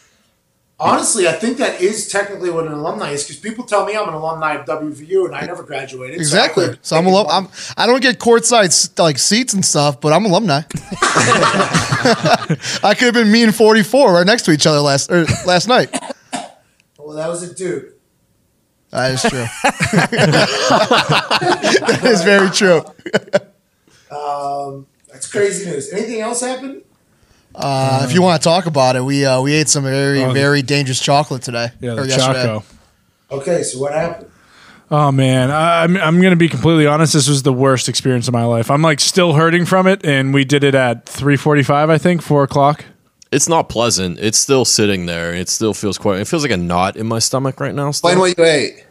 [0.81, 4.09] Honestly, I think that is technically what an alumni is because people tell me I'm
[4.09, 6.17] an alumni of WVU and I never graduated.
[6.17, 6.65] Exactly.
[6.65, 7.27] couldn't So I'm alum.
[7.31, 7.49] I'm.
[7.77, 10.63] I don't get courtside like seats and stuff, but I'm alumni.
[12.83, 15.69] I could have been me and 44 right next to each other last or last
[15.69, 15.95] night.
[16.99, 17.91] Well, that was a Duke.
[18.91, 19.31] That is true.
[21.93, 22.83] that is very true.
[24.11, 25.93] Um, That's crazy news.
[25.93, 26.83] Anything else happen?
[27.55, 30.63] Uh, if you want to talk about it, we uh, we ate some very very
[30.63, 31.69] dangerous chocolate today.
[31.81, 32.45] Yeah, or the yesterday.
[32.45, 32.65] Choco.
[33.31, 34.31] Okay, so what happened?
[34.91, 37.13] Oh man, I- I'm I'm gonna be completely honest.
[37.13, 38.71] This was the worst experience of my life.
[38.71, 42.43] I'm like still hurting from it, and we did it at 3:45, I think, four
[42.43, 42.85] o'clock.
[43.31, 44.19] It's not pleasant.
[44.19, 45.35] It's still sitting there.
[45.35, 46.21] It still feels quite.
[46.21, 47.91] It feels like a knot in my stomach right now.
[47.91, 48.11] Still.
[48.11, 48.85] Explain what you ate.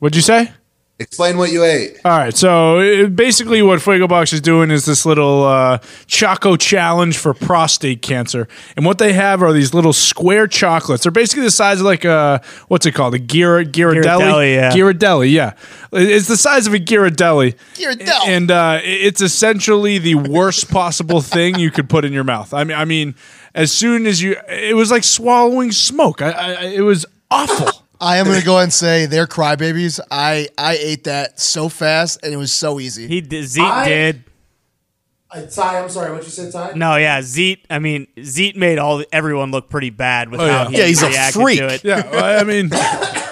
[0.00, 0.52] What'd you say?
[0.98, 1.98] Explain what you ate.
[2.06, 6.56] All right, so uh, basically, what Fuego Box is doing is this little uh, Choco
[6.56, 11.02] challenge for prostate cancer, and what they have are these little square chocolates.
[11.02, 14.04] They're basically the size of like a what's it called, a Ghir- Ghirardelli?
[14.04, 14.72] Ghirardelli, yeah.
[14.72, 15.52] Ghirardelli, yeah.
[15.92, 17.56] It's the size of a Ghirardelli.
[17.74, 18.26] Ghirardelli.
[18.28, 22.54] and uh, it's essentially the worst possible thing you could put in your mouth.
[22.54, 23.14] I mean, I mean,
[23.54, 26.22] as soon as you, it was like swallowing smoke.
[26.22, 27.82] I, I, it was awful.
[28.00, 30.00] I am going to go ahead and say they're crybabies.
[30.10, 33.06] I I ate that so fast and it was so easy.
[33.08, 34.24] He did, Zeke I- did.
[35.28, 36.12] Uh, Ty, I'm sorry.
[36.12, 36.74] What you said, Ty?
[36.76, 37.64] No, yeah, Zeke.
[37.68, 40.68] I mean, Zeke made all everyone look pretty bad with Oh, yeah.
[40.68, 41.58] he Yeah, he's a reacted freak.
[41.58, 41.84] to it.
[41.84, 42.68] Yeah, I I mean,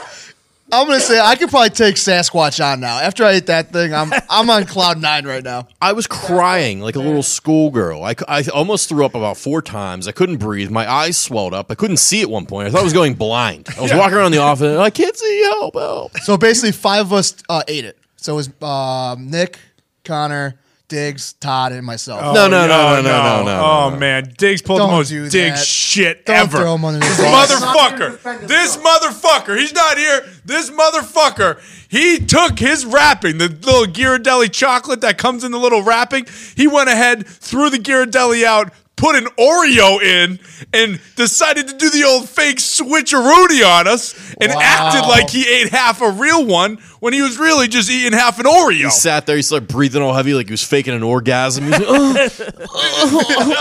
[0.81, 2.99] I'm gonna say I could probably take Sasquatch on now.
[2.99, 5.69] After I ate that thing, I'm I'm on cloud nine right now.
[5.81, 8.03] I was crying like a little schoolgirl.
[8.03, 10.09] I, I almost threw up about four times.
[10.09, 10.71] I couldn't breathe.
[10.71, 11.71] My eyes swelled up.
[11.71, 12.69] I couldn't see at one point.
[12.69, 13.69] I thought I was going blind.
[13.77, 15.43] I was walking around the office and I can't see.
[15.45, 16.17] Help, help.
[16.19, 17.99] So basically, five of us uh, ate it.
[18.17, 19.59] So it was um, Nick,
[20.05, 20.59] Connor,
[20.89, 22.21] Diggs, Todd, and myself.
[22.23, 23.97] Oh, no, no, no, no, no, no, no, Oh no.
[23.97, 25.67] man, Diggs pulled Don't the most do Diggs that.
[25.67, 26.59] shit Don't ever.
[26.59, 27.53] throw him under the this bus.
[27.65, 30.27] motherfucker, this motherfucker, he's not here.
[30.45, 31.59] This motherfucker,
[31.89, 36.27] he took his wrapping, the little Ghirardelli chocolate that comes in the little wrapping.
[36.55, 38.71] He went ahead, threw the Ghirardelli out,
[39.05, 40.39] put an Oreo in,
[40.73, 45.69] and decided to do the old fake switcheroony on us, and acted like he ate
[45.69, 48.85] half a real one when he was really just eating half an Oreo.
[48.85, 49.37] He sat there.
[49.37, 51.69] He started breathing all heavy, like he was faking an orgasm.
[51.71, 52.29] Like, "Oh."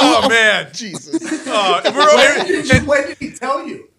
[0.02, 1.22] oh man, Jesus.
[1.48, 3.90] Uh, When over- did, you, when did he tell you?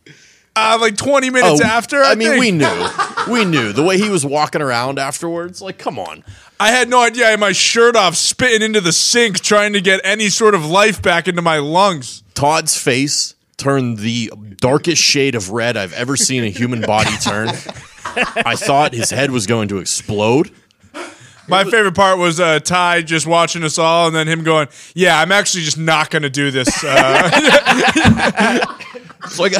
[0.56, 2.02] uh, like 20 minutes Oh, after.
[2.02, 2.40] I, I mean, think.
[2.40, 2.88] we knew,
[3.32, 5.60] we knew the way he was walking around afterwards.
[5.60, 6.22] Like, come on.
[6.60, 7.26] I had no idea.
[7.26, 10.64] I had my shirt off, spitting into the sink, trying to get any sort of
[10.64, 12.22] life back into my lungs.
[12.34, 17.48] Todd's face turned the darkest shade of red I've ever seen a human body turn.
[18.46, 20.50] I thought his head was going to explode.
[21.46, 25.20] My favorite part was uh, Ty just watching us all, and then him going, "Yeah,
[25.20, 28.60] I'm actually just not going to do this." Uh,
[29.28, 29.50] So I,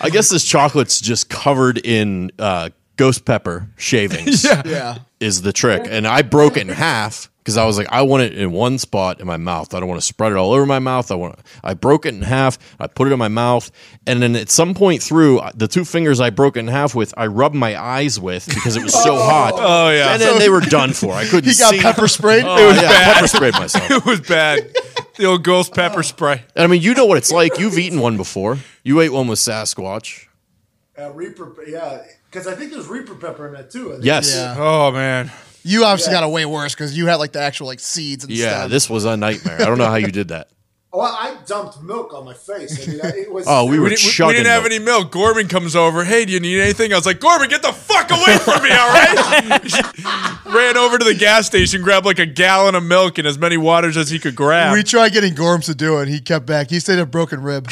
[0.00, 4.44] I guess this chocolate's just covered in uh, ghost pepper shavings.
[4.64, 4.98] Yeah.
[5.20, 5.86] Is the trick.
[5.88, 8.76] And I broke it in half because I was like, I want it in one
[8.76, 9.72] spot in my mouth.
[9.72, 11.10] I don't want to spread it all over my mouth.
[11.12, 11.38] I want.
[11.62, 12.58] I broke it in half.
[12.80, 13.70] I put it in my mouth,
[14.06, 17.14] and then at some point through the two fingers I broke it in half with,
[17.16, 19.52] I rubbed my eyes with because it was so hot.
[19.56, 20.12] Oh, yeah.
[20.12, 21.12] and then they were done for.
[21.14, 21.48] I couldn't.
[21.50, 21.80] He got see.
[21.80, 22.44] pepper sprayed.
[22.44, 23.14] Oh, It was yeah, bad.
[23.14, 23.90] pepper sprayed myself.
[23.90, 24.72] it was bad.
[25.16, 26.42] The old ghost pepper spray.
[26.56, 27.58] And I mean, you know what it's like.
[27.58, 28.58] You've eaten one before.
[28.82, 30.26] You ate one with Sasquatch.
[30.98, 33.88] Uh, Reaper, yeah, because I think there's Reaper pepper in that too.
[33.90, 34.04] I think.
[34.04, 34.34] Yes.
[34.34, 34.54] Yeah.
[34.58, 35.30] Oh man,
[35.62, 36.20] You obviously Yeah.
[36.20, 38.70] got it way worse because you had like the actual like seeds and Yeah, stuff.
[38.70, 39.60] this was a nightmare.
[39.60, 40.48] I don't know how you did that.
[40.92, 42.88] Well, I dumped milk on my face.
[42.88, 43.44] I mean, I- it was.
[43.48, 44.36] Oh, we we were didn't, we- we chugging.
[44.36, 44.72] didn't have milk.
[44.72, 45.12] any milk.
[45.12, 46.04] Gorman comes over.
[46.04, 46.90] Hey, do you need anything?
[46.94, 48.70] I was like, Gorman, get the fuck away from me!
[48.70, 50.44] All right.
[50.46, 53.58] Ran over to the gas station, grabbed like a gallon of milk and as many
[53.58, 54.72] waters as he could grab.
[54.72, 56.08] we tried getting Gorms to do it.
[56.08, 56.70] He kept back.
[56.70, 57.68] He said a broken rib.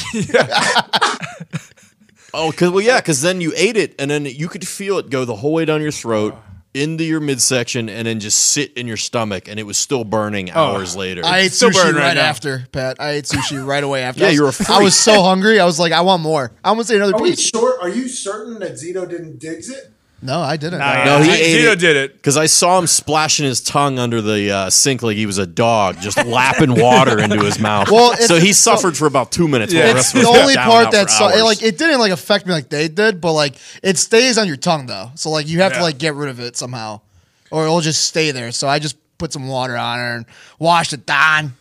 [2.34, 5.08] Oh, cause well, yeah, because then you ate it, and then you could feel it
[5.08, 6.34] go the whole way down your throat
[6.74, 10.50] into your midsection, and then just sit in your stomach, and it was still burning
[10.50, 11.22] oh, hours later.
[11.24, 12.22] I ate Still sushi burning right, right now.
[12.22, 12.96] after, Pat.
[13.00, 14.22] I ate sushi right away after.
[14.22, 15.60] Yeah, I was, you're a I was so hungry.
[15.60, 16.50] I was like, I want more.
[16.64, 17.48] I want to say another Are we piece.
[17.48, 17.80] sure?
[17.80, 19.93] Are you certain that Zito didn't digs it?
[20.24, 20.78] No, I didn't.
[20.78, 22.14] Nah, no, he Z- ate Zito it did it.
[22.14, 25.46] because I saw him splashing his tongue under the uh, sink like he was a
[25.46, 27.90] dog, just lapping water into his mouth.
[27.90, 29.74] Well, it's- so he suffered for about two minutes.
[29.74, 29.92] while Yeah.
[29.92, 31.32] the It's rest of the us got only down part out that for so, it,
[31.34, 31.42] hours.
[31.42, 34.56] like it didn't like affect me like they did, but like it stays on your
[34.56, 35.10] tongue though.
[35.14, 35.78] So like you have Yeah.
[35.78, 37.02] to like get rid of it somehow,
[37.50, 38.50] or it'll just stay there.
[38.50, 40.26] So I just put some water on her and
[40.58, 41.54] washed it down.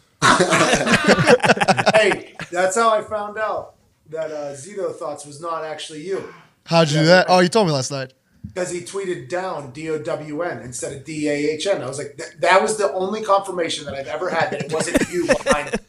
[1.95, 3.73] hey, that's how I found out
[4.09, 6.33] that uh, Zito thoughts was not actually you
[6.65, 7.25] How'd you do that?
[7.27, 8.13] Oh, you told me last night.
[8.45, 11.81] Because he tweeted down D O W N instead of D A H N.
[11.81, 14.73] I was like, that, that was the only confirmation that I've ever had that it
[14.73, 15.79] wasn't you behind.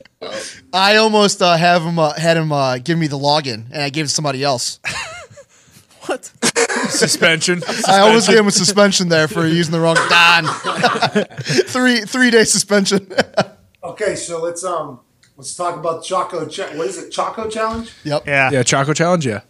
[0.73, 3.91] I almost uh, have him uh, had him uh, give me the login, and I
[3.91, 4.81] gave it to somebody else.
[6.07, 6.25] What?
[6.91, 7.63] Suspension.
[7.89, 10.45] I almost gave him a suspension there for using the wrong Don.
[11.67, 13.11] three three day suspension.
[13.83, 15.01] Okay, so let's um
[15.37, 16.47] let's talk about Choco.
[16.47, 17.11] Cha- what is it?
[17.11, 17.93] Choco Challenge.
[18.03, 18.27] yep.
[18.27, 18.51] Yeah.
[18.51, 19.27] yeah, Choco Challenge.
[19.27, 19.41] Yeah.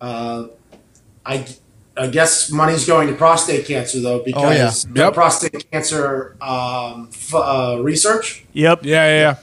[0.00, 0.46] Uh,
[1.26, 1.44] I
[1.98, 5.04] I guess money's going to prostate cancer though because yeah.
[5.06, 5.14] Yep.
[5.14, 8.44] prostate cancer um, f- uh, research.
[8.52, 8.84] Yep.
[8.84, 9.36] Yeah, yeah, yeah.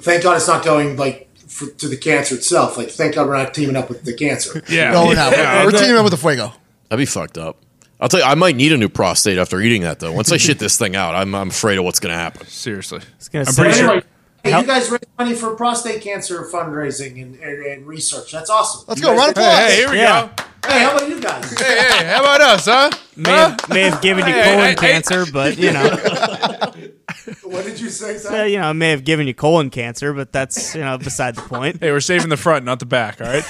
[0.00, 2.76] Thank God it's not going like for, to the cancer itself.
[2.76, 4.62] Like thank God we're not teaming up with the cancer.
[4.68, 4.92] Yeah.
[4.92, 5.32] No, we're not.
[5.32, 6.52] Yeah, we're that- teaming up with the Fuego.
[6.88, 7.56] That'd be fucked up.
[8.00, 10.12] I'll tell you, I might need a new prostate after eating that though.
[10.12, 12.46] Once I shit this thing out, I'm, I'm afraid of what's going to happen.
[12.46, 13.00] Seriously.
[13.18, 14.02] was gonna I'm say- pretty sure.
[14.42, 18.32] Hey, you guys raise money for prostate cancer fundraising and, and, and research.
[18.32, 18.86] That's awesome.
[18.88, 19.12] Let's You go.
[19.12, 19.68] guys Round of did- applause.
[19.70, 20.30] Hey, here we Yeah.
[20.34, 20.44] go.
[20.66, 21.58] Hey, how about you guys?
[21.58, 22.90] Hey, hey, how about us, huh?
[23.16, 23.48] May Huh?
[23.50, 24.74] have, may have given you Hey, colon hey, hey.
[24.74, 25.82] cancer, but you know,
[27.42, 28.48] What did you say, uh, Sam?
[28.48, 31.80] you know, may have given you colon cancer, but that's you know beside the point.
[31.80, 33.20] Hey, we're saving the front, not the back.
[33.20, 33.44] All right.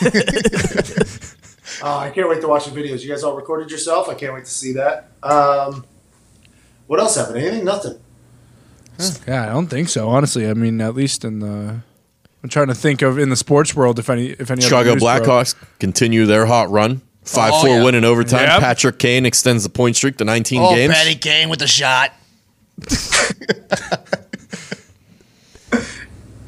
[1.83, 3.03] Oh, I can't wait to watch the videos.
[3.03, 4.09] You guys all recorded yourself.
[4.09, 5.11] I can't wait to see that.
[5.23, 5.85] Um,
[6.87, 7.39] what else happened?
[7.39, 7.65] Anything?
[7.65, 8.01] Nothing.
[9.29, 10.09] yeah, I don't think so.
[10.09, 11.81] Honestly, I mean, at least in the.
[12.43, 14.61] I'm trying to think of in the sports world if any if any.
[14.61, 15.23] other Chicago news broke.
[15.25, 17.03] Blackhawks continue their hot run.
[17.25, 17.85] 5 Oh, 4 yeah.
[17.85, 18.47] win in overtime.
[18.47, 18.61] Yep.
[18.61, 20.95] Patrick Kane extends the point streak to 19 Oh, games.
[20.95, 22.13] Patty Kane with the shot.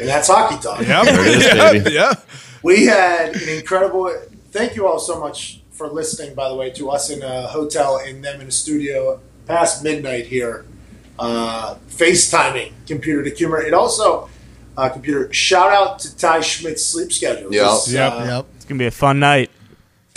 [0.01, 0.81] And that's hockey talk.
[0.81, 1.05] Yep.
[1.05, 1.91] There it is, yeah, baby.
[1.93, 2.15] yeah.
[2.63, 4.13] We had an incredible.
[4.51, 8.01] Thank you all so much for listening, by the way, to us in a hotel
[8.05, 10.65] and them in a studio past midnight here.
[11.19, 13.61] Uh, FaceTiming computer to humor.
[13.63, 14.29] It also,
[14.77, 17.53] uh, computer, shout out to Ty Schmidt's sleep schedule.
[17.53, 17.65] Yep.
[17.71, 18.13] This, Yep.
[18.13, 18.47] uh, Yep.
[18.57, 19.51] It's gonna be a fun night.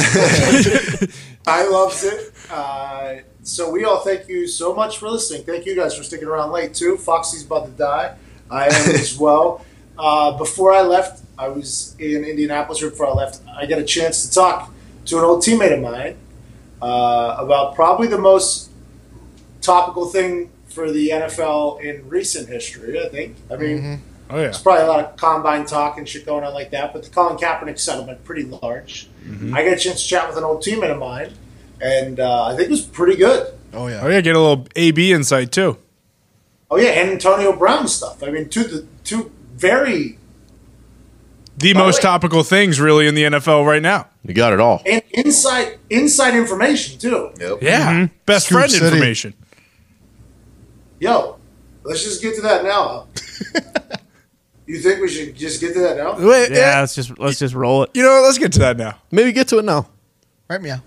[1.48, 2.34] I loves it.
[2.49, 5.44] Uh, so we all thank you so much for listening.
[5.44, 6.98] Thank you guys for sticking around late too.
[6.98, 8.15] Foxy's about to die.
[8.49, 9.64] I am as well.
[9.98, 12.82] Uh, before I left, I was in Indianapolis.
[12.82, 14.72] Right before I left, I got a chance to talk
[15.06, 16.18] to an old teammate of mine
[16.82, 18.72] uh, about probably the most
[19.61, 22.99] topical thing for the NFL in recent history.
[23.03, 23.36] I think.
[23.52, 24.02] I mean.
[24.30, 24.43] Oh yeah.
[24.43, 27.10] There's probably a lot of combine talk and shit going on like that, but the
[27.10, 29.07] Colin Kaepernick settlement pretty large.
[29.53, 31.34] I got a chance to chat with an old teammate of mine,
[31.81, 33.53] and uh, I think it was pretty good.
[33.73, 34.02] Oh yeah.
[34.03, 34.22] Oh yeah.
[34.22, 35.77] Get a little AB insight too.
[36.72, 38.23] Oh yeah, and Antonio Brown stuff.
[38.23, 40.18] I mean, two the two very
[41.57, 44.07] The By the most way- topical things really in the NFL right now.
[44.23, 44.81] You got it all.
[44.88, 47.31] and inside inside information too.
[47.39, 47.60] Yep.
[47.61, 48.07] Yeah.
[48.26, 48.85] Best Scoop friend City.
[48.88, 49.34] information.
[50.99, 51.38] Yo,
[51.84, 53.07] let's just get to that now.
[54.67, 54.71] huh?
[54.73, 56.17] you think we should just get to that now?
[56.17, 57.91] Wait, Yeah, let's just let's just roll it.
[57.93, 58.23] You know, what?
[58.23, 58.97] let's get to that now.
[59.11, 59.89] Maybe get to it now.
[60.49, 60.79] Right, yeah.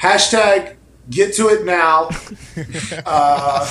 [0.00, 0.76] Hashtag
[1.10, 2.10] get to it now.
[3.06, 3.70] uh,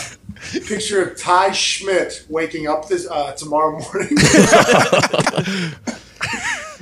[0.51, 4.15] picture of Ty Schmidt waking up this uh, tomorrow morning.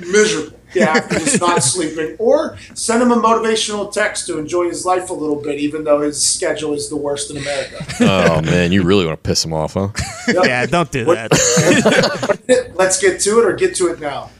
[0.00, 0.58] Miserable.
[0.74, 2.16] Yeah, after just not sleeping.
[2.18, 6.00] Or send him a motivational text to enjoy his life a little bit, even though
[6.00, 7.84] his schedule is the worst in America.
[8.00, 9.88] Oh man, you really want to piss him off, huh?
[10.28, 12.72] Yeah, don't do What- that.
[12.74, 14.30] Let's get to it or get to it now.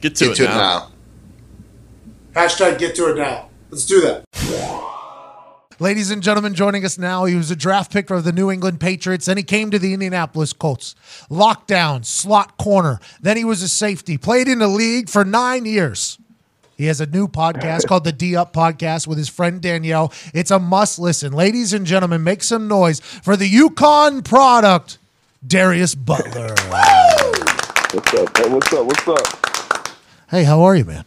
[0.00, 0.90] Get to, Get it, to it now.
[2.34, 2.40] now.
[2.46, 3.48] Hashtag get to it now.
[3.70, 4.24] Let's do that.
[5.82, 8.80] Ladies and gentlemen, joining us now, he was a draft pick of the New England
[8.80, 9.26] Patriots.
[9.28, 10.94] and he came to the Indianapolis Colts.
[11.30, 13.00] Lockdown, slot corner.
[13.22, 14.18] Then he was a safety.
[14.18, 16.18] Played in the league for nine years.
[16.76, 20.12] He has a new podcast called the D Up Podcast with his friend Danielle.
[20.34, 21.32] It's a must listen.
[21.32, 24.98] Ladies and gentlemen, make some noise for the UConn product,
[25.46, 26.54] Darius Butler.
[27.92, 28.36] What's up?
[28.36, 28.84] Hey, what's up?
[28.86, 29.88] What's up?
[30.30, 31.04] Hey, how are you, man?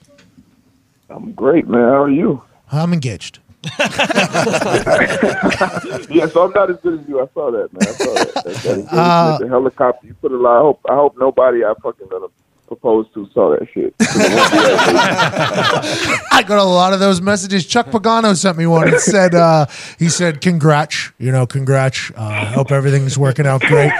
[1.11, 1.81] I'm great, man.
[1.81, 2.41] How are you?
[2.71, 3.37] I'm engaged.
[6.09, 7.21] Yeah, so I'm not as good as you.
[7.21, 7.81] I saw that, man.
[7.81, 8.33] I saw that.
[8.33, 10.07] that, that Uh, the helicopter.
[10.07, 10.57] You put a lot.
[10.57, 10.79] I hope.
[10.89, 12.27] I hope nobody I fucking gonna
[12.67, 13.93] propose to saw that shit.
[13.97, 17.65] 'Cause it won't be that I got a lot of those messages.
[17.65, 18.87] Chuck Pagano sent me one.
[18.87, 19.65] It said, uh,
[19.99, 22.11] he said, congrats, you know, congrats.
[22.17, 23.91] Uh, I hope everything's working out great.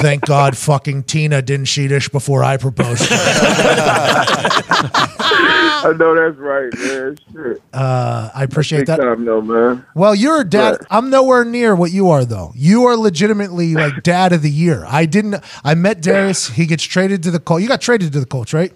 [0.00, 3.08] Thank God fucking Tina didn't cheat us before I proposed.
[5.84, 7.18] I know that's right, man.
[7.32, 7.62] Shit.
[7.72, 8.96] Uh, I appreciate Big that.
[8.96, 9.84] time, though, man.
[9.94, 10.70] Well, you're a dad.
[10.70, 10.80] Right.
[10.90, 12.52] I'm nowhere near what you are, though.
[12.56, 14.84] You are legitimately like dad of the year.
[14.88, 16.48] I didn't, I met Darius.
[16.48, 17.62] He gets traded to the Colts.
[17.62, 18.72] You got traded to the Colts, right?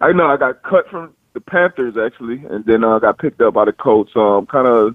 [0.00, 0.26] I know.
[0.26, 3.72] I got cut from the Panthers actually, and then uh, got picked up by the
[3.72, 4.12] Colts.
[4.14, 4.94] Um, kind of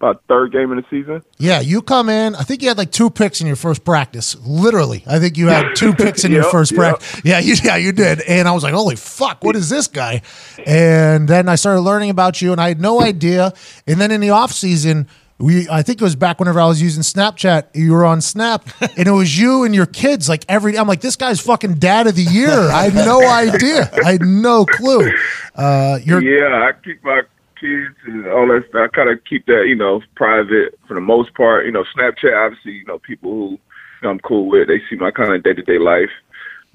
[0.00, 1.22] about third game of the season.
[1.38, 2.34] Yeah, you come in.
[2.34, 4.34] I think you had like two picks in your first practice.
[4.46, 6.78] Literally, I think you had two picks in your first yep.
[6.78, 7.20] practice.
[7.22, 8.22] Yeah, you, yeah, you did.
[8.22, 10.22] And I was like, "Holy fuck, what is this guy?"
[10.66, 13.52] And then I started learning about you, and I had no idea.
[13.86, 15.06] And then in the off season,
[15.38, 17.74] we I think it was back whenever I was using Snapchat.
[17.74, 18.66] You were on Snap,
[18.96, 20.30] and it was you and your kids.
[20.30, 22.70] Like every, I'm like, this guy's fucking dad of the year.
[22.70, 23.90] I had no idea.
[24.02, 25.12] I had no clue.
[25.54, 27.22] Uh, you're Yeah, I keep my
[27.60, 28.90] kids and all that stuff.
[28.92, 31.66] I kind of keep that, you know, private for the most part.
[31.66, 35.32] You know, Snapchat, obviously, you know, people who I'm cool with, they see my kind
[35.34, 36.10] of day to day life.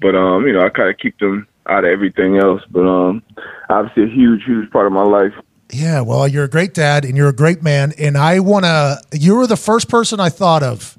[0.00, 2.62] But um, you know, I kind of keep them out of everything else.
[2.70, 3.22] But um,
[3.68, 5.34] obviously, a huge, huge part of my life.
[5.72, 7.92] Yeah, well, you're a great dad and you're a great man.
[7.98, 10.96] And I want to, you were the first person I thought of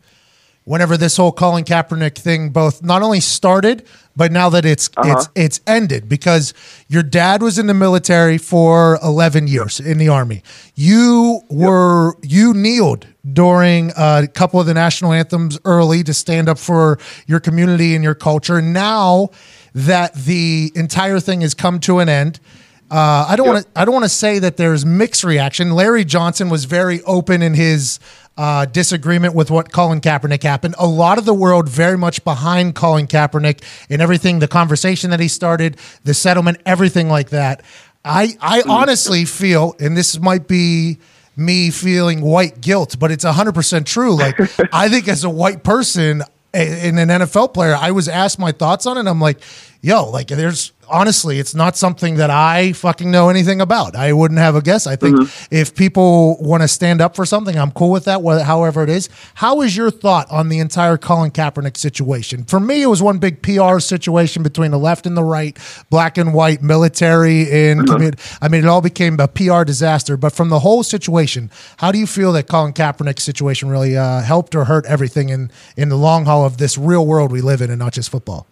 [0.67, 3.87] whenever this whole Colin Kaepernick thing both not only started,
[4.17, 6.53] but now that it's it's it's ended because
[6.89, 10.43] your dad was in the military for 11 years in the army.
[10.75, 16.59] You were you kneeled during a couple of the national anthems early to stand up
[16.59, 18.61] for your community and your culture.
[18.61, 19.29] Now
[19.73, 22.41] that the entire thing has come to an end,
[22.91, 23.71] uh, I don't want to.
[23.79, 25.71] I don't want to say that there's mixed reaction.
[25.71, 27.99] Larry Johnson was very open in his
[28.37, 30.75] uh, disagreement with what Colin Kaepernick happened.
[30.77, 35.19] A lot of the world very much behind Colin Kaepernick and everything, the conversation that
[35.19, 37.63] he started, the settlement, everything like that.
[38.05, 40.99] I I honestly feel, and this might be
[41.35, 44.15] me feeling white guilt, but it's 100% true.
[44.15, 44.39] Like,
[44.73, 46.23] I think as a white person,
[46.53, 49.01] in an NFL player, I was asked my thoughts on it.
[49.01, 49.39] And I'm like,
[49.81, 53.95] yo, like there's honestly, it's not something that I fucking know anything about.
[53.95, 54.87] I wouldn't have a guess.
[54.87, 58.43] I think if people want to stand up for something, I'm cool with that, whether,
[58.43, 59.09] however it is.
[59.35, 62.45] How is your thought on the entire Colin Kaepernick situation?
[62.45, 65.57] For me, it was one big PR situation between the left and the right,
[65.89, 68.21] black and white, military and community.
[68.41, 70.17] I mean, it all became a PR disaster.
[70.17, 74.21] But from the whole situation, how do you feel that Colin Kaepernick's situation really uh,
[74.21, 77.61] helped or hurt everything in in the long haul of this real world we live
[77.61, 78.47] in, and not just football?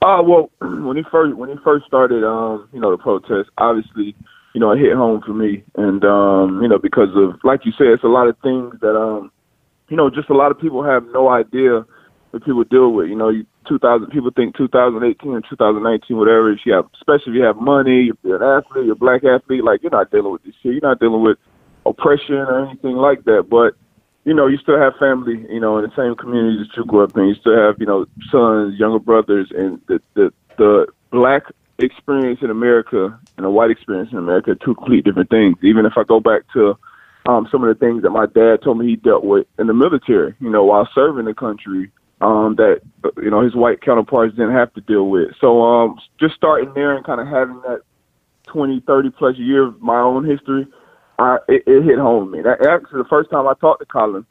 [0.00, 4.14] Uh, well, when he first when he first started, um, you know, the protest, obviously,
[4.54, 7.72] you know, it hit home for me, and um, you know, because of like you
[7.76, 9.30] said, it's a lot of things that um,
[9.88, 11.84] you know, just a lot of people have no idea
[12.32, 13.08] that people deal with.
[13.08, 16.52] You know, you, 2000 people think 2018 or 2019, whatever.
[16.52, 19.22] If you have, especially if you have money, if you're an athlete, you're a black
[19.24, 20.72] athlete, like you're not dealing with this shit.
[20.72, 21.38] You're not dealing with
[21.84, 23.46] oppression or anything like that.
[23.50, 23.76] But
[24.28, 27.02] you know, you still have family, you know, in the same communities that you grew
[27.02, 27.28] up in.
[27.28, 31.44] You still have, you know, sons, younger brothers, and the the the black
[31.78, 35.56] experience in America and the white experience in America are two complete different things.
[35.62, 36.76] Even if I go back to
[37.26, 39.72] um, some of the things that my dad told me he dealt with in the
[39.72, 41.90] military, you know, while serving the country,
[42.20, 42.82] um, that
[43.16, 45.30] you know his white counterparts didn't have to deal with.
[45.40, 47.80] So um, just starting there and kind of having that
[48.44, 50.66] 20, 30 plus year of my own history,
[51.18, 52.42] I, it, it hit home with me.
[52.42, 54.26] That, actually, the first time I talked to Colin,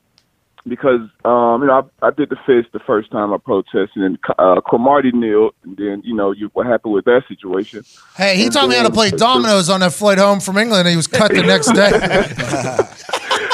[0.68, 4.18] because um, you know I, I did the fist the first time I protested, and
[4.38, 7.84] uh, Cromartie kneeled, and then you know you, what happened with that situation.
[8.16, 10.82] Hey, he And taught me how to play dominoes on that flight home from England.
[10.82, 11.92] and He was cut the next day.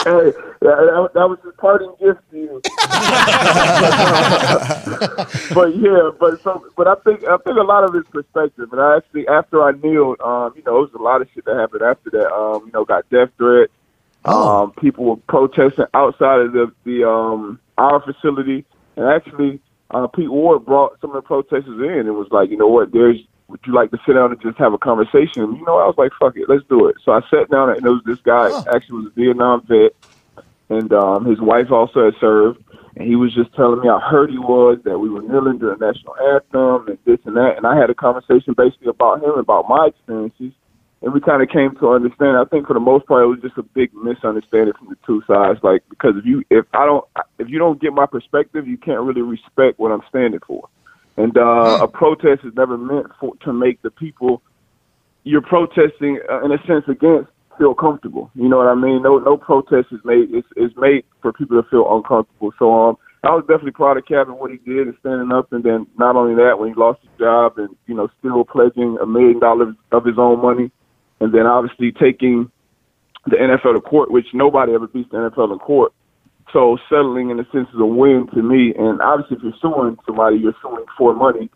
[0.03, 2.61] hey, that, that, that was his parting gift to you.
[5.53, 8.71] but yeah, but so, but I think I think a lot of his perspective.
[8.71, 11.45] And I actually, after I kneeled, um, you know, it was a lot of shit
[11.45, 12.31] that happened after that.
[12.33, 13.71] Um, you know, got death threats.
[14.25, 19.59] Um, people were protesting outside of the the um our facility, and actually,
[19.91, 22.91] uh, Pete Ward brought some of the protesters in and was like, you know what,
[22.91, 23.17] there's.
[23.49, 25.55] Would you like to sit down and just have a conversation?
[25.57, 27.85] You know, I was like, "Fuck it, let's do it." So I sat down, and
[27.85, 29.91] it was this guy actually was a Vietnam vet,
[30.69, 32.63] and um, his wife also had served.
[32.95, 35.79] And he was just telling me how hurt he was that we were kneeling during
[35.79, 37.57] the national anthem and this and that.
[37.57, 40.53] And I had a conversation basically about him, and about my experiences,
[41.03, 42.37] and we kind of came to understand.
[42.37, 45.21] I think for the most part, it was just a big misunderstanding from the two
[45.27, 45.59] sides.
[45.61, 47.05] Like because if you if I don't
[47.39, 50.69] if you don't get my perspective, you can't really respect what I'm standing for.
[51.17, 54.41] And uh, a protest is never meant for to make the people
[55.23, 58.31] you're protesting uh, in a sense against feel comfortable.
[58.33, 59.03] You know what I mean?
[59.03, 60.29] No, no protest is made.
[60.31, 62.51] It's, it's made for people to feel uncomfortable.
[62.57, 65.53] So um, I was definitely proud of Kevin what he did and standing up.
[65.53, 68.97] And then not only that, when he lost his job and you know still pledging
[69.01, 70.71] a million dollars of his own money,
[71.23, 72.51] and then obviously taking
[73.25, 75.93] the NFL to court, which nobody ever beats the NFL in court.
[76.51, 78.73] So settling in a sense is a win to me.
[78.77, 81.49] And obviously, if you're suing somebody, you're suing for money.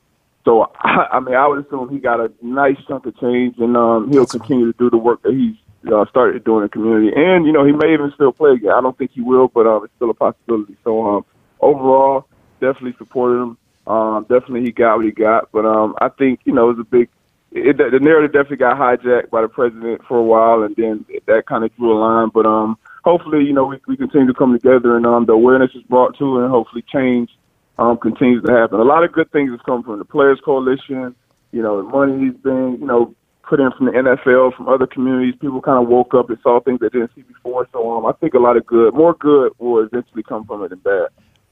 [0.46, 3.76] So I, I mean, I would assume he got a nice chunk of change, and
[3.76, 5.56] um, he'll continue to do the work that he's
[5.92, 7.12] uh, started doing in the community.
[7.16, 8.72] And you know, he may even still play again.
[8.72, 10.78] I don't think he will, but um, it's still a possibility.
[10.84, 11.26] So um,
[11.60, 12.28] overall,
[12.60, 13.58] definitely supported him.
[13.86, 16.86] Um, definitely he got what he got, but um, I think you know it was
[16.88, 17.10] a big.
[17.58, 21.46] It, the narrative definitely got hijacked by the president for a while, and then that
[21.48, 22.30] kind of drew a line.
[22.34, 25.72] But um, hopefully, you know, we, we continue to come together, and um, the awareness
[25.76, 27.30] is brought to, and hopefully, change
[27.78, 28.80] um, continues to happen.
[28.80, 31.16] A lot of good things has come from the Players Coalition.
[31.52, 35.36] You know, the money's been, you know, put in from the NFL, from other communities.
[35.40, 37.68] People kind of woke up and saw things they didn't see before.
[37.72, 40.70] So um, I think a lot of good, more good, will eventually come from it
[40.70, 41.08] than bad.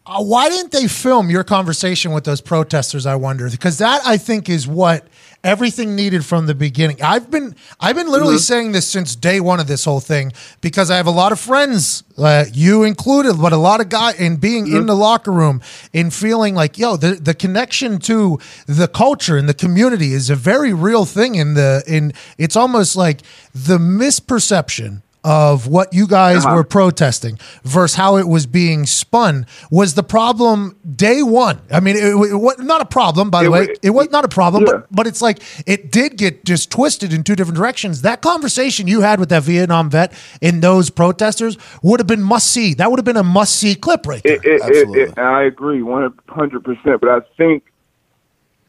[0.08, 3.08] Uh, why didn't they film your conversation with those protesters?
[3.08, 5.08] I wonder because that I think is what
[5.46, 7.02] everything needed from the beginning.
[7.02, 10.90] I've been I've been literally saying this since day one of this whole thing because
[10.90, 14.38] I have a lot of friends, uh, you included, but a lot of guys in
[14.38, 15.62] being in the locker room
[15.94, 20.36] and feeling like yo the the connection to the culture and the community is a
[20.36, 23.22] very real thing in the in it's almost like
[23.54, 29.96] the misperception of what you guys were protesting versus how it was being spun was
[29.96, 31.60] the problem day one.
[31.72, 33.68] I mean, it, it, was not a problem, by the It way.
[33.68, 34.74] wa- It was not a problem, Yeah.
[34.74, 38.04] but but it's like it did get just twisted in two different directions.
[38.04, 42.52] That conversation you had with that Vietnam vet in those protesters would have been must
[42.52, 42.76] see.
[42.76, 44.36] That would have been a must see clip right there.
[44.36, 47.02] It, it, it, it, and I agree, one hundred percent.
[47.02, 47.64] But I think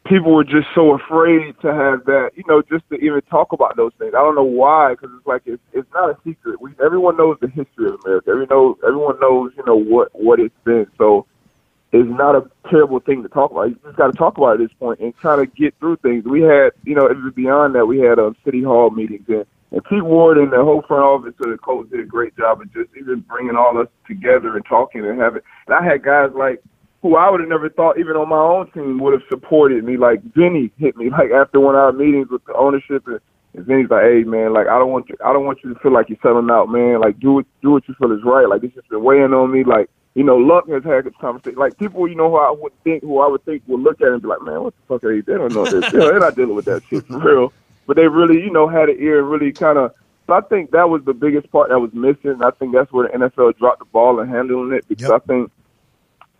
[0.07, 3.75] people were just so afraid to have that, you know, just to even talk about
[3.75, 4.13] those things.
[4.15, 6.61] I don't know why, because it's like it's, it's not a secret.
[6.61, 8.29] We everyone knows the history of America.
[8.29, 10.87] Everyone knows, everyone knows, you know, what what it's been.
[10.97, 11.25] So
[11.91, 13.69] it's not a terrible thing to talk about.
[13.69, 15.97] You just got to talk about it at this point and try to get through
[15.97, 16.25] things.
[16.25, 19.45] We had, you know, even beyond that, we had um, city hall meetings and.
[19.69, 22.61] And Pete Ward and the whole front office of the coach did a great job
[22.61, 25.41] of just even bringing all us together and talking and having.
[25.67, 26.63] And I had guys like
[27.01, 29.97] who I would have never thought, even on my own team, would have supported me.
[29.97, 33.19] Like Vinny hit me, like after one of our meetings with the ownership, and,
[33.53, 35.79] and Vinny's like, "Hey, man, like I don't want you, I don't want you to
[35.79, 36.99] feel like you're selling out, man.
[37.01, 38.47] Like do what do what you feel is right.
[38.49, 39.63] Like it's just been weighing on me.
[39.63, 41.59] Like you know, Luck has had this conversation.
[41.59, 44.07] Like people, you know, who I would think, who I would think would look at
[44.07, 45.21] it and be like, "Man, what the fuck are they?
[45.21, 45.91] They don't know this.
[45.93, 47.53] You know, they're not dealing with that shit for real."
[47.85, 49.93] But they really, you know, had an ear and really kind of.
[50.25, 52.41] So I think that was the biggest part that was missing.
[52.43, 55.23] I think that's where the NFL dropped the ball in handling it because Yep.
[55.23, 55.51] I think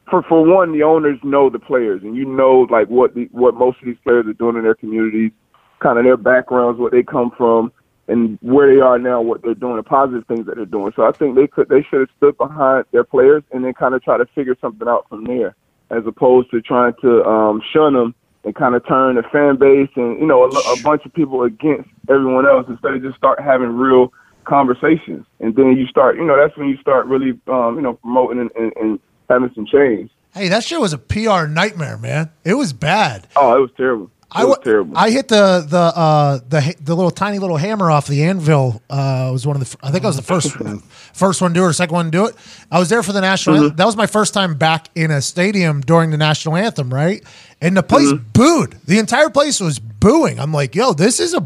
[0.09, 3.55] for for one, the owners know the players, and you know like what the, what
[3.55, 5.31] most of these players are doing in their communities,
[5.79, 7.71] kind of their backgrounds, what they come from,
[8.07, 10.93] and where they are now, what they're doing, the positive things that they're doing.
[10.95, 13.95] So I think they could they should have stood behind their players and then kind
[13.95, 15.55] of try to figure something out from there,
[15.89, 19.89] as opposed to trying to um, shun them and kind of turn the fan base
[19.95, 23.39] and you know a, a bunch of people against everyone else instead of just start
[23.41, 24.13] having real
[24.47, 25.25] conversations.
[25.39, 28.39] And then you start, you know, that's when you start really, um, you know, promoting
[28.39, 30.09] and, and, and having some change.
[30.33, 32.29] Hey, that shit was a PR nightmare, man.
[32.43, 33.27] It was bad.
[33.35, 34.05] Oh, it was terrible.
[34.05, 34.97] It I was terrible.
[34.97, 38.81] I hit the the uh, the the little tiny little hammer off the anvil.
[38.89, 40.51] Uh, was one of the I think I was the first
[41.13, 42.35] first one to do it or second one to do it.
[42.69, 43.55] I was there for the national.
[43.55, 43.63] Mm-hmm.
[43.63, 43.77] anthem.
[43.77, 47.23] That was my first time back in a stadium during the national anthem, right?
[47.61, 48.31] And the place Mm-hmm.
[48.33, 48.77] booed.
[48.85, 50.39] The entire place was booing.
[50.39, 51.43] I'm like, yo, this is a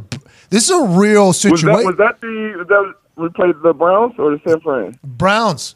[0.50, 1.86] this is a real was that situation.
[1.86, 5.00] was that the that we played the Browns or the San Fran?
[5.04, 5.76] Browns.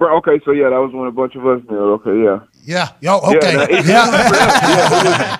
[0.00, 1.78] Bro, okay, so yeah, that was when a bunch of us knew.
[2.00, 2.40] Okay, yeah.
[2.64, 2.88] Yeah.
[3.02, 3.18] Yo.
[3.18, 3.54] Okay.
[3.54, 5.36] that- Yeah.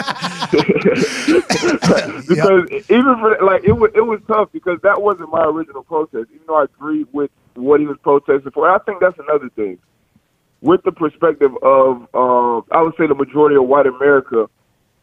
[2.29, 6.27] because even for like it was it was tough because that wasn't my original protest.
[6.35, 9.49] Even though I agreed with what he was protesting for, and I think that's another
[9.57, 9.79] thing.
[10.61, 14.47] With the perspective of, um, I would say the majority of white America,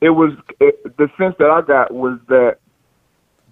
[0.02, 2.60] it was it, the sense that I got was that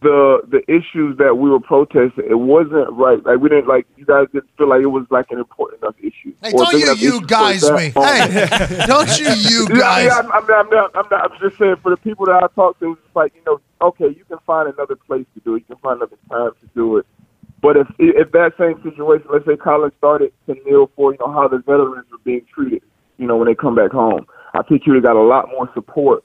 [0.01, 3.23] the the issues that we were protesting, it wasn't right.
[3.25, 5.95] Like we didn't like you guys didn't feel like it was like an important enough
[5.99, 6.33] issue.
[6.41, 7.91] Hey, don't you you guys me.
[7.95, 10.05] Hey, don't you you guys.
[10.05, 11.31] yeah, I'm, I'm, not, I'm, not, I'm not.
[11.31, 13.61] I'm just saying for the people that I talked to, it it's like you know,
[13.81, 15.59] okay, you can find another place to do it.
[15.67, 17.05] You can find another time to do it.
[17.61, 21.31] But if if that same situation, let's say Colin started to kneel for you know
[21.31, 22.83] how the veterans are being treated,
[23.17, 25.49] you know, when they come back home, I think you would have got a lot
[25.49, 26.23] more support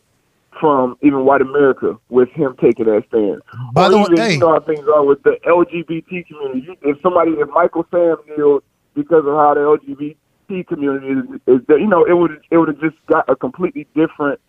[0.59, 3.43] from even white America with him taking that stand.
[3.73, 4.33] By or the way- even, hey.
[4.35, 6.79] you know how things are uh, with the LGBT community.
[6.83, 8.65] If somebody, if Michael Sam kneeled
[8.95, 12.81] because of how the LGBT community is, is you know, it would it would have
[12.81, 14.41] just got a completely different.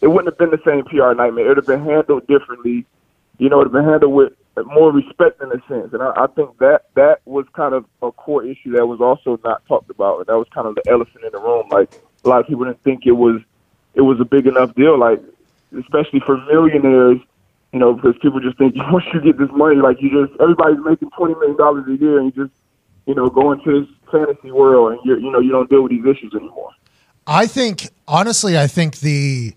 [0.00, 1.46] It wouldn't have been the same PR nightmare.
[1.46, 2.86] It would have been handled differently.
[3.38, 4.32] You know, it would have been handled with
[4.64, 5.92] more respect in a sense.
[5.92, 9.38] And I, I think that that was kind of a core issue that was also
[9.44, 11.68] not talked about, and that was kind of the elephant in the room.
[11.70, 13.40] Like a lot of people didn't think it was
[13.96, 14.96] it was a big enough deal.
[14.98, 15.20] Like
[15.76, 17.18] especially for millionaires,
[17.72, 20.78] you know, because people just think once you get this money, like you just everybody's
[20.84, 22.56] making twenty million dollars a year, and you just
[23.06, 25.90] you know go into this fantasy world, and you you know you don't deal with
[25.90, 26.70] these issues anymore.
[27.26, 29.54] I think honestly, I think the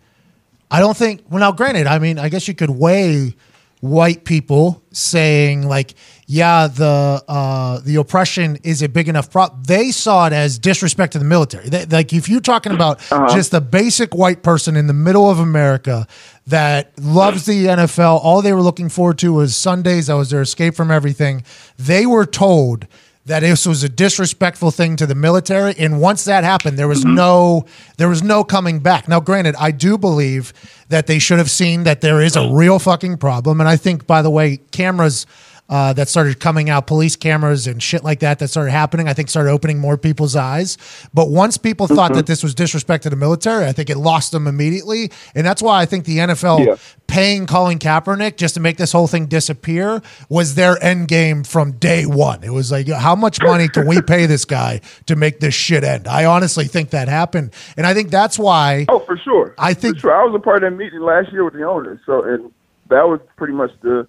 [0.71, 3.35] I don't think well now granted, I mean, I guess you could weigh
[3.79, 5.93] white people saying like,
[6.27, 9.63] yeah, the uh the oppression is a big enough problem.
[9.63, 11.69] They saw it as disrespect to the military.
[11.69, 12.99] They, like if you're talking about
[13.31, 16.07] just the basic white person in the middle of America
[16.47, 20.41] that loves the NFL, all they were looking forward to was Sundays, that was their
[20.41, 21.43] escape from everything.
[21.77, 22.85] They were told
[23.29, 25.75] that this was a disrespectful thing to the military.
[25.77, 27.65] And once that happened there was no
[27.97, 29.07] there was no coming back.
[29.07, 30.51] Now granted i do believe
[30.89, 33.59] that they should have seen that there is a real fucking problem.
[33.59, 35.27] And i think by the way cameras
[35.69, 39.07] uh, that started coming out, police cameras and shit like that, that started happening.
[39.07, 40.77] I think started opening more people's eyes.
[41.13, 44.31] But once people thought that this was disrespect to the military, I think it lost
[44.31, 45.11] them immediately.
[45.35, 46.75] And that's why I think the NFL Yeah.
[47.07, 51.73] paying Colin Kaepernick just to make this whole thing disappear was their end game from
[51.73, 52.43] day one.
[52.43, 55.83] It was like, how much money can we pay this guy to make this shit
[55.83, 56.07] end?
[56.07, 57.51] I honestly think that happened.
[57.77, 58.85] And I think that's why.
[58.89, 59.53] Oh, for sure.
[59.57, 60.15] I think- sure.
[60.15, 62.51] I was a part of that meeting last year with the owners, so and
[62.89, 64.07] that was pretty much the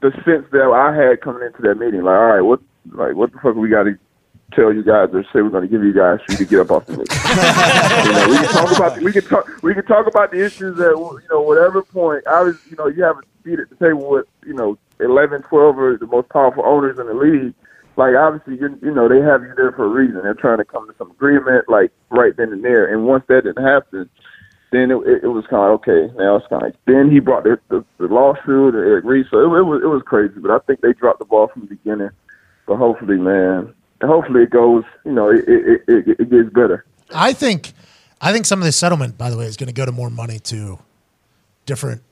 [0.00, 2.02] the sense that I had coming into that meeting.
[2.02, 2.60] Like, all right, what
[2.92, 3.98] like what the fuck we got to
[4.52, 6.60] tell you guys or say we're going to give you guys for you to get
[6.60, 7.12] up off the list.
[8.06, 10.44] you know, we can talk about the, we can talk we can talk about the
[10.44, 12.26] issues at you know whatever point.
[12.26, 15.42] I was you know you have a seat at the table with you know 11,
[15.42, 17.54] 12 are the most powerful owners in the league.
[17.96, 20.22] Like obviously you you know they have you there for a reason.
[20.22, 22.92] They're trying to come to some agreement like right then and there.
[22.92, 24.08] And once that didn't happen,
[24.72, 26.12] then it, it, it was kind of okay.
[26.16, 29.26] Now it's kind of then he brought the, the, the lawsuit and Eric Reid.
[29.30, 31.62] So it, it was it was crazy, but I think they dropped the ball from
[31.62, 32.10] the beginning.
[32.66, 33.72] But hopefully, man,
[34.02, 34.84] hopefully it goes.
[35.04, 36.84] You know, it it, it, it gets better.
[37.14, 37.72] I think,
[38.20, 40.10] I think some of the settlement, by the way, is going to go to more
[40.10, 40.78] money to
[41.64, 42.02] different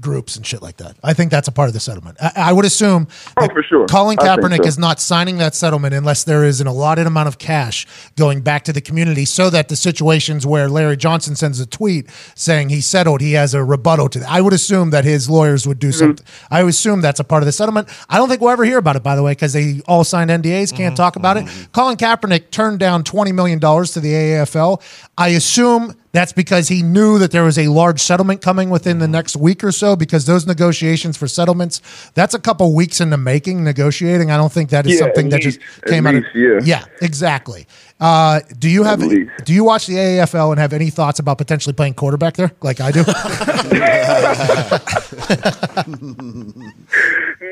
[0.00, 0.96] groups and shit like that.
[1.02, 2.16] I think that's a part of the settlement.
[2.20, 3.86] I, I would assume Oh, for sure.
[3.86, 4.68] Colin I Kaepernick so.
[4.68, 8.62] is not signing that settlement unless there is an allotted amount of cash going back
[8.64, 12.80] to the community so that the situations where Larry Johnson sends a tweet saying he
[12.80, 14.30] settled, he has a rebuttal to that.
[14.30, 15.98] I would assume that his lawyers would do Mm-hmm.
[15.98, 16.26] something.
[16.50, 17.88] I would assume that's a part of the settlement.
[18.08, 20.30] I don't think we'll ever hear about it, by the way, because they all signed
[20.30, 21.46] NDAs, can't talk about it.
[21.72, 24.80] Colin Kaepernick turned down $20 million to the AAFL.
[25.16, 29.08] I assume that's because he knew that there was a large settlement coming within the
[29.08, 33.18] next week or so because those negotiations for settlements, that's a couple weeks in the
[33.18, 34.30] making negotiating.
[34.30, 36.24] I don't think that is Yeah, something at that just least- at came out of
[36.34, 36.84] least, yeah.
[37.02, 37.66] exactly.
[38.00, 41.72] Uh, do you have do you watch the AAFL and have any thoughts about potentially
[41.72, 43.02] playing quarterback there like I do?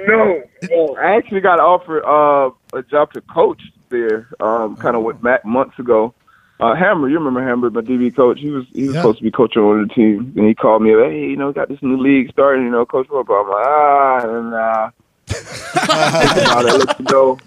[0.09, 0.97] No, no.
[1.01, 5.45] I actually got offered uh, a job to coach there, um, kind of with Matt
[5.45, 6.15] months ago.
[6.59, 8.39] Uh, Hammer, you remember Hammer, my DB coach?
[8.41, 9.03] He was he was Yeah.
[9.03, 10.91] supposed to be coaching one of the teams, and he called me.
[10.91, 12.65] Hey, you know, got this new league starting.
[12.65, 13.35] You know, Coach Robo.
[13.35, 14.91] I'm like, ah, nah.
[15.27, 17.39] Think about let you know.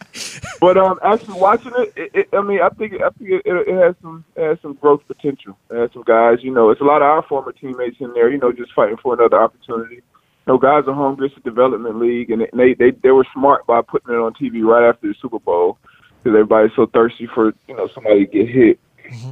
[0.59, 3.67] But um, actually watching it, it, it I mean, I think I think it, it,
[3.67, 5.57] it has some it has some growth potential.
[5.71, 8.29] It has some guys, you know, it's a lot of our former teammates in there,
[8.29, 9.95] you know, just fighting for another opportunity.
[9.95, 10.01] You
[10.47, 11.27] know, guys are hungry.
[11.27, 14.61] It's a development league, and they they they were smart by putting it on TV
[14.63, 15.77] right after the Super Bowl
[16.21, 18.79] because everybody's so thirsty for you know somebody to get hit.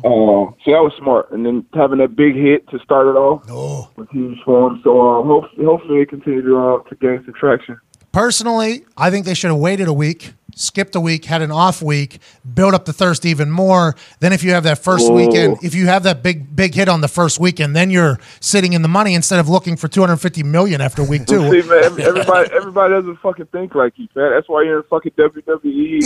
[0.04, 3.44] Um, so that was smart, and then having that big hit to start it off
[3.49, 3.90] Oh.
[3.95, 4.82] was huge for them.
[4.84, 7.80] So um, hopefully, hopefully they continue to uh, to gain some traction.
[8.12, 11.81] Personally, I think they should have waited a week, skipped a week, had an off
[11.81, 12.19] week,
[12.53, 13.95] build up the thirst even more.
[14.19, 15.15] Then if you have that first Whoa.
[15.15, 18.73] weekend, if you have that big big hit on the first weekend, then you're sitting
[18.73, 21.49] in the money instead of looking for 250 million after week two.
[21.61, 24.31] See, man, everybody, everybody doesn't fucking think like you, man.
[24.31, 25.63] That's why you're in fucking WWE.
[25.65, 26.01] You,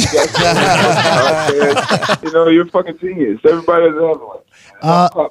[2.27, 3.39] you know, you're a fucking genius.
[3.45, 4.43] Everybody doesn't have like.
[4.81, 5.29] Uh.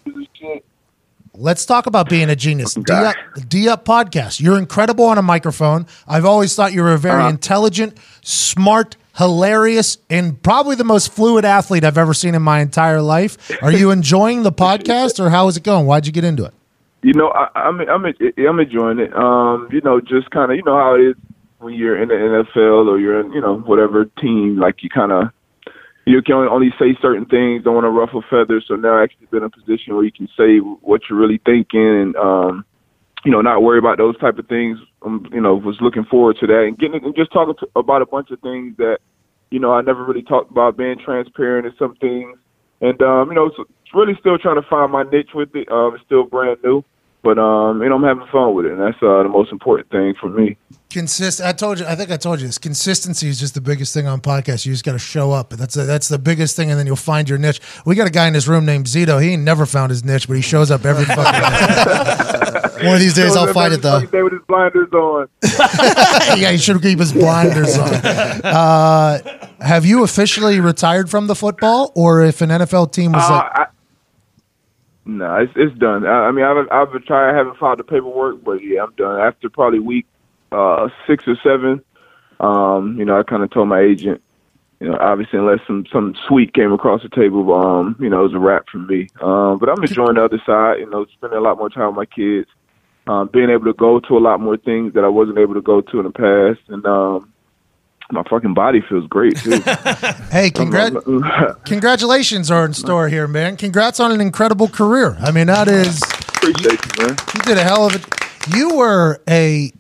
[1.33, 2.75] Let's talk about being a genius.
[2.75, 3.15] D up,
[3.49, 4.41] D up podcast.
[4.41, 5.87] You're incredible on a microphone.
[6.07, 7.31] I've always thought you were a very Uh-huh.
[7.31, 13.03] intelligent, smart, hilarious, and probably the most fluid athlete I've ever seen in my entire
[13.03, 13.37] life.
[13.63, 15.87] Are you enjoying the podcast, or how is it going?
[15.87, 16.55] Why'd you get into it?
[17.03, 19.15] You know, I, I'm I'm I'm enjoying it.
[19.15, 21.15] Um, you know, just kind of you know how it is
[21.59, 24.59] when you're in the NFL or you're in you know whatever team.
[24.59, 25.29] Like you kind of
[26.07, 27.65] you can only say certain things.
[27.65, 28.65] Don't want to ruffle feathers.
[28.67, 31.41] So now I actually been in a position where you can say what you're really
[31.45, 32.65] thinking and um,
[33.25, 34.79] you know not worry about those type of things.
[35.03, 38.03] Um, you know, was looking forward to that and getting and just talking to, about
[38.03, 38.99] a bunch of things that
[39.51, 40.77] you know I never really talked about.
[40.77, 42.39] Being transparent in some things.
[42.81, 45.71] And um, you know, it's, really still trying to find my niche with it.
[45.71, 46.85] Um, it's still brand new,
[47.23, 49.91] but um, you know, I'm having fun with it, and that's uh, the most important
[49.91, 50.57] thing for me.
[50.91, 51.41] Consist.
[51.41, 51.87] I told you.
[51.87, 52.59] I think I told you this.
[52.59, 54.67] Consistency is just the biggest thing on podcasts.
[54.67, 55.51] You just got to show up.
[55.51, 57.61] That's a, that's the biggest thing, and then you'll find your niche.
[57.87, 59.23] We got a guy in this room named Zito.
[59.23, 62.61] He ain't never found his niche, but he shows up every fucking day.
[62.87, 64.01] One of these days I'll find it though.
[64.07, 65.29] Day with his blinders on.
[66.41, 67.93] yeah, he should keep his blinders on.
[67.95, 69.19] Uh,
[69.61, 73.59] have you officially retired from the football, or if an NFL team was Uh, like,
[73.59, 73.67] I,
[75.05, 76.07] no, it's it's done.
[76.07, 77.35] I, I mean, I've I've been trying.
[77.35, 79.21] I haven't filed the paperwork, but yeah, I'm done.
[79.21, 80.07] After probably week
[80.53, 81.83] uh, six or seven,
[82.41, 84.23] um, you know, I kind of told my agent,
[84.79, 88.25] you know, obviously unless some some sweet came across the table, um, you know, it
[88.25, 89.09] was a wrap for me.
[89.21, 90.81] Um, but I'm enjoying the other side.
[90.81, 92.49] You know, spending a lot more time with my kids,
[93.07, 95.63] um, being able to go to a lot more things that I wasn't able to
[95.63, 97.33] go to in the past, and um,
[98.13, 99.51] my fucking body feels great too.
[100.31, 103.57] "Hey, congrat- congratulations are in store here, man.
[103.57, 105.17] Congrats on an incredible career.
[105.21, 107.17] I mean, that is Appreciate you, man.
[107.35, 108.05] you did a hell of it.
[108.55, 109.73] You were a.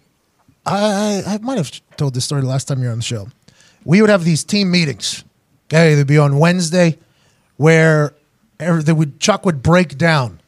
[0.66, 3.28] I I might have told this story the last time you were on the show.
[3.84, 5.24] We would have these team meetings.
[5.68, 6.98] Okay, they'd be on Wednesday,
[7.56, 8.12] where
[8.58, 10.40] every, they would Chuck would break down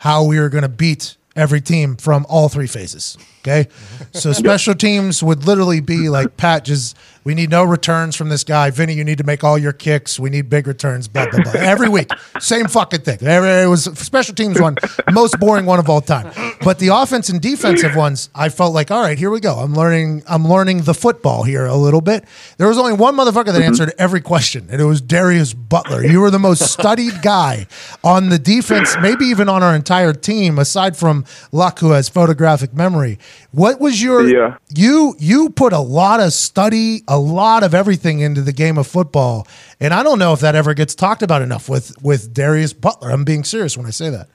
[0.00, 3.16] how we were going to beat every team from all three phases.
[3.46, 3.68] Okay,
[4.12, 8.42] so special teams would literally be like Pat, just we need no returns from this
[8.42, 8.70] guy.
[8.70, 10.18] Vinny, you need to make all your kicks.
[10.18, 11.06] We need big returns.
[11.06, 11.52] Blah blah blah.
[11.54, 12.10] Every week,
[12.40, 13.18] same fucking thing.
[13.20, 14.76] It was special teams one,
[15.12, 16.32] most boring one of all time.
[16.62, 19.54] But the offense and defensive ones, I felt like, all right, here we go.
[19.54, 20.24] I'm learning.
[20.26, 22.24] I'm learning the football here a little bit.
[22.58, 26.04] There was only one motherfucker that answered every question, and it was Darius Butler.
[26.04, 27.68] You were the most studied guy
[28.02, 32.74] on the defense, maybe even on our entire team, aside from Luck, who has photographic
[32.74, 33.18] memory.
[33.52, 34.56] What was your Yeah.
[34.74, 38.86] you you put a lot of study, a lot of everything into the game of
[38.86, 39.46] football,
[39.80, 43.10] and I don't know if that ever gets talked about enough with with Darius Butler.
[43.10, 44.28] I'm being serious when I say that.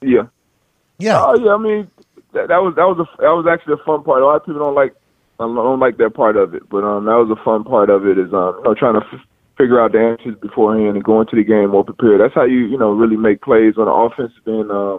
[0.00, 0.26] Yeah.
[0.98, 1.88] Yeah, Oh yeah, I mean
[2.32, 4.22] that, that was that was a that was actually a fun part.
[4.22, 4.94] A lot of people don't like
[5.40, 7.88] I don't- don't like that part of it, but um that was a fun part
[7.90, 9.20] of it is um you know trying to f-
[9.56, 12.20] figure out the answers beforehand and go into the game more prepared.
[12.20, 14.98] That's how you you know really make plays on the offensive and uh,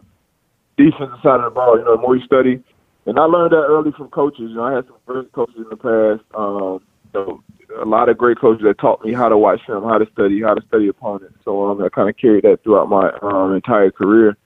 [0.78, 1.78] defensive side of the ball.
[1.78, 2.64] You know, the more you study
[3.10, 4.50] and I learned that early from coaches.
[4.50, 6.24] You know, I had some great coaches in the past.
[6.36, 6.80] Um,
[7.14, 7.44] you know,
[7.82, 10.42] a lot of great coaches that taught me how to watch film, how to study,
[10.42, 11.40] how to study opponents.
[11.44, 14.38] So um, I kind of carried that throughout my um, entire career.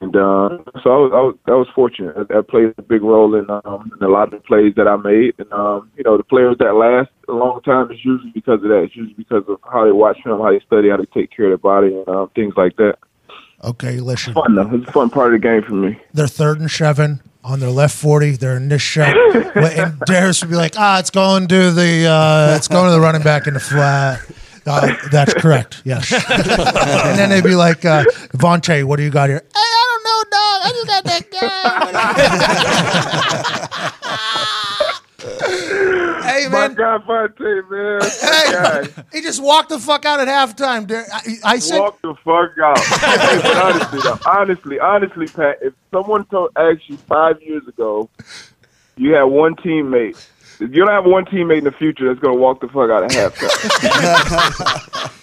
[0.00, 2.16] And uh, so I was, I was, I was fortunate.
[2.16, 4.88] That, that played a big role in, um, in a lot of the plays that
[4.88, 5.34] I made.
[5.38, 8.68] And um, you know, the players that last a long time is usually because of
[8.68, 8.82] that.
[8.82, 11.46] It's usually because of how they watch film, how they study, how they take care
[11.46, 12.98] of their body, and um, things like that.
[13.64, 14.34] Okay, listen.
[14.34, 14.70] Fun though.
[14.72, 16.00] It's a fun part of the game for me.
[16.12, 18.32] They're third and seven on their left forty.
[18.32, 22.54] They're in this shot, and Darius would be like, "Ah, it's going to the uh,
[22.56, 24.20] it's going to the running back in the flat."
[24.66, 25.80] Uh, that's correct.
[25.84, 26.12] Yes.
[26.12, 28.04] and then they'd be like, uh,
[28.36, 30.60] "Vontae, what do you got here?" Hey, I don't know, dog.
[30.62, 31.30] I just got that
[33.70, 33.77] guy.
[36.42, 36.74] Hey, My man.
[36.74, 38.86] guy Vontae, man.
[38.94, 40.90] Hey, he just walked the fuck out at halftime.
[41.12, 42.78] I, I said, Walk the fuck out.
[43.64, 48.08] Honestly, though, honestly, honestly, Pat, if someone told asked you five years ago,
[48.96, 50.26] you had one teammate.
[50.60, 53.10] You don't have one teammate in the future that's gonna walk the fuck out at
[53.12, 53.48] halftime,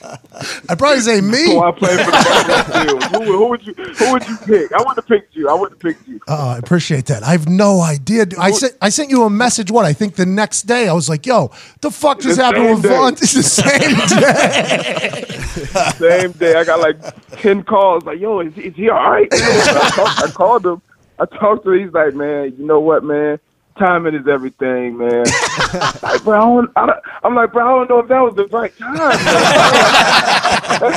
[0.69, 1.45] I'd probably say me.
[1.47, 2.17] so I played for the
[3.11, 3.73] Who, would- who would you?
[3.73, 4.71] Who would you pick?
[4.73, 5.49] I wouldn't have picked you.
[5.49, 6.19] I wouldn't have picked you.
[6.27, 7.23] Oh, I appreciate that.
[7.23, 8.25] I have no idea.
[8.39, 9.71] I sent I sent you a message.
[9.71, 11.51] What I think the next day I was like, "Yo,
[11.81, 12.85] the fuck just The happened with.
[12.91, 13.97] Vaughn?" It's the same
[15.99, 16.19] day.
[16.19, 16.97] Same day, I got like
[17.41, 18.03] ten calls.
[18.03, 19.27] Like, yo, is, is he all right?
[19.33, 20.81] I, talked, I called him.
[21.19, 21.83] I talked to him.
[21.85, 23.39] He's like, man, you know what, man?
[23.77, 25.25] Timing is everything, man.
[26.01, 28.33] like, bro, I don't, I don't, I'm like, bro, I don't know if that was
[28.35, 28.93] the right time.
[28.95, 30.65] Man.
[30.75, 30.89] He's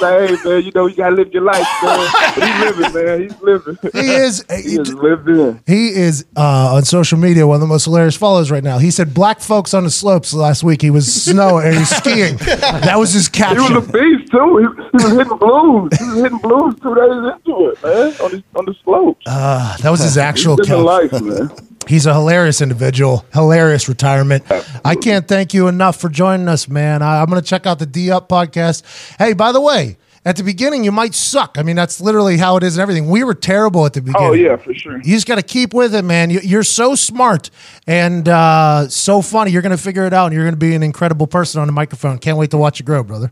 [0.00, 2.08] like, hey, man, you know, you gotta live your life, man.
[2.34, 3.22] But he's living, man.
[3.22, 3.78] He's living.
[3.92, 4.44] He is.
[4.48, 5.60] he is lived in.
[5.66, 8.78] He is uh, on social media one of the most hilarious followers right now.
[8.78, 10.80] He said black folks on the slopes last week.
[10.82, 12.36] He was snow and he was skiing.
[12.36, 13.64] That was his caption.
[13.66, 14.58] He was a beast too.
[14.58, 14.64] He,
[14.98, 15.98] he was hitting blues.
[15.98, 18.12] He was hitting blues two days into it, man.
[18.20, 19.22] On the on the slopes.
[19.26, 21.28] Uh, that was his actual He's caption.
[21.28, 21.56] life, man.
[21.88, 23.24] He's a hilarious individual.
[23.32, 24.44] Hilarious retirement.
[24.84, 27.00] I can't thank you enough for joining us, man.
[27.00, 28.82] I, I'm going to check out the D Up podcast.
[29.18, 31.56] Hey, by the way, at the beginning, you might suck.
[31.56, 33.08] I mean, that's literally how it is and everything.
[33.08, 34.28] We were terrible at the beginning.
[34.28, 34.96] Oh yeah, for sure.
[34.96, 36.30] You just got to keep with it, man.
[36.30, 37.50] You- You're so smart
[37.86, 39.52] and uh, so funny.
[39.52, 41.68] You're going to figure it out, and you're going to be an incredible person on
[41.68, 42.18] the microphone.
[42.18, 43.30] Can't wait to watch you grow, brother.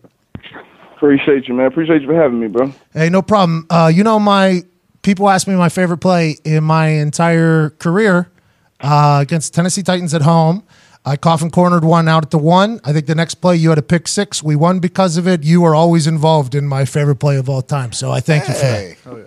[0.95, 1.67] Appreciate you, man.
[1.67, 2.73] Appreciate you for having me, bro.
[2.93, 3.67] Hey, no problem.
[3.69, 4.63] Uh, you know, my
[5.05, 8.29] people ask me my favorite play in my entire career
[8.81, 10.65] uh, against Tennessee Titans at home.
[11.05, 12.81] I coffin cornered one out at the one.
[12.83, 14.43] I think the next play you had a pick six.
[14.43, 15.45] We won because of it.
[15.45, 17.93] You are always involved in my favorite play of all time.
[17.93, 18.97] So I thank you for that.
[18.97, 19.25] Hey,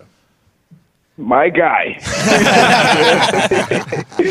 [1.18, 2.00] My guy.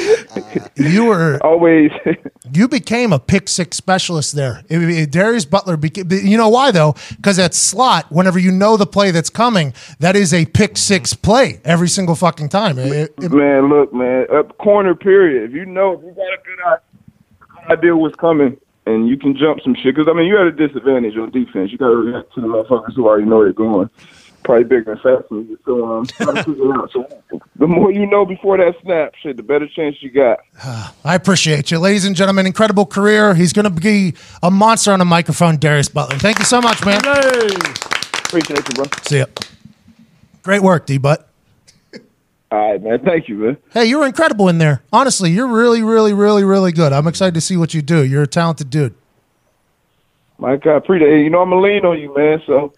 [0.78, 1.90] You were Always.
[2.52, 4.62] you became a pick six specialist there.
[4.68, 6.06] It- it- Darius Butler became.
[6.10, 6.94] You know why though?
[7.16, 11.14] Because at slot, whenever you know the play that's coming, that is a pick six
[11.14, 12.78] play every single fucking time.
[12.78, 14.26] It- man, look, man.
[14.32, 15.50] Up corner period.
[15.50, 18.56] If you know, if you got a good eye- idea what's coming,
[18.86, 19.94] and you can jump some shit.
[19.96, 21.72] Because I mean, you at a disadvantage on defense.
[21.72, 23.88] You got to react to the motherfuckers who already know they're going.
[24.47, 25.43] Probably bigger and faster.
[25.64, 26.90] So um, try to figure it out.
[26.93, 27.05] So
[27.56, 30.39] the more you know before that snap, shit, the better chance you got.
[31.05, 32.47] I appreciate you, ladies and gentlemen.
[32.47, 33.35] Incredible career.
[33.35, 34.14] He's going to be
[34.44, 36.18] a monster on a microphone, Darius Butler.
[36.18, 36.98] Thank you so much, man.
[36.98, 38.85] Appreciate you, bro.
[39.02, 39.27] See ya.
[40.44, 40.98] Great work, D.
[40.98, 41.28] Butt.
[42.52, 43.01] All right, man.
[43.01, 43.56] Thank you, man.
[43.73, 44.81] Hey, you're incredible in there.
[44.93, 46.93] Honestly, you're really, really, really, really good.
[46.93, 48.05] I'm excited to see what you do.
[48.05, 48.94] You're a talented dude.
[50.39, 51.24] My God, appreciate it.
[51.24, 52.40] You know, I'm gonna lean on you, man.
[52.47, 52.73] So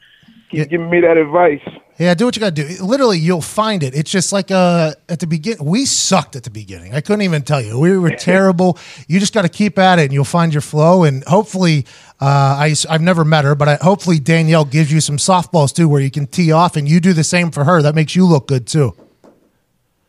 [0.48, 0.64] keep Yeah.
[0.64, 1.60] giving me that advice.
[1.98, 2.84] Yeah, do what you got to do.
[2.84, 3.92] Literally, you'll find it.
[3.92, 6.94] It's just like uh, at the beginning, we sucked at the beginning.
[6.94, 7.76] I couldn't even tell you.
[7.78, 8.78] We were terrible.
[9.08, 11.02] You just got to keep at it and you'll find your flow.
[11.02, 11.86] And hopefully,
[12.20, 12.24] uh,
[12.60, 16.00] I, I've never met her, but I, hopefully Danielle gives you some softballs too where
[16.00, 17.82] you can tee off and you do the same for her.
[17.82, 18.94] That makes you look good too.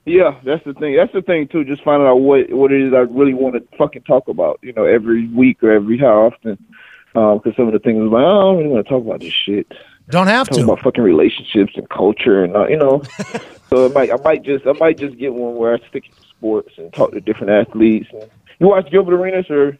[0.05, 0.95] Yeah, that's the thing.
[0.95, 1.63] That's the thing too.
[1.63, 4.59] Just finding out what what it is I really want to fucking talk about.
[4.63, 6.57] You know, every week or every how often.
[7.13, 9.19] Because some of the things I'm like, oh, I don't really want to talk about
[9.19, 9.67] this shit.
[10.10, 10.52] Don't have to.
[10.52, 13.03] Talking about fucking relationships and culture and uh, you know.
[13.69, 16.22] so it might I might just I might just get one where I stick to
[16.30, 18.07] sports and talk to different athletes.
[18.11, 18.30] And,
[18.60, 19.77] you watch Gilbert Arenas or?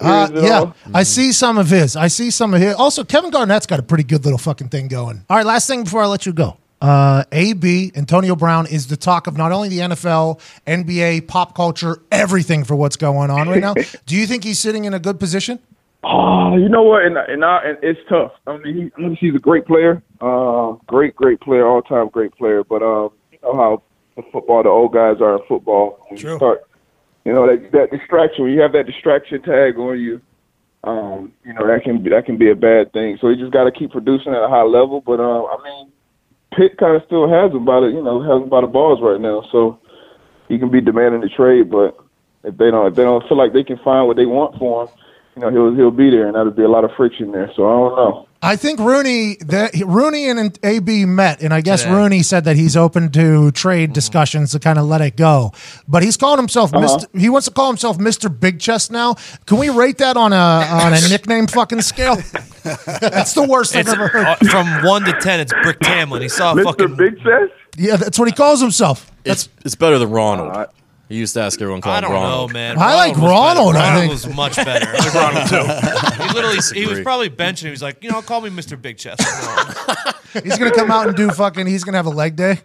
[0.00, 0.76] Uh, yeah, all?
[0.92, 1.96] I see some of his.
[1.96, 2.74] I see some of his.
[2.74, 5.24] Also, Kevin Garnett's got a pretty good little fucking thing going.
[5.30, 6.58] All right, last thing before I let you go.
[6.80, 12.02] Uh, AB Antonio Brown is the talk of not only the NFL, NBA, pop culture,
[12.12, 13.74] everything for what's going on right now.
[14.06, 15.60] Do you think he's sitting in a good position?
[16.06, 17.04] Oh, you know what?
[17.04, 18.32] And and, I, and it's tough.
[18.46, 22.62] I mean, he, he's a great player, uh, great great player, all time great player.
[22.62, 23.82] But um, you know how
[24.16, 26.04] the football, the old guys are in football.
[26.08, 26.32] When True.
[26.32, 26.62] You start,
[27.24, 28.44] you know that that distraction.
[28.44, 30.20] When you have that distraction tag on you,
[30.84, 33.16] um, you know that can be that can be a bad thing.
[33.20, 35.00] So you just got to keep producing at a high level.
[35.00, 35.92] But um, I mean,
[36.54, 39.00] Pitt kind of still has him by the you know has him by the balls
[39.00, 39.78] right now, so
[40.48, 41.70] he can be demanding the trade.
[41.70, 41.96] But
[42.44, 44.84] if they don't if they don't feel like they can find what they want for
[44.84, 44.94] him,
[45.36, 47.50] you know he'll he'll be there, and that'll be a lot of friction there.
[47.56, 48.28] So I don't know.
[48.42, 51.94] I think Rooney, that Rooney and AB met, and I guess Today.
[51.94, 55.52] Rooney said that he's open to trade discussions to kind of let it go.
[55.88, 57.06] But he's calling himself Mr.
[57.18, 58.28] He wants to call himself Mr.
[58.38, 59.14] Big Chest now.
[59.46, 62.16] Can we rate that on a on a nickname fucking scale?
[62.64, 64.26] That's the worst I've It's, ever heard.
[64.26, 66.20] uh, from one to ten, it's Brick Tamland.
[66.20, 66.64] He saw a Mr.
[66.64, 66.96] fucking.
[66.96, 67.52] Big Chest.
[67.76, 69.10] Yeah, that's what he calls himself.
[69.24, 70.68] It's it's better than Ronald.
[71.14, 72.52] He used to ask everyone call I him don't know, Ronald.
[72.52, 72.76] man.
[72.76, 73.30] I like was better.
[73.30, 74.12] Ronald, I Ronald think.
[74.12, 74.86] was much better.
[74.92, 76.22] I like Ronald too.
[76.24, 77.66] He literally, he was probably benching.
[77.66, 78.80] He was like, you know, call me Mr.
[78.80, 79.22] Big Chest.
[80.42, 81.68] He's gonna come out and do fucking.
[81.68, 82.58] He's gonna have a leg day.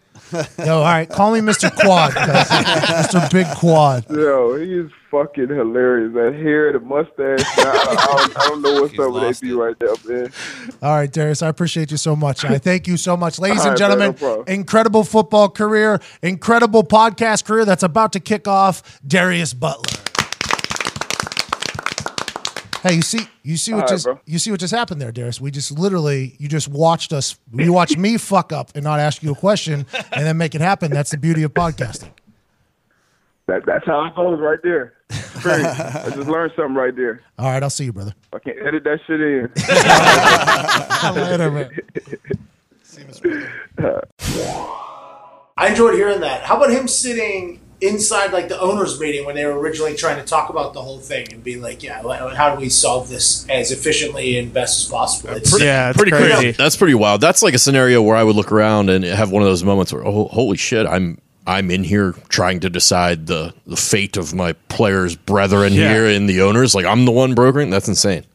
[0.66, 1.74] Yo, all right, call me Mr.
[1.76, 3.32] Quad, Mr.
[3.32, 4.10] Big Quad.
[4.10, 6.14] Yo, he is fucking hilarious.
[6.14, 7.44] That hair, the mustache.
[7.58, 9.56] I, I, I, don't, I don't know what's He's up with lost AP it.
[9.56, 10.32] right there, man.
[10.82, 12.46] All right, Darius, I appreciate you so much.
[12.46, 13.40] I thank you so much.
[13.40, 14.48] Ladies All and right, man, gentlemen, no problem.
[14.48, 20.09] incredible football career, incredible podcast career that's about to kick off, Darius Butler.
[22.82, 24.20] Hey, you see, you see what All right, just bro.
[24.26, 25.42] you see what just happened there, Darius.
[25.42, 27.38] We just literally, you just watched us.
[27.54, 30.62] You watched me fuck up and not ask you a question, and then make it
[30.62, 30.92] happen.
[30.92, 32.10] That's the beauty of podcasting.
[33.48, 34.94] That, that's how it goes right there.
[35.10, 35.66] Crazy.
[35.66, 37.22] I just learned something right there.
[37.38, 38.14] All right, I'll see you, brother.
[38.32, 39.50] I can't edit that shit in.
[41.30, 41.72] Later, man.
[45.58, 46.44] I enjoyed hearing that.
[46.44, 50.24] How about him sitting inside like the owners' meeting when they were originally trying to
[50.24, 52.02] talk about the whole thing and be like, "Yeah,
[52.36, 56.12] how do we solve this as efficiently and best as possible?" It's, Yeah, it's Pretty
[56.12, 56.34] crazy.
[56.34, 56.52] crazy.
[56.52, 57.22] That's pretty wild.
[57.22, 59.94] That's like a scenario where I would look around and have one of those moments
[59.94, 64.34] where, oh, holy shit, I'm I'm in here trying to decide the the fate of
[64.36, 65.94] my players' brethren Yeah.
[65.94, 66.76] here in the owners.
[66.76, 67.70] Like I'm the one brokering.
[67.70, 68.26] That's insane.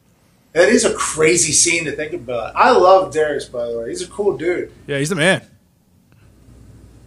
[0.53, 2.55] That is a crazy scene to think about.
[2.55, 3.89] I love Darius, by the way.
[3.89, 4.71] He's a cool dude.
[4.87, 5.41] Yeah, he's the man.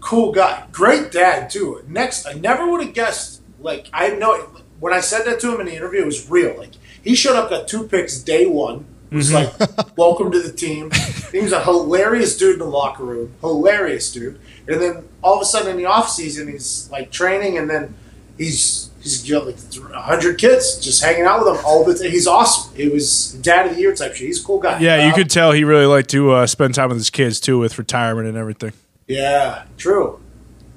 [0.08, 0.64] Cool guy.
[0.72, 1.84] Great dad, too.
[1.86, 3.42] Next, I never would have guessed.
[3.60, 4.36] Like, I know
[4.80, 6.56] when I said that to him in the interview, it was real.
[6.56, 6.70] Like,
[7.02, 8.86] he showed up, got two picks day one.
[9.12, 9.52] Was like,
[9.98, 10.90] welcome to the team.
[11.30, 13.34] He was a hilarious dude in the locker room.
[13.42, 14.40] Hilarious dude.
[14.66, 17.94] And then all of a sudden in the off season, he's like training, and then
[18.38, 19.56] he's he's got like
[19.94, 22.10] hundred kids just hanging out with him all the time.
[22.10, 22.72] He's awesome.
[22.76, 24.26] It was dad of the year type shit.
[24.26, 24.78] He's a cool guy.
[24.80, 27.40] Yeah, you Uh, could tell he really liked to uh, spend time with his kids
[27.40, 28.72] too, with retirement and everything.
[29.08, 30.20] Yeah, true.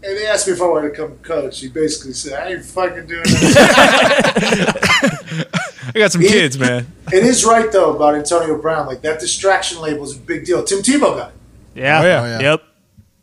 [0.03, 1.59] And they asked me if I wanted to come coach.
[1.59, 4.41] He basically said, "I ain't fucking doing that."
[5.95, 6.87] I got some He- kids, man.
[7.11, 8.87] it is right though about Antonio Brown.
[8.87, 10.63] Like that distraction label is a big deal.
[10.63, 11.35] Tim Tebow got it.
[11.75, 12.01] Yeah.
[12.01, 12.21] Oh, yeah.
[12.21, 12.39] Oh, yeah.
[12.39, 12.63] Yep.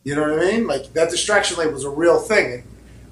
[0.05, 0.67] You know what I mean?
[0.67, 2.53] Like that distraction label is a real thing.
[2.53, 2.63] And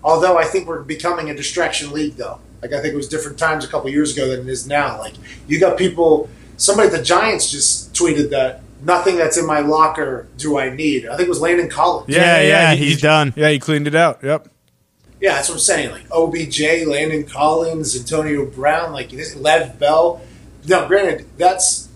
[0.05, 2.39] although I think we're becoming a distraction league, though.
[2.63, 4.99] Like I think it was different times a couple years ago than it is now.
[4.99, 5.15] Like
[5.49, 6.29] you got people.
[6.59, 11.07] Somebody at the Giants just tweeted that nothing that's in my locker do I need.
[11.07, 12.09] I think it was Landon Collins.
[12.09, 13.33] Yeah, yeah, yeah, he- he's he- done.
[13.37, 14.21] Yeah, he cleaned it out.
[14.23, 14.49] Yep.
[15.21, 15.91] Yeah, that's what I'm saying.
[15.93, 20.21] Like OBJ, Landon Collins, Antonio Brown, like this, Lev Bell.
[20.67, 21.89] Now, granted, that's.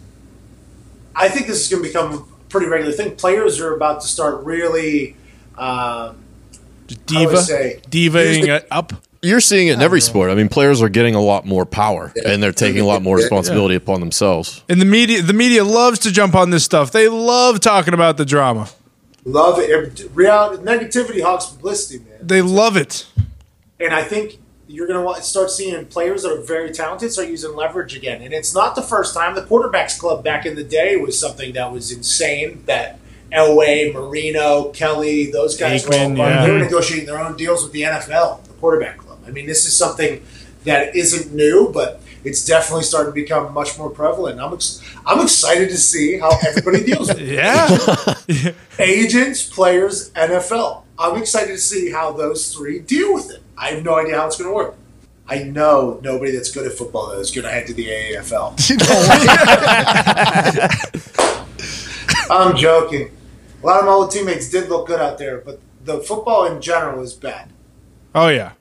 [1.15, 3.17] I think this is going to become a pretty regular thing.
[3.17, 5.17] Players are about to start really.
[5.59, 6.17] Um,
[7.07, 7.81] Diva, say?
[7.91, 8.93] divaing it up.
[9.23, 10.31] You're seeing it in every sport.
[10.31, 13.17] I mean, players are getting a lot more power and they're taking a lot more
[13.17, 14.65] responsibility upon themselves.
[14.69, 16.91] And the media, the media loves to jump on this stuff.
[16.91, 18.71] They love talking about the drama.
[19.25, 20.09] love it.
[20.15, 22.19] Reality, negativity hogs publicity, man.
[22.23, 23.07] They love it.
[23.79, 27.55] And I think you're going to start seeing players that are very talented start using
[27.55, 28.23] leverage again.
[28.23, 29.35] And it's not the first time.
[29.35, 32.63] The quarterbacks club back in the day was something that was insane.
[32.67, 33.01] That
[33.33, 36.47] Elway, Marino, Kelly, those guys Aikman, were all, yeah.
[36.47, 39.10] they were negotiating their own deals with the NFL, the quarterback club.
[39.27, 40.25] I mean, this is something
[40.65, 44.41] that isn't new, but it's definitely starting to become much more prevalent.
[44.41, 47.35] I'm ex- I'm excited to see how everybody deals with it.
[47.35, 48.53] Yeah.
[48.79, 50.85] agents, players, NFL.
[50.99, 53.43] I'm excited to see how those three deal with it.
[53.57, 54.77] I have no idea how it's going to work.
[55.27, 58.59] I know nobody that's good at football though is going to head to the AAFL.
[62.31, 63.11] I'm joking.
[63.63, 66.61] A lot of my old teammates did look good out there, but the football in
[66.61, 67.53] general is bad.
[68.15, 68.53] Oh yeah.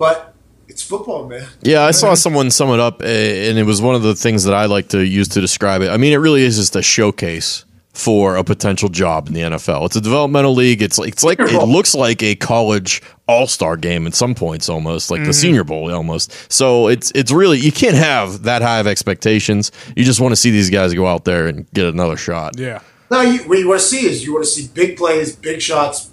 [0.00, 0.34] But
[0.66, 1.46] it's football, man.
[1.60, 4.44] Yeah, I saw someone sum it up, uh, and it was one of the things
[4.44, 5.90] that I like to use to describe it.
[5.90, 9.84] I mean, it really is just a showcase for a potential job in the NFL.
[9.84, 10.80] It's a developmental league.
[10.80, 14.70] It's like it's like it looks like a college all star game at some points,
[14.70, 16.50] almost like the Senior Bowl, almost.
[16.50, 19.70] So it's it's really you can't have that high of expectations.
[19.94, 22.58] You just want to see these guys go out there and get another shot.
[22.58, 22.80] Yeah.
[23.10, 25.60] No, you, what you want to see is you want to see big plays, big
[25.60, 26.10] shots,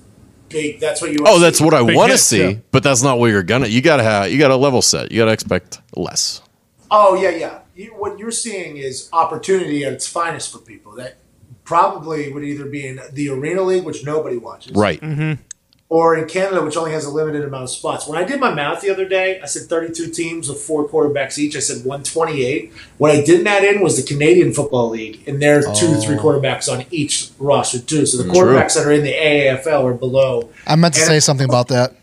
[0.50, 0.80] big.
[0.80, 1.30] That's what you want.
[1.30, 1.64] Oh, to that's see.
[1.66, 2.58] what I want to see, yeah.
[2.72, 3.68] but that's not what you're gonna.
[3.68, 4.32] You gotta have.
[4.32, 5.12] You gotta level set.
[5.12, 6.42] You gotta expect less.
[6.90, 7.60] Oh yeah, yeah.
[7.76, 10.94] You, what you're seeing is opportunity at its finest for people.
[10.94, 11.18] That
[11.64, 15.02] probably would either be in the Arena League, which nobody watches, Right.
[15.02, 15.42] Mm-hmm.
[15.90, 18.08] Or in Canada, which only has a limited amount of spots.
[18.08, 21.38] When I did my math the other day, I said 32 teams with four quarterbacks
[21.38, 21.56] each.
[21.56, 22.74] I said 128.
[22.98, 26.18] What I didn't add in was the Canadian Football League, and there's two to three
[26.18, 28.06] quarterbacks on each roster too.
[28.06, 28.34] So the True.
[28.34, 30.50] quarterbacks that are in the AAFL are below.
[30.66, 31.96] I meant to say something about that.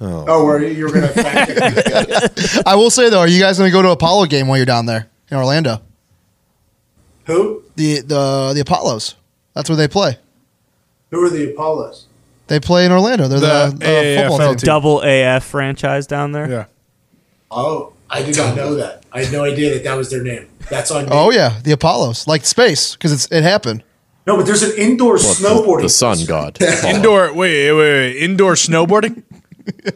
[0.00, 3.56] Oh, oh where you're going to fact check I will say though, are you guys
[3.58, 5.80] going to go to Apollo game while you're down there in Orlando?
[7.24, 7.62] who?
[7.76, 9.14] The the the Apollos.
[9.54, 10.18] That's where they play.
[11.10, 12.06] Who are the Apollos?
[12.52, 13.28] They play in Orlando.
[13.28, 14.56] They're the, The the football team.
[14.58, 14.66] team.
[14.66, 16.50] Double AF franchise down there.
[16.50, 16.64] Yeah.
[17.50, 19.04] Oh, I did not know that.
[19.10, 20.48] I had no idea that that was their name.
[20.68, 21.04] That's on.
[21.04, 21.10] me.
[21.12, 23.82] Oh yeah, the Apollos, like space, because it's it happened.
[24.26, 25.82] No, but there's an indoor Well, the- snowboarding.
[25.82, 26.60] The, sun god.
[26.84, 27.32] Indoor.
[27.32, 28.16] Wait, wait, wait.
[28.18, 29.22] Indoor snowboarding.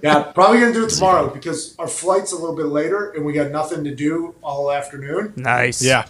[0.03, 3.33] Yeah, probably gonna do it tomorrow because our flight's a little bit later and we
[3.35, 5.35] got nothing to do all afternoon.
[5.37, 5.83] Nice.
[5.83, 6.07] Yeah.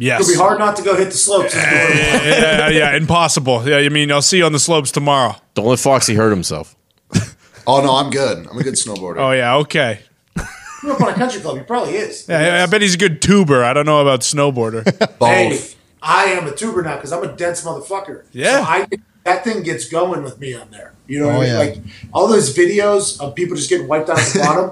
[0.00, 0.20] Yes.
[0.22, 1.54] It'll be hard not to go hit the slopes.
[1.54, 2.38] and do it.
[2.40, 3.68] yeah, yeah, impossible.
[3.68, 5.34] Yeah, I mean, I'll see you on the slopes tomorrow.
[5.54, 6.76] Don't let Foxy hurt himself.
[7.70, 8.46] Oh no, I'm good.
[8.50, 9.18] I'm a good snowboarder.
[9.18, 10.00] Oh yeah, okay.
[10.80, 11.58] Grew up on a country club.
[11.58, 12.26] He probably is.
[12.26, 13.62] Yeah, I bet he's a good tuber.
[13.62, 14.84] I don't know about snowboarder.
[15.20, 15.76] Hey, Both.
[16.00, 18.24] I am a tuber now because I'm a dense motherfucker.
[18.32, 18.56] Yeah.
[18.56, 18.86] So I,
[19.24, 20.94] that thing gets going with me on there.
[21.06, 21.82] You know oh, what Oh, I mean?
[21.84, 24.70] Like all those videos of people just getting wiped out at the bottom.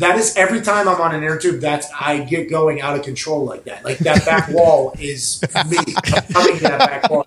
[0.00, 3.04] That is every time I'm on an air tube, that's I get going out of
[3.04, 3.84] control like that.
[3.84, 5.40] Like that back wall is
[5.70, 5.76] me.
[5.78, 7.26] I'm coming to that back wall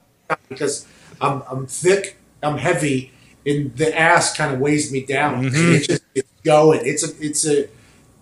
[0.50, 0.86] because
[1.22, 3.12] I'm I'm thick, I'm heavy,
[3.46, 5.46] and the ass kind of weighs me down.
[5.46, 5.56] Mm-hmm.
[5.56, 6.82] And it's just it's going.
[6.84, 7.68] It's a it's a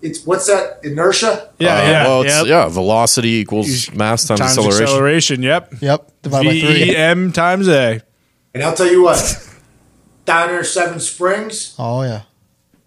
[0.01, 1.49] it's what's that inertia?
[1.59, 2.03] Yeah, Uh, yeah.
[2.03, 2.45] Well, it's, Yep.
[2.47, 2.67] yeah.
[2.67, 4.83] Velocity equals mass times, Times acceleration.
[4.83, 5.43] acceleration.
[5.43, 5.73] Yep.
[5.81, 6.93] Yep, divided by three.
[6.93, 8.01] VEM times A.
[8.53, 9.47] And I'll tell you what,
[10.25, 12.23] down there, Seven Springs, Oh yeah.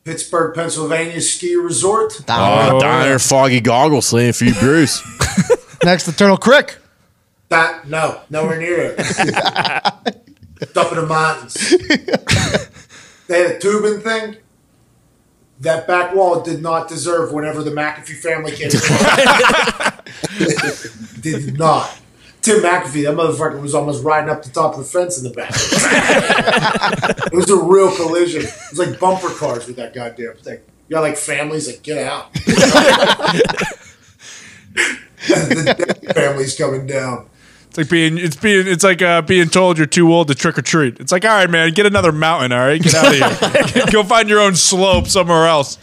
[0.04, 2.14] Pittsburgh, Pennsylvania ski resort.
[2.28, 5.02] Oh, Oh, down there, foggy goggles, slaying for you, Bruce.
[5.84, 6.76] Next to Turtle Creek.
[7.48, 8.98] That no, nowhere near it.
[10.76, 11.54] Up in the mountains.
[13.28, 14.36] they had a tubing thing.
[15.60, 18.70] That back wall did not deserve whenever the McAfee family came.
[21.20, 21.98] did not.
[22.44, 25.30] Tim McAfee, that motherfucker was almost riding up the top of the fence in the
[25.30, 25.50] back.
[27.32, 28.42] it was a real collision.
[28.42, 30.58] It was like bumper cars with that goddamn thing.
[30.86, 32.34] You got like families like get out.
[32.34, 32.42] the
[36.14, 37.30] family's coming down.
[37.68, 40.58] It's like being it's being it's like uh, being told you're too old to trick
[40.58, 41.00] or treat.
[41.00, 42.52] It's like, all right, man, get another mountain.
[42.52, 43.86] All right, get out of here.
[43.90, 45.78] Go find your own slope somewhere else.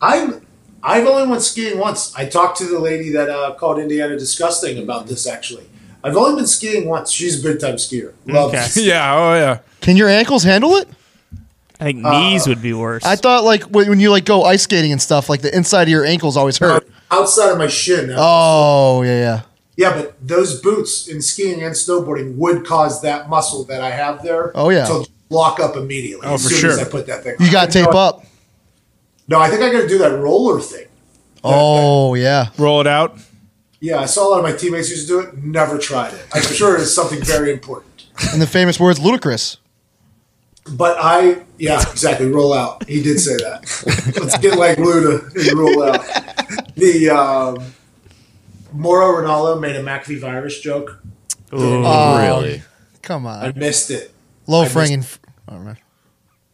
[0.00, 0.43] I'm
[0.86, 2.14] I've only went skiing once.
[2.14, 5.64] I talked to the lady that uh, called Indiana disgusting about this actually.
[6.04, 7.10] I've only been skiing once.
[7.10, 8.12] She's a big time skier.
[8.26, 8.66] Loves Okay.
[8.88, 9.14] Yeah.
[9.16, 9.58] Oh yeah.
[9.80, 10.88] Can your ankles handle it?
[11.80, 13.04] I think knees would be worse.
[13.04, 15.82] I thought like when when you like go ice skating and stuff, like the inside
[15.84, 16.86] of your ankles always hurt.
[17.10, 18.10] outside of my shin.
[18.10, 19.40] Uh, Oh yeah, yeah.
[19.76, 24.22] Yeah, but those boots in skiing and snowboarding would cause that muscle that I have
[24.22, 24.52] there.
[24.54, 24.86] Oh, yeah.
[24.86, 26.24] to lock up immediately.
[26.28, 26.70] Oh, as for soon sure.
[26.70, 27.34] As I put that thing.
[27.40, 27.52] You on.
[27.52, 28.24] got tape No, up.
[29.28, 30.86] No, I think I got to do that roller thing.
[31.42, 32.48] Oh yeah.
[32.58, 33.18] Roll it out.
[33.80, 35.36] Yeah, I saw a lot of my teammates used to do it.
[35.44, 36.26] Never tried it.
[36.32, 38.06] I'm sure it's something very important.
[38.32, 39.58] In the famous words, Ludacris.
[40.72, 42.26] But I, yeah, exactly.
[42.30, 42.88] Roll out.
[42.88, 44.16] He did say that.
[44.18, 46.00] Let's get like Luda and roll out.
[46.76, 47.74] The um,
[48.72, 51.02] Mauro Ranallo made a McAfee virus joke.
[51.52, 52.62] Oh, really?
[53.02, 53.44] Come on.
[53.44, 54.12] I missed it.
[54.46, 55.76] Low I f- Oh, man.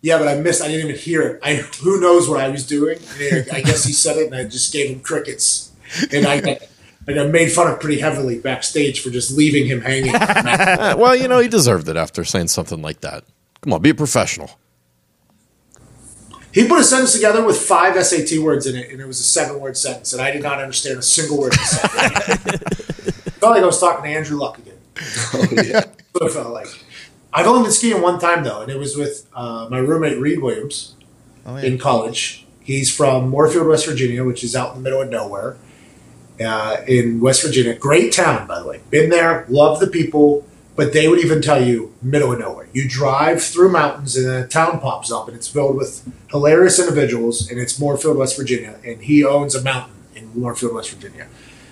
[0.02, 0.62] Yeah, but I missed.
[0.62, 1.40] I didn't even hear it.
[1.42, 2.98] I who knows what I was doing.
[3.20, 5.72] And I guess he said it, and I just gave him crickets.
[6.12, 6.58] And I got,
[7.06, 10.14] I got made fun of pretty heavily backstage for just leaving him hanging.
[10.98, 13.24] Well, you know, he deserved it after saying something like that.
[13.60, 14.50] Come on, be a professional.
[16.52, 19.24] He put a sentence together with five SAT words in it, and it was a
[19.24, 21.88] seven-word sentence, and I did not understand a single word he said.
[23.40, 24.78] felt like I was talking to Andrew Luck again.
[25.34, 25.84] Oh, yeah.
[26.12, 26.66] what it felt like.
[27.32, 30.40] I've only been skiing one time though, and it was with uh, my roommate Reed
[30.42, 30.94] Williams
[31.46, 32.44] Oh, in college.
[32.62, 35.56] He's from Moorefield, West Virginia, which is out in the middle of nowhere
[36.40, 37.74] uh, in West Virginia.
[37.74, 38.80] Great town, by the way.
[38.90, 40.46] Been there, love the people,
[40.76, 42.68] but they would even tell you middle of nowhere.
[42.72, 46.78] You drive through mountains, and then a town pops up, and it's filled with hilarious
[46.78, 51.26] individuals, and it's Moorefield, West Virginia, and he owns a mountain in Moorefield, West Virginia.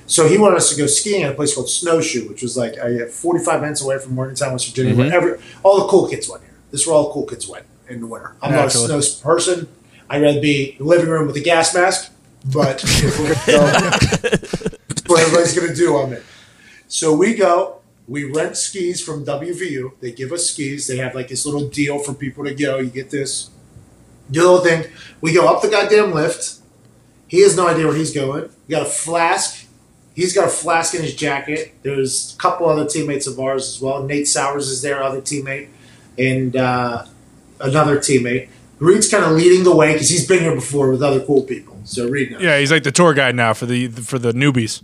[0.09, 2.79] So he wanted us to go skiing at a place called Snowshoe, which was like
[2.79, 6.43] uh, 45 minutes away from Morgantown, West Virginia, where every, all the cool kids went
[6.43, 6.55] here.
[6.71, 8.35] This is where all the cool kids went in the winter.
[8.41, 8.89] I'm Naturally.
[8.89, 9.69] not a snow person.
[10.09, 12.11] I'd rather be in the living room with a gas mask,
[12.53, 14.31] but if we're going to go,
[14.89, 16.23] that's what everybody's going to do, I'm in.
[16.89, 19.93] So we go, we rent skis from WVU.
[20.01, 20.87] They give us skis.
[20.87, 22.79] They have like this little deal for people to go.
[22.79, 23.51] You get this,
[24.31, 24.91] do the little thing.
[25.21, 26.61] We go up the goddamn lift.
[27.27, 28.49] He has no idea where he's going.
[28.67, 29.68] We got a flask.
[30.19, 31.75] He's got a flask in his jacket.
[31.85, 34.03] There's a couple other teammates of ours as well.
[34.03, 35.69] Nate Sowers is there, other teammate,
[36.19, 37.07] and uh,
[37.61, 38.49] another teammate.
[38.81, 41.79] Reed's kind of leading the way because he's been here before with other cool people.
[41.85, 42.43] So Reed knows.
[42.43, 44.83] Yeah, he's like the tour guide now for the for the newbies.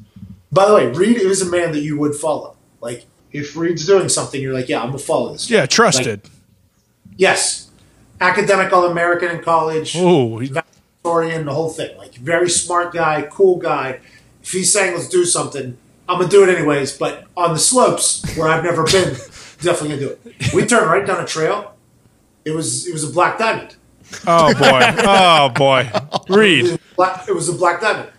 [0.53, 2.57] By the way, Reed is a man that you would follow.
[2.81, 5.51] Like if Reed's doing something, you're like, yeah, I'm gonna follow this.
[5.51, 6.23] Yeah, trusted.
[6.23, 6.33] Like,
[7.17, 7.73] yes,
[8.21, 9.97] academic All American in college.
[9.97, 10.53] Ooh, he-
[11.05, 11.97] historian, the whole thing.
[11.99, 14.01] Like very smart guy, cool guy.
[14.45, 15.77] If he's saying let's do something,
[16.07, 16.99] I'm gonna do it anyways.
[16.99, 19.15] But on the slopes where I've never been,
[19.63, 20.53] definitely gonna do it.
[20.53, 21.75] We turned right down a trail.
[22.45, 23.77] It was it was a black diamond.
[24.27, 25.91] oh boy, oh boy,
[26.75, 28.11] It was, it was a black diamond.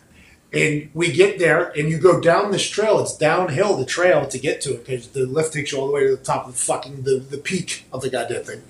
[0.51, 2.99] And we get there, and you go down this trail.
[2.99, 5.93] It's downhill the trail to get to it because the lift takes you all the
[5.93, 8.63] way to the top of the fucking the, the peak of the goddamn thing.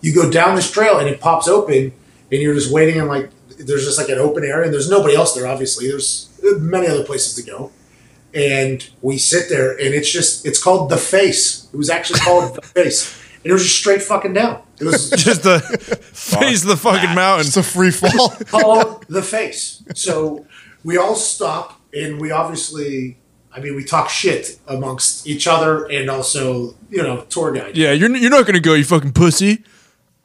[0.00, 1.92] You go down this trail, and it pops open,
[2.32, 3.28] and you're just waiting in like
[3.58, 5.46] there's just like an open area, and there's nobody else there.
[5.46, 6.30] Obviously, there's
[6.60, 7.72] many other places to go.
[8.32, 11.68] And we sit there, and it's just it's called the face.
[11.72, 14.62] It was actually called the face, and it was just straight fucking down.
[14.80, 17.46] It was Just the face of the fucking mountain.
[17.46, 18.30] It's a free fall.
[18.48, 19.82] called the face.
[19.94, 20.46] So
[20.82, 23.18] we all stop and we obviously,
[23.52, 27.76] I mean, we talk shit amongst each other and also, you know, tour guide.
[27.76, 29.64] Yeah, you're you're not gonna go, you fucking pussy.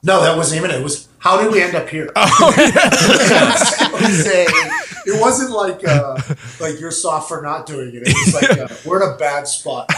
[0.01, 0.79] No, that wasn't even it.
[0.79, 2.09] It was how did we end up here?
[2.15, 4.45] it, was a-
[5.05, 6.19] it wasn't like uh,
[6.59, 8.03] like you're soft for not doing it.
[8.05, 9.91] It was like uh, we're in a bad spot.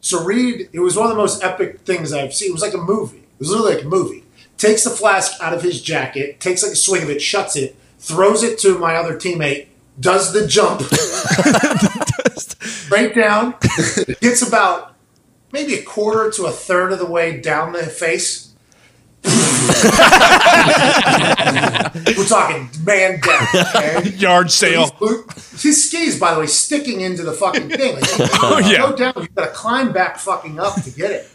[0.00, 2.50] So Reed, it was one of the most epic things I've seen.
[2.50, 3.18] It was like a movie.
[3.18, 4.24] It was literally like a movie.
[4.58, 7.76] Takes the flask out of his jacket, takes like a swing of it, shuts it,
[7.98, 9.66] throws it to my other teammate,
[9.98, 10.80] does the jump,
[12.90, 13.54] right down,
[14.20, 14.94] gets about
[15.52, 18.53] maybe a quarter to a third of the way down the face.
[22.16, 23.46] We're talking man down.
[23.76, 24.08] Okay?
[24.16, 24.90] Yard sale.
[25.00, 27.94] His, his skis, by the way, sticking into the fucking thing.
[27.96, 28.04] Like,
[28.42, 28.78] Oh, yeah.
[28.78, 29.14] Go down.
[29.16, 31.28] You got to climb back fucking up to get it.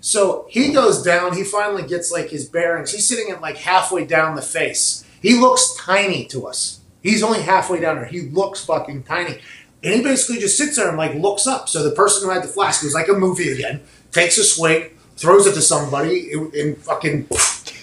[0.00, 1.34] So he goes down.
[1.36, 2.92] He finally gets like his bearings.
[2.92, 5.04] He's sitting at like halfway down the face.
[5.20, 6.80] He looks tiny to us.
[7.02, 8.04] He's only halfway down there.
[8.06, 9.38] He looks fucking tiny.
[9.82, 11.68] And he basically just sits there and like looks up.
[11.68, 13.82] So the person who had the flask, it was like a movie again,
[14.12, 17.28] takes a swing, throws it to somebody, and fucking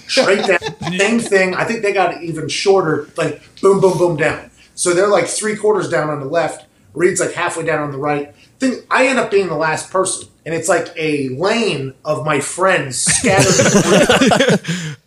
[0.08, 0.60] straight down.
[0.98, 1.54] Same thing.
[1.54, 4.50] I think they got it even shorter, like boom, boom, boom down.
[4.74, 6.66] So they're like three quarters down on the left.
[6.94, 8.34] Reed's like halfway down on the right.
[8.60, 12.40] Thing, I end up being the last person, and it's like a lane of my
[12.40, 14.62] friends scattered.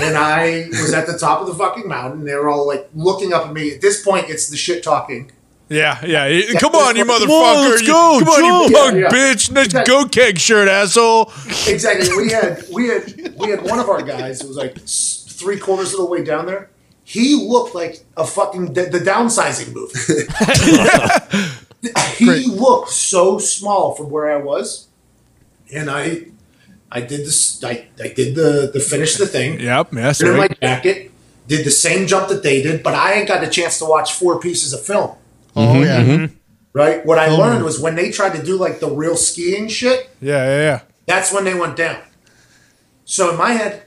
[0.00, 2.24] and I was at the top of the fucking mountain.
[2.24, 3.74] They were all like looking up at me.
[3.74, 5.32] At this point, it's the shit talking.
[5.72, 6.58] Yeah, yeah.
[6.60, 7.70] Come on, you Whoa, motherfucker.
[7.70, 8.74] let's You- go, Come on, you jump.
[8.74, 9.08] punk Yeah, yeah.
[9.10, 9.50] bitch.
[9.50, 9.92] Nice Exactly.
[9.94, 11.32] go keg shirt, asshole.
[11.66, 12.08] Exactly.
[12.16, 14.40] We had we had we had one of our guys.
[14.42, 16.68] It was like three quarters of the way down there.
[17.04, 19.98] He looked like a fucking the, the downsizing movie.
[22.16, 24.88] he looked so small from where I was,
[25.74, 26.26] and I
[26.90, 27.62] I did this.
[27.64, 29.58] I, I did the the finish the thing.
[29.60, 31.10] Yep, yeah, Put in my jacket.
[31.48, 34.12] Did the same jump that they did, but I ain't got a chance to watch
[34.14, 35.16] four pieces of film.
[35.56, 36.00] Oh yeah.
[36.00, 36.24] Mm-hmm, mm-hmm.
[36.24, 36.36] Mm-hmm.
[36.74, 37.04] Right.
[37.04, 37.40] What I Film.
[37.40, 40.08] learned was when they tried to do like the real skiing shit.
[40.20, 40.80] Yeah, yeah, yeah.
[41.06, 42.00] That's when they went down.
[43.04, 43.82] So in my head,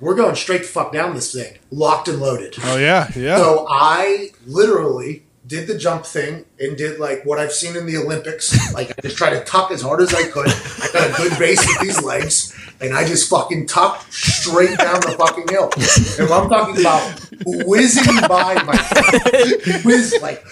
[0.00, 2.54] we're going straight the fuck down this thing, locked and loaded.
[2.62, 3.36] Oh yeah, yeah.
[3.36, 7.96] So I literally did the jump thing and did like what I've seen in the
[7.96, 8.72] Olympics.
[8.72, 10.48] Like I just tried to tuck as hard as I could.
[10.48, 15.00] I got a good base with these legs, and I just fucking tucked straight down
[15.00, 15.70] the fucking hill.
[16.18, 17.30] And I'm talking about
[17.66, 20.44] whizzing by my whiz like,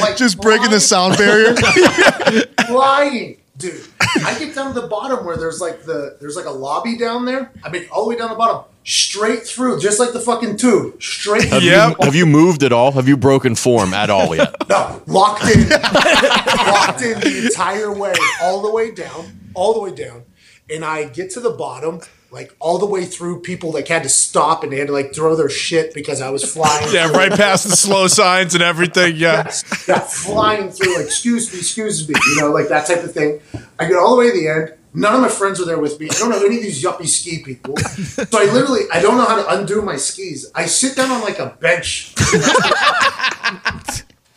[0.00, 1.54] like Just breaking the sound barrier.
[2.66, 3.86] flying, dude.
[4.24, 7.24] I get down to the bottom where there's like the there's like a lobby down
[7.24, 7.52] there.
[7.64, 11.00] I mean, all the way down the bottom, straight through, just like the fucking tube,
[11.02, 11.44] straight.
[11.44, 11.70] Have, through.
[11.70, 11.96] Yep.
[11.98, 12.92] you, have you moved at all?
[12.92, 14.54] Have you broken form at all yet?
[14.68, 18.12] No, locked in, locked in the entire way,
[18.42, 20.24] all the way down, all the way down,
[20.68, 22.00] and I get to the bottom.
[22.30, 25.14] Like all the way through, people like had to stop and they had to like
[25.14, 26.92] throw their shit because I was flying.
[26.92, 29.16] Yeah, right past the slow signs and everything.
[29.16, 29.44] Yeah.
[29.46, 29.88] Yes.
[29.88, 33.40] Yeah, flying through, like, excuse me, excuse me, you know, like that type of thing.
[33.78, 34.77] I get all the way to the end.
[34.98, 36.08] None of my friends are there with me.
[36.10, 37.76] I don't know any of these yuppie ski people.
[37.76, 40.50] So I literally, I don't know how to undo my skis.
[40.54, 42.14] I sit down on like a bench.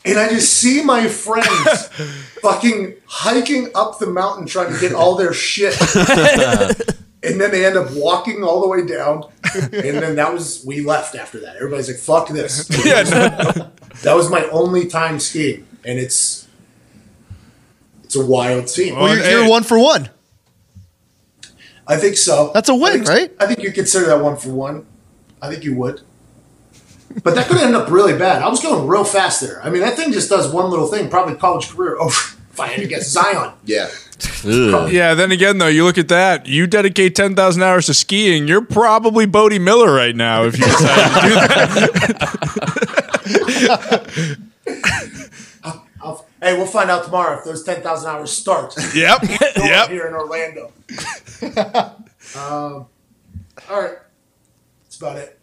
[0.03, 1.87] And I just see my friends
[2.41, 5.79] fucking hiking up the mountain trying to get all their shit.
[7.23, 9.25] and then they end up walking all the way down.
[9.53, 11.57] And then that was, we left after that.
[11.57, 12.67] Everybody's like, fuck this.
[12.83, 13.71] Yeah, no,
[14.01, 16.47] That was my only time skiing, and it's
[18.03, 18.95] it's a wild scene.
[18.95, 20.09] Well, you're, you're one for one.
[21.87, 22.51] I think so.
[22.53, 23.31] That's a win, I think, right?
[23.39, 24.85] I think you consider that one for one.
[25.41, 26.01] I think you would.
[27.23, 28.41] But that could end up really bad.
[28.41, 29.61] I was going real fast there.
[29.63, 31.09] I mean, that thing just does one little thing.
[31.09, 31.97] Probably college career.
[31.99, 32.07] Oh,
[32.51, 33.53] if I had to guess, Zion.
[33.65, 33.89] Yeah.
[34.43, 36.45] Yeah, then again, though, you look at that.
[36.45, 41.21] You dedicate 10,000 hours to skiing, you're probably Bode Miller right now if you decide
[41.21, 41.33] to do
[43.67, 44.37] that.
[46.41, 48.75] I'll, hey, we'll find out tomorrow if those ten thousand hours start.
[48.95, 49.21] Yep.
[49.57, 49.89] Yep.
[49.89, 50.71] Here in Orlando.
[52.35, 52.87] um,
[53.69, 53.97] all right,
[54.83, 55.39] that's about it.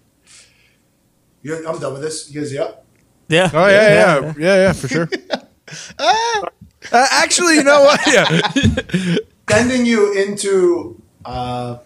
[1.42, 2.30] you I'm done with this.
[2.30, 2.84] You guys, yep.
[3.28, 3.50] Yeah.
[3.52, 4.34] Oh, yeah, yeah.
[4.38, 5.08] Yeah, yeah, for sure.
[6.90, 8.00] Uh, actually, you know what?
[8.06, 8.40] Yeah.
[9.50, 11.78] Sending you into uh,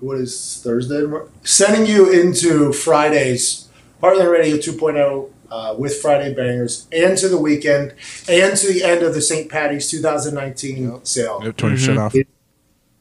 [0.00, 1.04] what is Thursday?
[1.44, 3.68] Sending you into Friday's
[4.02, 7.94] Heartland Radio 2.0 uh, with Friday Bangers, and to the weekend,
[8.28, 9.50] and to the end of the St.
[9.50, 11.40] Patty's 2019 sale.
[11.40, 12.14] 20% off.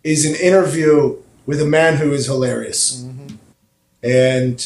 [0.03, 3.05] is an interview with a man who is hilarious.
[4.01, 4.65] And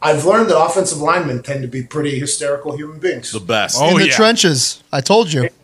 [0.00, 3.32] I've learned that offensive linemen tend to be pretty hysterical human beings.
[3.32, 3.76] The best.
[3.80, 4.12] Oh, in the yeah.
[4.12, 4.82] trenches.
[4.92, 5.48] I told you.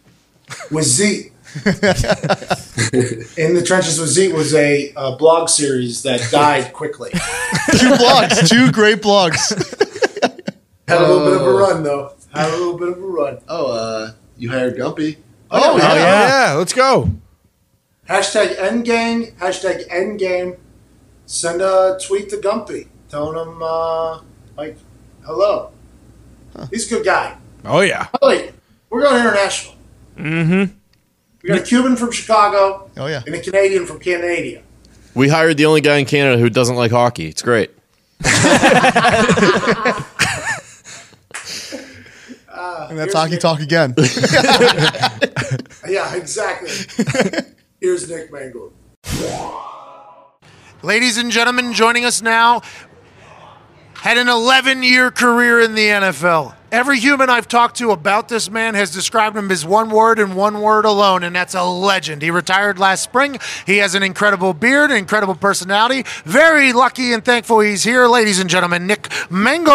[0.71, 1.33] With Zeke.
[1.55, 7.11] In the Trenches with Zeke was a uh, blog series that died quickly.
[7.13, 8.49] Two blogs.
[8.49, 9.55] Two great blogs.
[10.89, 12.13] Had a little bit of a run, though.
[12.35, 13.39] Had a little bit of a run.
[13.49, 15.17] Oh, uh, you hired Gumpy.
[15.51, 16.55] Oh, Oh, yeah.
[16.59, 17.11] Let's go.
[18.09, 19.35] Hashtag endgame.
[19.37, 20.59] Hashtag endgame.
[21.27, 24.21] Send a tweet to Gumpy telling him, uh,
[24.57, 24.77] like,
[25.25, 25.71] hello.
[26.71, 27.37] He's a good guy.
[27.65, 28.09] Oh, yeah.
[28.23, 28.53] Wait,
[28.91, 29.75] we're going international.
[30.17, 30.73] Mm-hmm.
[31.43, 33.23] We got a Cuban from Chicago Oh yeah.
[33.27, 34.63] and a Canadian from Canada.
[35.15, 37.27] We hired the only guy in Canada who doesn't like hockey.
[37.27, 37.71] It's great.
[42.85, 43.95] Uh, and that's hockey talk again.
[45.87, 46.71] Yeah, exactly.
[47.81, 48.73] Here's Nick Mangold.
[50.83, 52.63] Ladies and gentlemen, joining us now
[53.97, 56.55] had an 11 year career in the NFL.
[56.73, 60.35] Every human I've talked to about this man has described him as one word and
[60.35, 62.21] one word alone, and that's a legend.
[62.21, 63.39] He retired last spring.
[63.65, 66.05] He has an incredible beard, an incredible personality.
[66.25, 68.09] Very lucky and thankful he's here.
[68.09, 69.69] Ladies and gentlemen, Nick Mangold.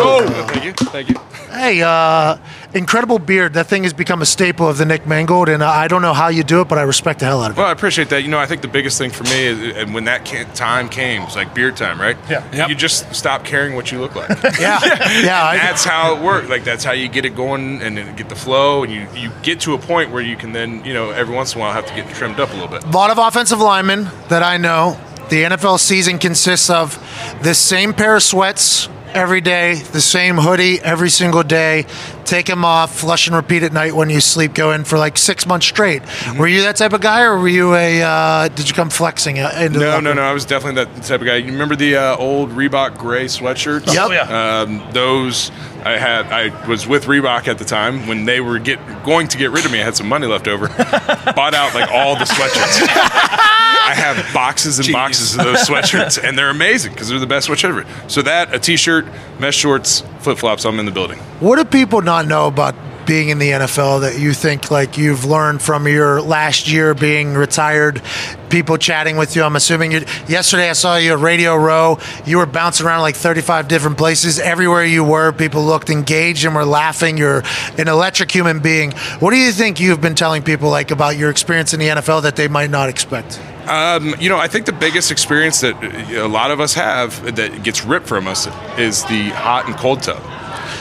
[0.00, 0.72] Oh, Thank you.
[0.72, 1.16] Thank you.
[1.56, 2.36] Hey, uh,
[2.74, 3.54] incredible beard.
[3.54, 6.12] That thing has become a staple of the Nick Mangold, and uh, I don't know
[6.12, 7.60] how you do it, but I respect the hell out of it.
[7.60, 8.20] Well, I appreciate that.
[8.22, 10.90] You know, I think the biggest thing for me is and when that ca- time
[10.90, 12.14] came, it's like beer time, right?
[12.28, 12.46] Yeah.
[12.52, 12.68] Yep.
[12.68, 14.28] You just stop caring what you look like.
[14.60, 14.80] Yeah,
[15.22, 15.44] yeah.
[15.44, 16.50] I- that's how it works.
[16.50, 19.30] Like that's how you get it going and then get the flow, and you you
[19.42, 21.72] get to a point where you can then you know every once in a while
[21.72, 22.84] have to get trimmed up a little bit.
[22.84, 25.00] A lot of offensive linemen that I know.
[25.30, 26.98] The NFL season consists of
[27.42, 31.86] this same pair of sweats every day, the same hoodie every single day.
[32.24, 34.54] Take them off, flush and repeat at night when you sleep.
[34.54, 36.02] Go in for like six months straight.
[36.02, 36.38] Mm-hmm.
[36.38, 38.02] Were you that type of guy, or were you a?
[38.02, 39.78] Uh, did you come flexing uh, into?
[39.78, 40.22] No, locker no, no.
[40.22, 41.36] I was definitely that type of guy.
[41.36, 43.92] You remember the uh, old Reebok gray sweatshirts?
[43.92, 43.96] Yep.
[43.98, 44.60] Oh, yeah.
[44.60, 45.50] Um, those
[45.86, 46.26] I had.
[46.32, 49.64] I was with Reebok at the time when they were get going to get rid
[49.64, 49.80] of me.
[49.80, 50.66] I had some money left over.
[50.68, 52.88] Bought out like all the sweatshirts.
[52.90, 57.48] I have boxes and boxes of those sweatshirts, and they're amazing because they're the best
[57.48, 57.86] sweatshirt ever.
[58.08, 59.06] So that a t-shirt,
[59.38, 60.64] mesh shorts, flip flops.
[60.64, 61.20] I'm in the building.
[61.38, 62.74] What do people not know about
[63.06, 67.34] being in the NFL that you think like you've learned from your last year being
[67.34, 68.02] retired?
[68.50, 69.42] People chatting with you.
[69.42, 70.04] I'm assuming you.
[70.28, 71.98] Yesterday, I saw you at Radio Row.
[72.24, 74.38] You were bouncing around like 35 different places.
[74.38, 77.16] Everywhere you were, people looked engaged and were laughing.
[77.16, 77.42] You're
[77.78, 78.92] an electric human being.
[79.20, 82.22] What do you think you've been telling people like about your experience in the NFL
[82.22, 83.40] that they might not expect?
[83.66, 87.34] Um, you know, I think the biggest experience that uh, a lot of us have
[87.34, 88.46] that gets ripped from us
[88.78, 90.22] is the hot and cold tub.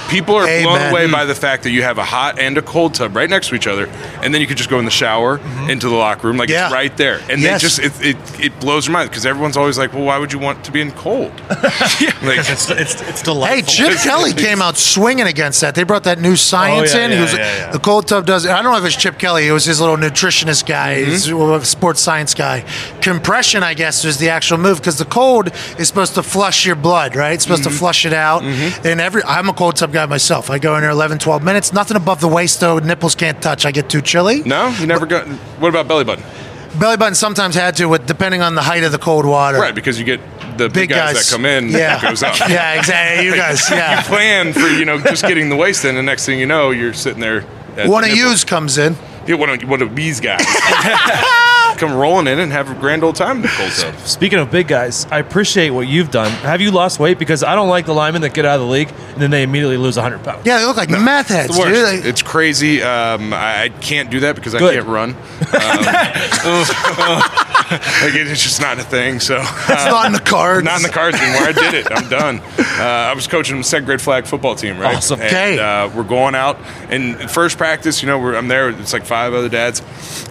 [0.09, 2.93] People are blown away by the fact that you have a hot and a cold
[2.93, 3.87] tub right next to each other,
[4.21, 6.65] and then you could just go in the shower into the locker room, like Yeah.
[6.65, 7.61] it's right there, and Yes.
[7.61, 10.31] they just it, it, it blows your mind because everyone's always like, well, why would
[10.31, 11.31] you want to be in cold?
[11.49, 13.73] like, It's, it's, it's Hey, delightful.
[13.73, 15.75] Chip Kelly came out swinging against that.
[15.75, 17.11] They brought that new science Oh, yeah, in.
[17.11, 17.71] he yeah, was yeah, yeah.
[17.71, 18.45] the cold tub does.
[18.45, 19.47] I don't know if it's Chip Kelly.
[19.47, 21.59] It was his little nutritionist guy, Mm-hmm.
[21.59, 22.63] his sports science guy.
[23.01, 26.75] Compression, I guess, was the actual move because the cold is supposed to flush your
[26.75, 27.33] blood, right?
[27.33, 27.71] It's supposed Mm-hmm.
[27.71, 28.43] to flush it out.
[28.43, 30.49] And every I'm a cold tub guy myself.
[30.49, 31.73] I go in there 11, 12 minutes.
[31.73, 32.77] Nothing above the waist though.
[32.79, 33.65] Nipples can't touch.
[33.65, 34.41] I get too chilly.
[34.43, 35.25] no, you never got.
[35.59, 36.23] What about belly button?
[36.79, 39.57] Belly button sometimes had to, with depending on the height of the cold water.
[39.57, 40.19] Right, because you get
[40.57, 41.29] the Big big, guys, guys.
[41.29, 41.69] that come in.
[41.69, 41.97] Yeah.
[41.97, 42.35] it goes up.
[42.49, 43.25] Yeah, exactly.
[43.25, 43.97] You guys, yeah.
[44.01, 46.71] You plan for you know just getting the waist in, and next thing you know,
[46.71, 47.41] you're sitting there.
[47.87, 48.95] One of yous comes in.
[49.27, 50.45] Yeah, one of, one of these guys.
[51.77, 53.95] Come rolling in and have a grand old time in the cold tub.
[54.07, 56.31] Speaking of big guys, I appreciate what you've done.
[56.31, 57.19] Have you lost weight?
[57.19, 59.43] Because I don't like the linemen that get out of the league and then they
[59.43, 60.45] immediately lose 100 pounds.
[60.45, 61.73] Yeah, they look like meth heads, It's the dude.
[61.73, 62.03] worst.
[62.03, 62.81] They- It's crazy.
[62.81, 64.75] Um, I I can't do that because I Good.
[64.75, 65.15] can't run.
[66.45, 69.19] Um, like it's just not a thing.
[69.19, 70.63] So It's not in the cards.
[70.65, 71.47] Not in the cards anymore.
[71.47, 71.87] I did it.
[71.91, 72.39] I'm done.
[72.59, 74.95] Uh, I was coaching the second grade flag football team, right?
[74.97, 75.19] Awesome.
[75.21, 75.59] And, Okay.
[75.59, 76.57] uh, we're going out,
[76.89, 78.69] and first practice, you know, we're, I'm there.
[78.69, 79.81] It's like five other dads,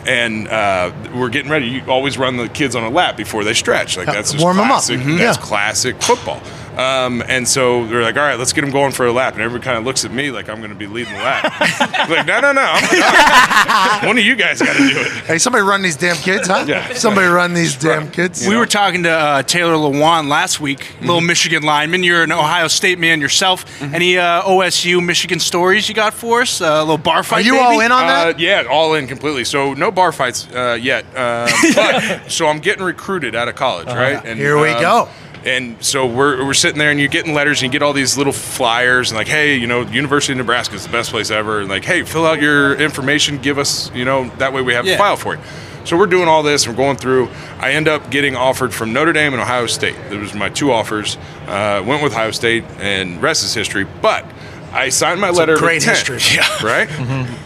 [0.06, 1.66] and uh, we're getting ready.
[1.66, 3.96] You always run the kids on a lap before they stretch.
[3.96, 4.70] Like that's just warm 'em up.
[4.70, 5.00] classic.
[5.00, 5.18] Mhm.
[5.18, 5.42] That's Yeah.
[5.44, 6.40] classic football.
[6.78, 9.34] Um, and so they're like, all right, let's get them going for a lap.
[9.34, 11.52] And everybody kind of looks at me like I'm going to be leading the lap.
[11.60, 12.62] I'm like, no, no, no.
[12.64, 14.06] I'm.
[14.06, 15.08] One of you guys got to do it.
[15.24, 16.64] Hey, somebody run these damn kids, huh?
[16.66, 16.92] Yeah.
[16.94, 18.46] Somebody run these damn kids.
[18.46, 21.06] We were talking to uh, Taylor Lewan last week, Mm-hmm.
[21.06, 22.02] little Michigan lineman.
[22.02, 23.64] You're an Ohio State man yourself.
[23.80, 23.94] Mm-hmm.
[23.94, 26.60] Any uh, OSU Michigan stories you got for us?
[26.60, 27.38] Uh, a little bar fight.
[27.38, 27.64] Are you maybe?
[27.64, 28.34] all in on that?
[28.34, 29.44] Uh, yeah, all in completely.
[29.44, 31.04] So no bar fights uh, yet.
[31.16, 34.16] Um, but so I'm getting recruited out of college, right?
[34.16, 34.34] And Uh-huh.
[34.34, 35.08] Here we um, go.
[35.44, 38.16] And so we're, we're sitting there, and you're getting letters, and you get all these
[38.16, 41.60] little flyers, and like, hey, you know, University of Nebraska is the best place ever,
[41.60, 44.86] and like, hey, fill out your information, give us, you know, that way we have
[44.86, 44.94] Yeah.
[44.94, 45.40] a file for you.
[45.84, 47.28] So we're doing all this, we're going through.
[47.58, 49.96] I end up getting offered from Notre Dame and Ohio State.
[50.08, 51.18] Those were my two offers.
[51.46, 53.84] Uh, went with Ohio State, and rest is history.
[54.00, 54.24] But
[54.72, 56.08] I signed my letter great of intent.
[56.08, 56.36] history.
[56.40, 56.64] Yeah.
[56.66, 56.88] Right?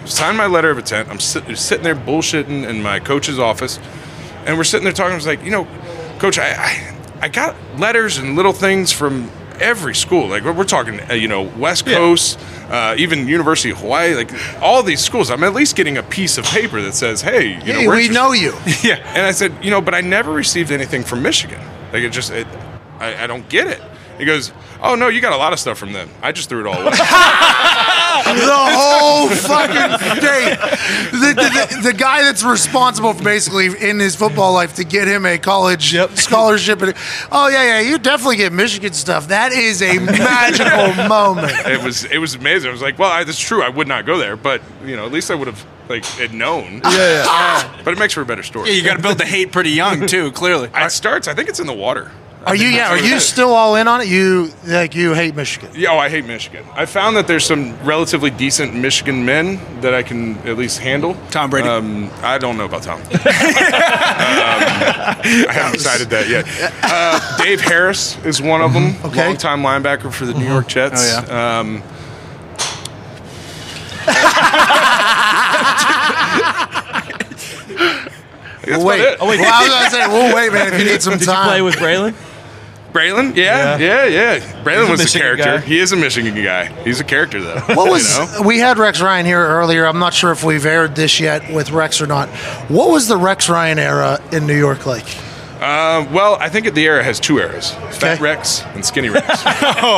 [0.08, 1.08] Signed my letter of intent.
[1.08, 3.80] I'm sit- sitting there bullshitting in my coach's office,
[4.46, 5.14] and we're sitting there talking.
[5.14, 5.66] I was like, you know,
[6.20, 9.30] coach, I, I, I got letters and little things from
[9.60, 10.28] every school.
[10.28, 12.38] Like we're, talking, uh, you know, West Coast,
[12.70, 14.30] uh, even University of Hawaii, like
[14.62, 15.30] all these schools.
[15.30, 17.96] I'm at least getting a piece of paper that says, hey, you know, Hey, we're
[17.96, 18.14] we interested.
[18.14, 18.52] know you.
[18.84, 18.96] Yeah.
[19.14, 21.60] And I said, you know, but I never received anything from Michigan.
[21.92, 22.46] Like it just, it,
[23.00, 23.80] I, I don't get it.
[24.18, 26.10] He goes, oh no, you got a lot of stuff from them.
[26.22, 26.90] I just threw it all away.
[28.24, 30.58] the whole fucking state.
[31.12, 35.08] The, the, the, the guy that's responsible for basically in his football life to get
[35.08, 36.82] him a college scholarship.
[36.82, 36.94] And,
[37.30, 39.28] oh yeah, yeah, you definitely get Michigan stuff.
[39.28, 41.52] That is a magical moment.
[41.66, 42.68] it was it was amazing.
[42.68, 43.62] I was like, well, I, that's true.
[43.62, 46.34] I would not go there, but you know, at least I would have like had
[46.34, 46.80] known.
[46.84, 47.80] Yeah, yeah.
[47.84, 48.70] but it makes for a better story.
[48.70, 50.32] Yeah, you got to build the hate pretty young too.
[50.32, 51.28] Clearly, It starts.
[51.28, 52.10] I think it's in the water.
[52.46, 52.68] Are you?
[52.68, 52.90] Yeah.
[52.90, 54.08] Are you still all in on it?
[54.08, 55.70] You like you hate Michigan?
[55.74, 56.64] Yeah, oh, I hate Michigan.
[56.72, 61.16] I found that there's some relatively decent Michigan men that I can at least handle.
[61.30, 61.68] Tom Brady.
[61.68, 63.00] Um, I don't know about Tom.
[63.00, 65.16] um, I
[65.50, 66.46] haven't decided that yet.
[66.82, 68.94] Uh, Dave Harris is one of them.
[69.04, 69.26] Okay.
[69.26, 71.02] Longtime linebacker for the New York Jets.
[71.02, 71.58] Oh, yeah.
[71.60, 71.82] Um,
[78.64, 79.00] that's wait.
[79.00, 79.18] about it.
[79.20, 79.40] Oh, wait.
[79.40, 80.72] Well, I was gonna say, well, wait, man.
[80.72, 82.14] If you need some Did time, you play with Braylon?
[82.92, 83.36] Braylon?
[83.36, 84.38] Yeah, yeah, yeah.
[84.64, 85.44] Braylon He's a was a Michigan character.
[85.44, 85.60] guy.
[85.60, 86.64] He is a Michigan guy.
[86.84, 87.60] He's a character, though.
[87.74, 88.46] What was You know?
[88.48, 89.84] we had Rex Ryan here earlier?
[89.86, 92.28] I'm not sure if we've aired this yet with Rex or not.
[92.70, 95.04] What was the Rex Ryan era in New York like?
[95.60, 98.22] Uh, well, I think the era has two eras: Fat Okay.
[98.22, 99.26] Rex and Skinny Rex.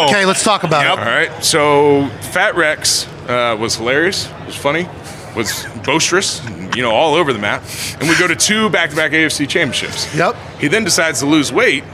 [0.08, 1.06] Okay, let's talk about All it.
[1.06, 1.44] right.
[1.44, 4.28] So Fat Rex uh, was hilarious.
[4.46, 4.88] Was funny.
[5.36, 6.42] Was boisterous.
[6.74, 7.62] You know, all over the map.
[8.00, 10.12] And we go to two back-to-back AFC championships.
[10.14, 10.34] Yep.
[10.60, 11.84] He then decides to lose weight.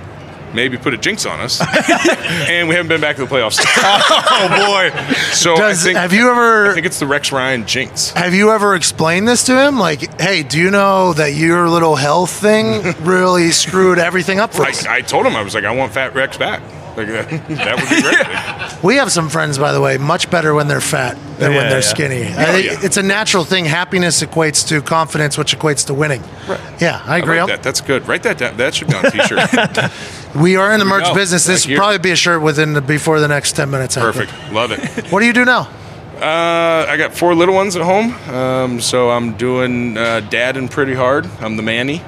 [0.57, 1.61] Maybe put a jinx on us,
[2.49, 3.59] and we haven't been back to the playoffs.
[3.79, 4.91] oh boy!
[5.33, 8.11] So Does- I think have you ever- I think it's the Rex Ryan jinx.
[8.13, 9.79] Have you ever explained this to him?
[9.79, 14.65] Like, hey, do you know that your little health thing really screwed everything up for
[14.65, 14.85] us?
[14.87, 16.63] I, I told him I was like, I want Fat Rex back.
[16.97, 18.83] Like that, that would be great.
[18.83, 21.81] We have some friends, by the way, much better when they're fat than when they're
[21.81, 21.81] yeah.
[21.83, 22.23] skinny.
[22.25, 22.79] Oh, I Oh, think yeah.
[22.87, 23.67] It's a natural thing.
[23.67, 26.23] Happiness equates to confidence, which equates to winning.
[26.49, 26.59] Right.
[26.81, 27.39] Yeah, I I agree.
[27.39, 27.63] like that.
[27.63, 28.09] That's good.
[28.09, 28.57] Write that down.
[28.57, 29.41] That should be on a t-shirt.
[30.41, 31.15] We are in the merch go.
[31.15, 31.45] business.
[31.45, 33.97] This will probably be a shirt within the, before the next ten minutes.
[33.97, 34.33] Perfect.
[34.53, 35.07] Love it.
[35.11, 35.69] What do you do now?
[36.21, 40.71] Uh, I got four little ones at home, um, so I'm doing uh, dad and
[40.71, 41.27] pretty hard.
[41.41, 42.03] I'm the manny.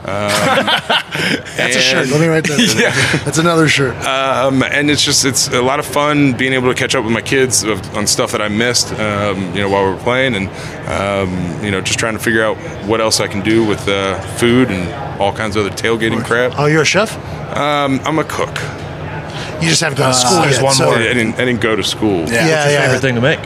[0.04, 2.08] That's a shirt.
[2.08, 2.74] Let me write that.
[2.78, 3.22] Yeah.
[3.24, 3.94] That's another shirt.
[4.06, 7.12] Um, and it's just it's a lot of fun being able to catch up with
[7.12, 10.34] my kids of, on stuff that I missed, um, you know, while we were playing,
[10.34, 10.48] and
[10.88, 12.56] um, you know, just trying to figure out
[12.86, 16.54] what else I can do with uh, food and all kinds of other tailgating crap.
[16.58, 17.14] oh, you're a chef.
[17.56, 18.56] Um, I'm a cook.
[19.62, 20.62] You just haven't gone to school there's yet.
[20.64, 20.94] one so- more.
[20.94, 22.20] I didn't, I didn't go to school.
[22.20, 22.86] Yeah, What's your yeah.
[22.86, 23.40] favorite thing to make?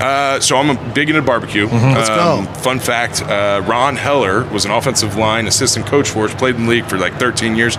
[0.00, 1.66] Uh, so I'm a big into barbecue.
[1.66, 2.52] Let's Um, go.
[2.60, 6.34] Fun fact: uh, Ron Heller was an offensive line assistant coach for us.
[6.34, 7.76] Played in the league for like 13 years.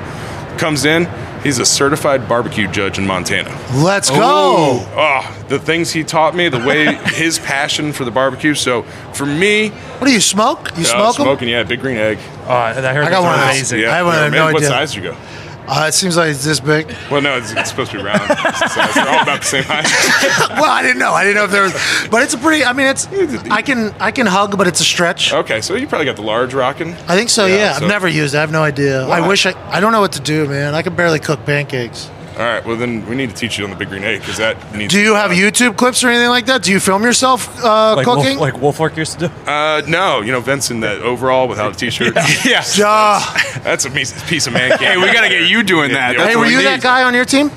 [0.58, 1.08] Comes in,
[1.44, 3.50] he's a certified barbecue judge in Montana.
[3.74, 4.86] Let's go.
[4.96, 8.54] Oh, the things he taught me, the way his passion for the barbecue.
[8.54, 8.84] So
[9.14, 10.72] for me, What do you smoke?
[10.78, 11.26] You uh, smoke 'em?
[11.26, 12.20] smoking, yeah, big green egg.
[12.48, 13.50] Oh, I I heard I got one are of those.
[13.72, 13.80] amazing.
[13.80, 15.18] Yeah, I have yeah, no What size did you go?
[15.68, 16.94] Uh, it seems like it's this big.
[17.10, 18.22] Well, no, it's, it's supposed to be round.
[18.32, 19.86] It's- They're all about the same height.
[20.60, 21.12] well, I didn't know.
[21.14, 21.74] I didn't know if there was,
[22.10, 22.64] but it's a pretty.
[22.66, 23.08] I mean, it's.
[23.50, 25.34] I can I can hug, but it's a stretch.
[25.34, 26.94] Okay, so you probably got the large rocking.
[27.08, 27.46] I think so.
[27.46, 28.38] Yeah, so- I've never used it.
[28.38, 29.06] I have no idea.
[29.08, 29.54] I wish I.
[29.70, 30.74] I don't know what to do, man.
[30.76, 32.10] I can barely cook pancakes.
[32.38, 32.66] All right.
[32.66, 34.94] Well, then we need to teach you on the Big Green Egg because that needs.
[34.94, 36.64] Do you have YouTube clips or anything like that?
[36.64, 38.38] Do you film yourself uh, Like cooking?
[38.40, 39.34] Wolf, like Wilfork used to do.
[39.50, 42.16] Uh, no, you know Vince in that overall without a t-shirt.
[42.46, 42.64] Yeah.
[42.84, 44.78] Uh, That's a piece, piece of man.
[44.80, 46.16] Hey, we got to get you doing that.
[46.18, 46.82] That's hey, were we you that need.
[46.84, 47.52] guy on your team?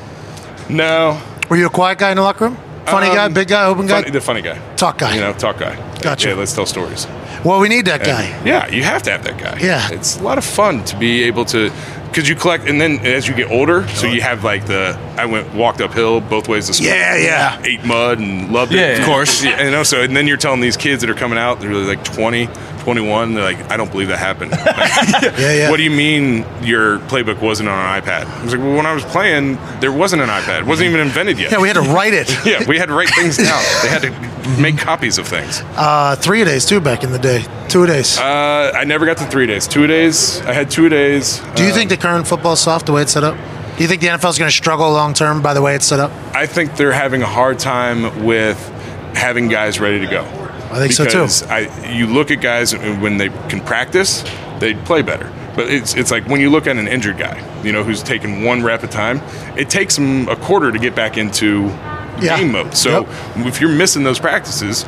[0.69, 2.57] No, Were you a quiet guy in the locker room?
[2.87, 5.15] Funny Um, guy, big guy, open guy, funny, the funny guy, talk guy.
[5.15, 5.75] you know, talk guy.
[6.01, 6.31] Gotcha.
[6.31, 7.07] Yeah, let's tell stories.
[7.45, 8.29] well, we need that guy.
[8.45, 9.59] Yeah, you have to have that guy.
[9.61, 9.89] Yeah.
[9.91, 11.71] it's a lot of fun to be able to,
[12.09, 14.13] because you collect, and then as you get older, so oh.
[14.13, 16.89] you have like the I went walked uphill both ways to school.
[16.89, 17.63] Yeah, yeah.
[17.65, 19.01] Ate mud and loved Yeah, it.
[19.01, 19.43] of course.
[19.43, 22.05] Yeah, and also, and then you're telling these kids that are coming out, they're like
[22.05, 22.47] 20,
[22.81, 23.35] 21.
[23.35, 24.53] They're like, I don't believe that happened.
[25.35, 25.71] Yeah, yeah.
[25.71, 28.27] What do you mean your playbook wasn't on an iPad?
[28.27, 30.61] I was like, well, when I was playing, there wasn't an iPad.
[30.61, 31.51] It wasn't even invented yet.
[31.51, 32.29] Yeah, we had to write it.
[32.47, 33.63] yeah, we had to write things down.
[33.83, 34.11] They had to
[34.59, 35.63] make copies of things.
[35.77, 37.45] Uh, three days too back in the day.
[37.69, 38.19] Two days.
[38.19, 39.67] Uh, I never got to three days.
[39.67, 40.41] Two days.
[40.43, 41.41] I had two days.
[41.55, 43.37] Do you Uh, think the current football is soft the way it's set up?
[43.77, 45.87] Do you think the NFL is going to struggle long term by the way it's
[45.87, 46.13] set up?
[46.35, 48.59] I think they're having a hard time with
[49.15, 50.23] having guys ready to go.
[50.71, 51.11] I think so, too.
[51.11, 54.25] because I, you look at guys when they can practice,
[54.61, 55.31] they play better.
[55.57, 58.43] But it's it's like when you look at an injured guy, you know, who's taken
[58.43, 59.21] one rep at a time,
[59.57, 61.69] it takes him a quarter to get back into
[62.21, 62.39] Yeah.
[62.39, 62.75] game mode.
[62.77, 64.85] So if you're missing those practices,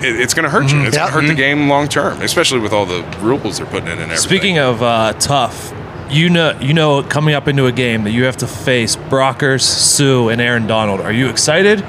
[0.00, 0.80] it, it's going to hurt you.
[0.82, 0.96] It's Mm-hmm.
[0.96, 3.92] Going to hurt the game long term, especially with all the rules they're putting in
[3.92, 4.18] and everything.
[4.18, 5.72] Speaking of uh, tough,
[6.10, 9.62] you know, you know, coming up into a game that you have to face Brockers,
[9.62, 11.00] Suh, and Aaron Donald.
[11.00, 11.84] Are you excited,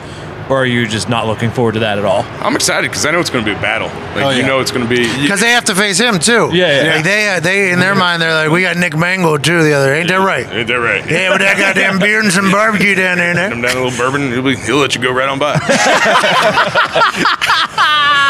[0.49, 2.23] or are you just not looking forward to that at all?
[2.45, 3.87] I'm excited because I know it's going to be a battle.
[4.15, 4.47] Like Oh, you yeah.
[4.47, 5.03] know, it's going to be.
[5.21, 6.49] Because they have to face him too.
[6.53, 6.95] Yeah, yeah.
[6.95, 9.63] Like they, uh, they in their mind, they're like, we got Nick Mangold too.
[9.63, 10.45] The other, ain't that right?
[10.51, 11.03] Ain't that right?
[11.09, 13.33] Yeah, with that goddamn beer and some barbecue down there.
[13.49, 13.71] Come Nick.
[13.71, 15.53] down a little bourbon, he'll, be, he'll let you go right on by.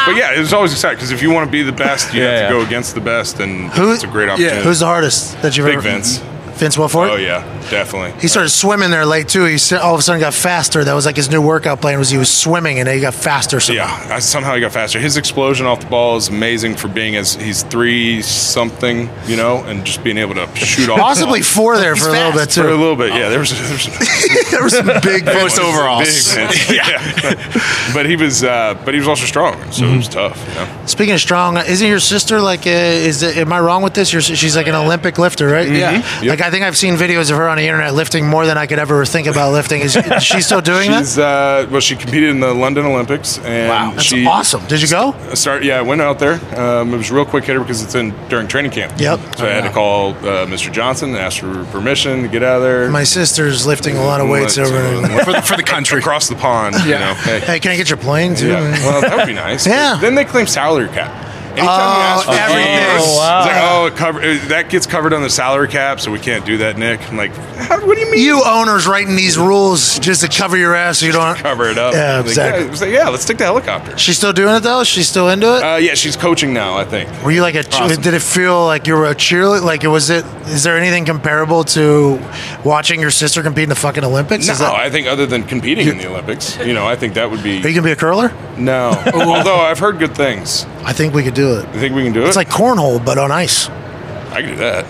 [0.05, 2.29] but yeah, it's always exciting because if you want to be the best, you Yeah,
[2.29, 2.61] have to yeah.
[2.61, 4.63] go against the best, and Who- it's a great opportunity.
[4.63, 5.97] Who's the hardest that you've ever Big ever?
[6.01, 6.19] Vince.
[6.55, 7.09] Vince Wilfork.
[7.11, 8.19] Oh yeah, definitely.
[8.21, 9.45] He started swimming there late too.
[9.45, 10.83] He all of a sudden got faster.
[10.83, 13.13] That was like his new workout plan was he was swimming and then he got
[13.13, 13.59] faster.
[13.59, 13.85] Somehow.
[14.07, 14.99] Yeah, I, somehow he got faster.
[14.99, 19.63] His explosion off the ball is amazing for being as he's three something, you know,
[19.65, 20.99] and just being able to shoot off.
[20.99, 22.63] Possibly the four there for a little bit ball.
[22.63, 23.09] for a little bit.
[23.13, 23.85] Yeah, there was there was
[24.51, 26.33] there was some big Post overalls.
[26.35, 26.53] Big, man.
[26.73, 27.91] yeah.
[27.93, 29.93] but he was uh, but he was also strong, so Mm-hmm.
[29.93, 30.47] it was tough.
[30.49, 30.85] You know?
[30.87, 32.65] Speaking of strong, isn't your sister like?
[32.65, 34.11] Uh, is it, am I wrong with this?
[34.13, 35.67] Your, si- she's like an Olympic lifter, right?
[35.69, 36.01] Yeah.
[36.21, 36.23] Yep.
[36.29, 38.67] Like I think I've seen videos of her on the internet lifting more than I
[38.67, 39.81] could ever think about lifting.
[39.81, 41.17] Is, is she still doing that?
[41.17, 44.63] Uh, well, she competed in the London Olympics, and Wow, that's she awesome.
[44.67, 45.15] Did you go?
[45.33, 46.33] Start, yeah, I went out there.
[46.55, 48.93] Um, it was a real quick hitter because it's in during training camp.
[48.99, 49.37] Yep.
[49.37, 50.71] So I had to call uh, Mr.
[50.71, 52.91] Johnson and ask for permission to get out of there.
[52.91, 55.25] My sister's lifting a lot of weights over there.
[55.25, 56.75] for the, for the country across the pond.
[56.85, 57.39] You know, hey.
[57.39, 58.49] Hey, can I get your plane too?
[58.49, 59.65] Yeah, well, that would be nice.
[59.65, 59.97] Yeah.
[59.99, 61.34] Then they claim salary cap.
[61.57, 62.85] Anytime Oh, you ask for everything.
[62.97, 63.39] Oh, wow.
[63.39, 66.45] it's like, oh, it cover, that gets covered on the salary cap, so we can't
[66.45, 67.01] do that, Nick.
[67.09, 68.23] I'm like, how, what do you mean?
[68.23, 71.37] You owners writing these rules just to cover your ass so you don't.
[71.37, 71.93] cover it up.
[71.93, 72.65] Yeah, Like, exactly.
[72.65, 73.97] yeah, like, yeah, let's take the helicopter.
[73.97, 74.83] She's still doing it though.
[74.83, 75.63] She's still into it.
[75.63, 76.77] Uh, yeah, she's coaching now.
[76.77, 77.09] I think.
[77.23, 77.59] Were you like a?
[77.67, 78.01] Awesome.
[78.01, 79.63] Did it feel like you were a cheerleader?
[79.63, 80.25] Like was it?
[80.47, 82.19] Is there anything comparable to
[82.63, 84.47] watching your sister compete in the fucking Olympics?
[84.47, 87.29] No, that, I think other than competing in the Olympics, you know, I think that
[87.31, 87.55] would be.
[87.63, 88.31] are you gonna be a curler?
[88.57, 90.65] No, although I've heard good things.
[90.83, 91.73] I think we could do it.
[91.73, 92.27] You think we can do it?
[92.27, 93.69] It's like cornhole, but on ice.
[93.69, 94.85] I can do that.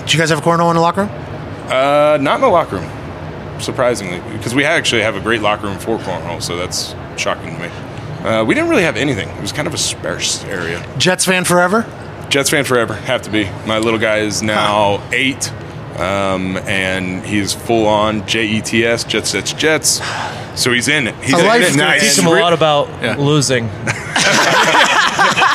[0.00, 1.10] Did you guys have a cornhole in the locker room?
[1.70, 5.78] Uh, not in the locker room, surprisingly, because we actually have a great locker room
[5.78, 7.68] for cornhole, so that's shocking to me.
[8.26, 9.28] Uh, we didn't really have anything.
[9.28, 10.84] It was kind of a sparse area.
[10.98, 11.86] Jets fan forever.
[12.28, 13.44] Jets fan forever, have to be.
[13.66, 15.50] My little guy is now eight,
[15.98, 20.00] um, and he's full on J E T S, Jets, Jets, Jets.
[20.60, 21.14] So he's in it.
[21.22, 21.76] He's A in life it.
[21.76, 22.14] nice.
[22.16, 23.16] Teach him a lot about Yeah.
[23.16, 23.68] losing.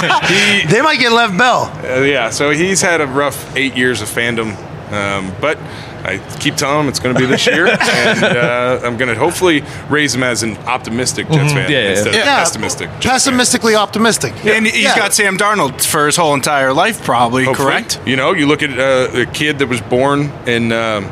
[0.70, 1.72] They might get Lev Bell.
[1.84, 4.56] Uh, yeah, so he's had a rough eight years of fandom,
[4.92, 5.58] um, but
[6.04, 9.20] I keep telling him it's going to be this year, and uh, I'm going to
[9.20, 12.20] hopefully raise him as an optimistic Jets fan Yeah, yeah, instead yeah.
[12.22, 12.40] of Yeah.
[12.40, 12.90] pessimistic.
[12.92, 13.12] Jets fan.
[13.14, 14.34] Pessimistically optimistic.
[14.46, 14.96] And he's Yeah.
[14.96, 17.68] got Sam Darnold for his whole entire life, probably, Hopefully.
[17.72, 18.00] correct?
[18.06, 21.10] You know, you look at uh, a kid that was born in um,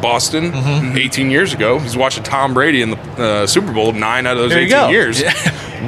[0.00, 0.96] Boston Mm-hmm.
[0.98, 1.78] 18 years ago.
[1.78, 4.88] He's watching Tom Brady in the uh, Super Bowl nine out of those 18 go.
[4.88, 5.22] years.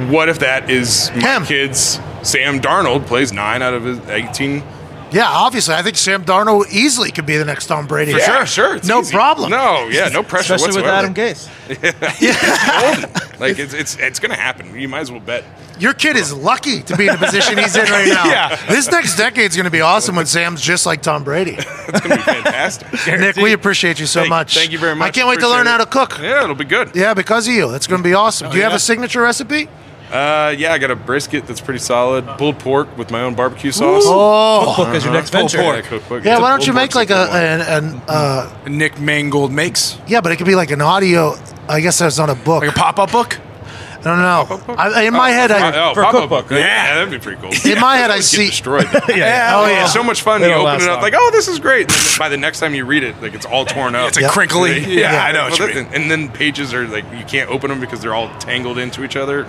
[0.09, 1.45] What if that is my Him.
[1.45, 4.63] kid's Sam Darnold plays nine out of his 18?
[5.11, 8.13] Yeah, obviously, I think Sam Darnold easily could be the next Tom Brady.
[8.13, 8.75] For sure, sure.
[8.77, 9.13] it's No easy.
[9.13, 9.51] problem.
[9.51, 10.89] No, yeah, no pressure Especially with.
[10.89, 11.49] Adam Gase.
[13.39, 14.79] like it's it's it's gonna happen.
[14.79, 15.43] You might as well bet.
[15.79, 18.23] Your kid is lucky to be in the position he's in right now.
[18.31, 18.55] Yeah.
[18.69, 21.55] This next decade's going to be awesome when Sam's just like Tom Brady.
[21.57, 22.87] It's gonna be fantastic.
[23.19, 24.53] Nick, we appreciate you so Thank- much.
[24.55, 25.07] thank you very much.
[25.07, 25.71] I can't wait to learn it.
[25.71, 26.19] how to cook.
[26.19, 26.95] Yeah, it'll be good.
[26.95, 27.71] Yeah, because of you.
[27.71, 28.47] That's going to be awesome.
[28.47, 29.67] Oh, Do you have a signature recipe?
[30.11, 32.25] Uh, yeah, I got a brisket that's pretty solid.
[32.37, 34.03] Pulled pork with my own barbecue sauce.
[34.05, 34.73] Oh.
[34.75, 35.63] Cookbook is your next Pulled venture.
[35.63, 35.85] pork.
[35.85, 36.23] cookbook.
[36.25, 38.99] Yeah, It's a why don't you make pork like a chicken an, an uh, Nick
[38.99, 41.35] Mangold makes yeah, but it could be like an audio.
[41.69, 42.61] I guess that's on a book.
[42.63, 43.39] like a pop up book.
[43.99, 44.17] I don't
[44.67, 44.73] know.
[44.77, 46.49] I, in my head, I Oh, For a pop-up cookbook.
[46.49, 46.57] book.
[46.59, 47.71] Yeah, that'd be pretty cool.
[47.71, 48.47] in my head I Get see.
[48.47, 48.85] destroyed.
[49.09, 49.51] Yeah.
[49.55, 49.85] Oh It's yeah.
[49.85, 50.41] so much fun.
[50.41, 51.01] They You don't open last it up long.
[51.03, 51.81] like, oh, this is great.
[51.83, 54.07] And then by the next time you read it, like it's all torn up.
[54.07, 54.79] It's like crinkly.
[54.99, 56.01] Yeah, I know what Well, you that- mean.
[56.01, 59.15] And then pages are like you can't open them because they're all tangled into each
[59.15, 59.47] other.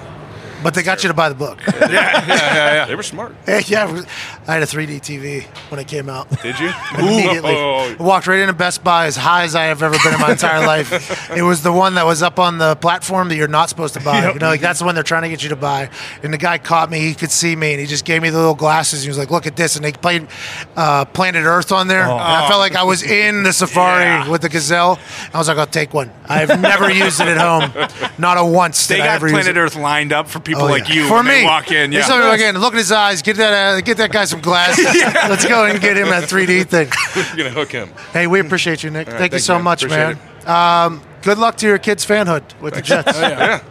[0.62, 1.58] But they got you to buy the book.
[1.82, 2.84] Yeah, yeah, yeah.
[2.86, 3.34] They were smart.
[3.46, 4.02] Yeah, yeah,
[4.46, 6.28] I had a 3D TV when it came out.
[6.42, 6.70] Did you?
[6.98, 10.14] Immediately, Oh, I walked right into Best Buy as high as I have ever been
[10.14, 11.30] in my entire life.
[11.36, 14.00] It was the one that was up on the platform that you're not supposed to
[14.00, 14.32] buy.
[14.32, 15.90] You know, like that's the one they're trying to get you to buy.
[16.22, 18.38] And the guy caught me; he could see me, and he just gave me the
[18.38, 19.00] little glasses.
[19.00, 20.28] And he was like, "Look at this!" And they played
[20.76, 22.02] uh, Planet Earth on there.
[22.02, 24.28] And I felt like I was in the safari Yeah.
[24.30, 24.98] with the gazelle.
[25.34, 28.86] I was like, "I'll take one." I've never used it at home, not a once.
[28.86, 29.60] They did I got ever use Planet it.
[29.60, 30.94] Earth lined up for people Oh, like yeah.
[30.94, 31.90] you For when me, they walk in.
[31.90, 32.04] They Yeah.
[32.04, 34.40] saw me walk in, look at his eyes, get that, uh, get that guy some
[34.40, 34.84] glasses.
[35.28, 36.90] Let's go and get him that 3D thing.
[37.36, 37.90] You're gonna hook him.
[38.12, 39.08] Hey, we appreciate you, Nick.
[39.08, 39.64] right, thank you so man.
[39.64, 40.16] much, Appreciate
[40.46, 40.86] man.
[40.86, 43.18] Um, good luck to your kids' fanhood with the Jets.
[43.18, 43.28] yeah.
[43.28, 43.62] Yeah.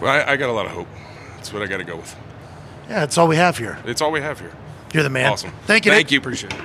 [0.00, 0.88] Well, I, I got a lot of hope.
[1.36, 2.14] That's what I got to go with.
[2.88, 3.78] Yeah, that's all we have here.
[3.84, 4.52] It's all we have here.
[4.92, 5.32] You're the man.
[5.32, 5.52] Awesome.
[5.66, 6.12] Thank you, Thank Nick.
[6.12, 6.18] you.
[6.18, 6.60] Appreciate it.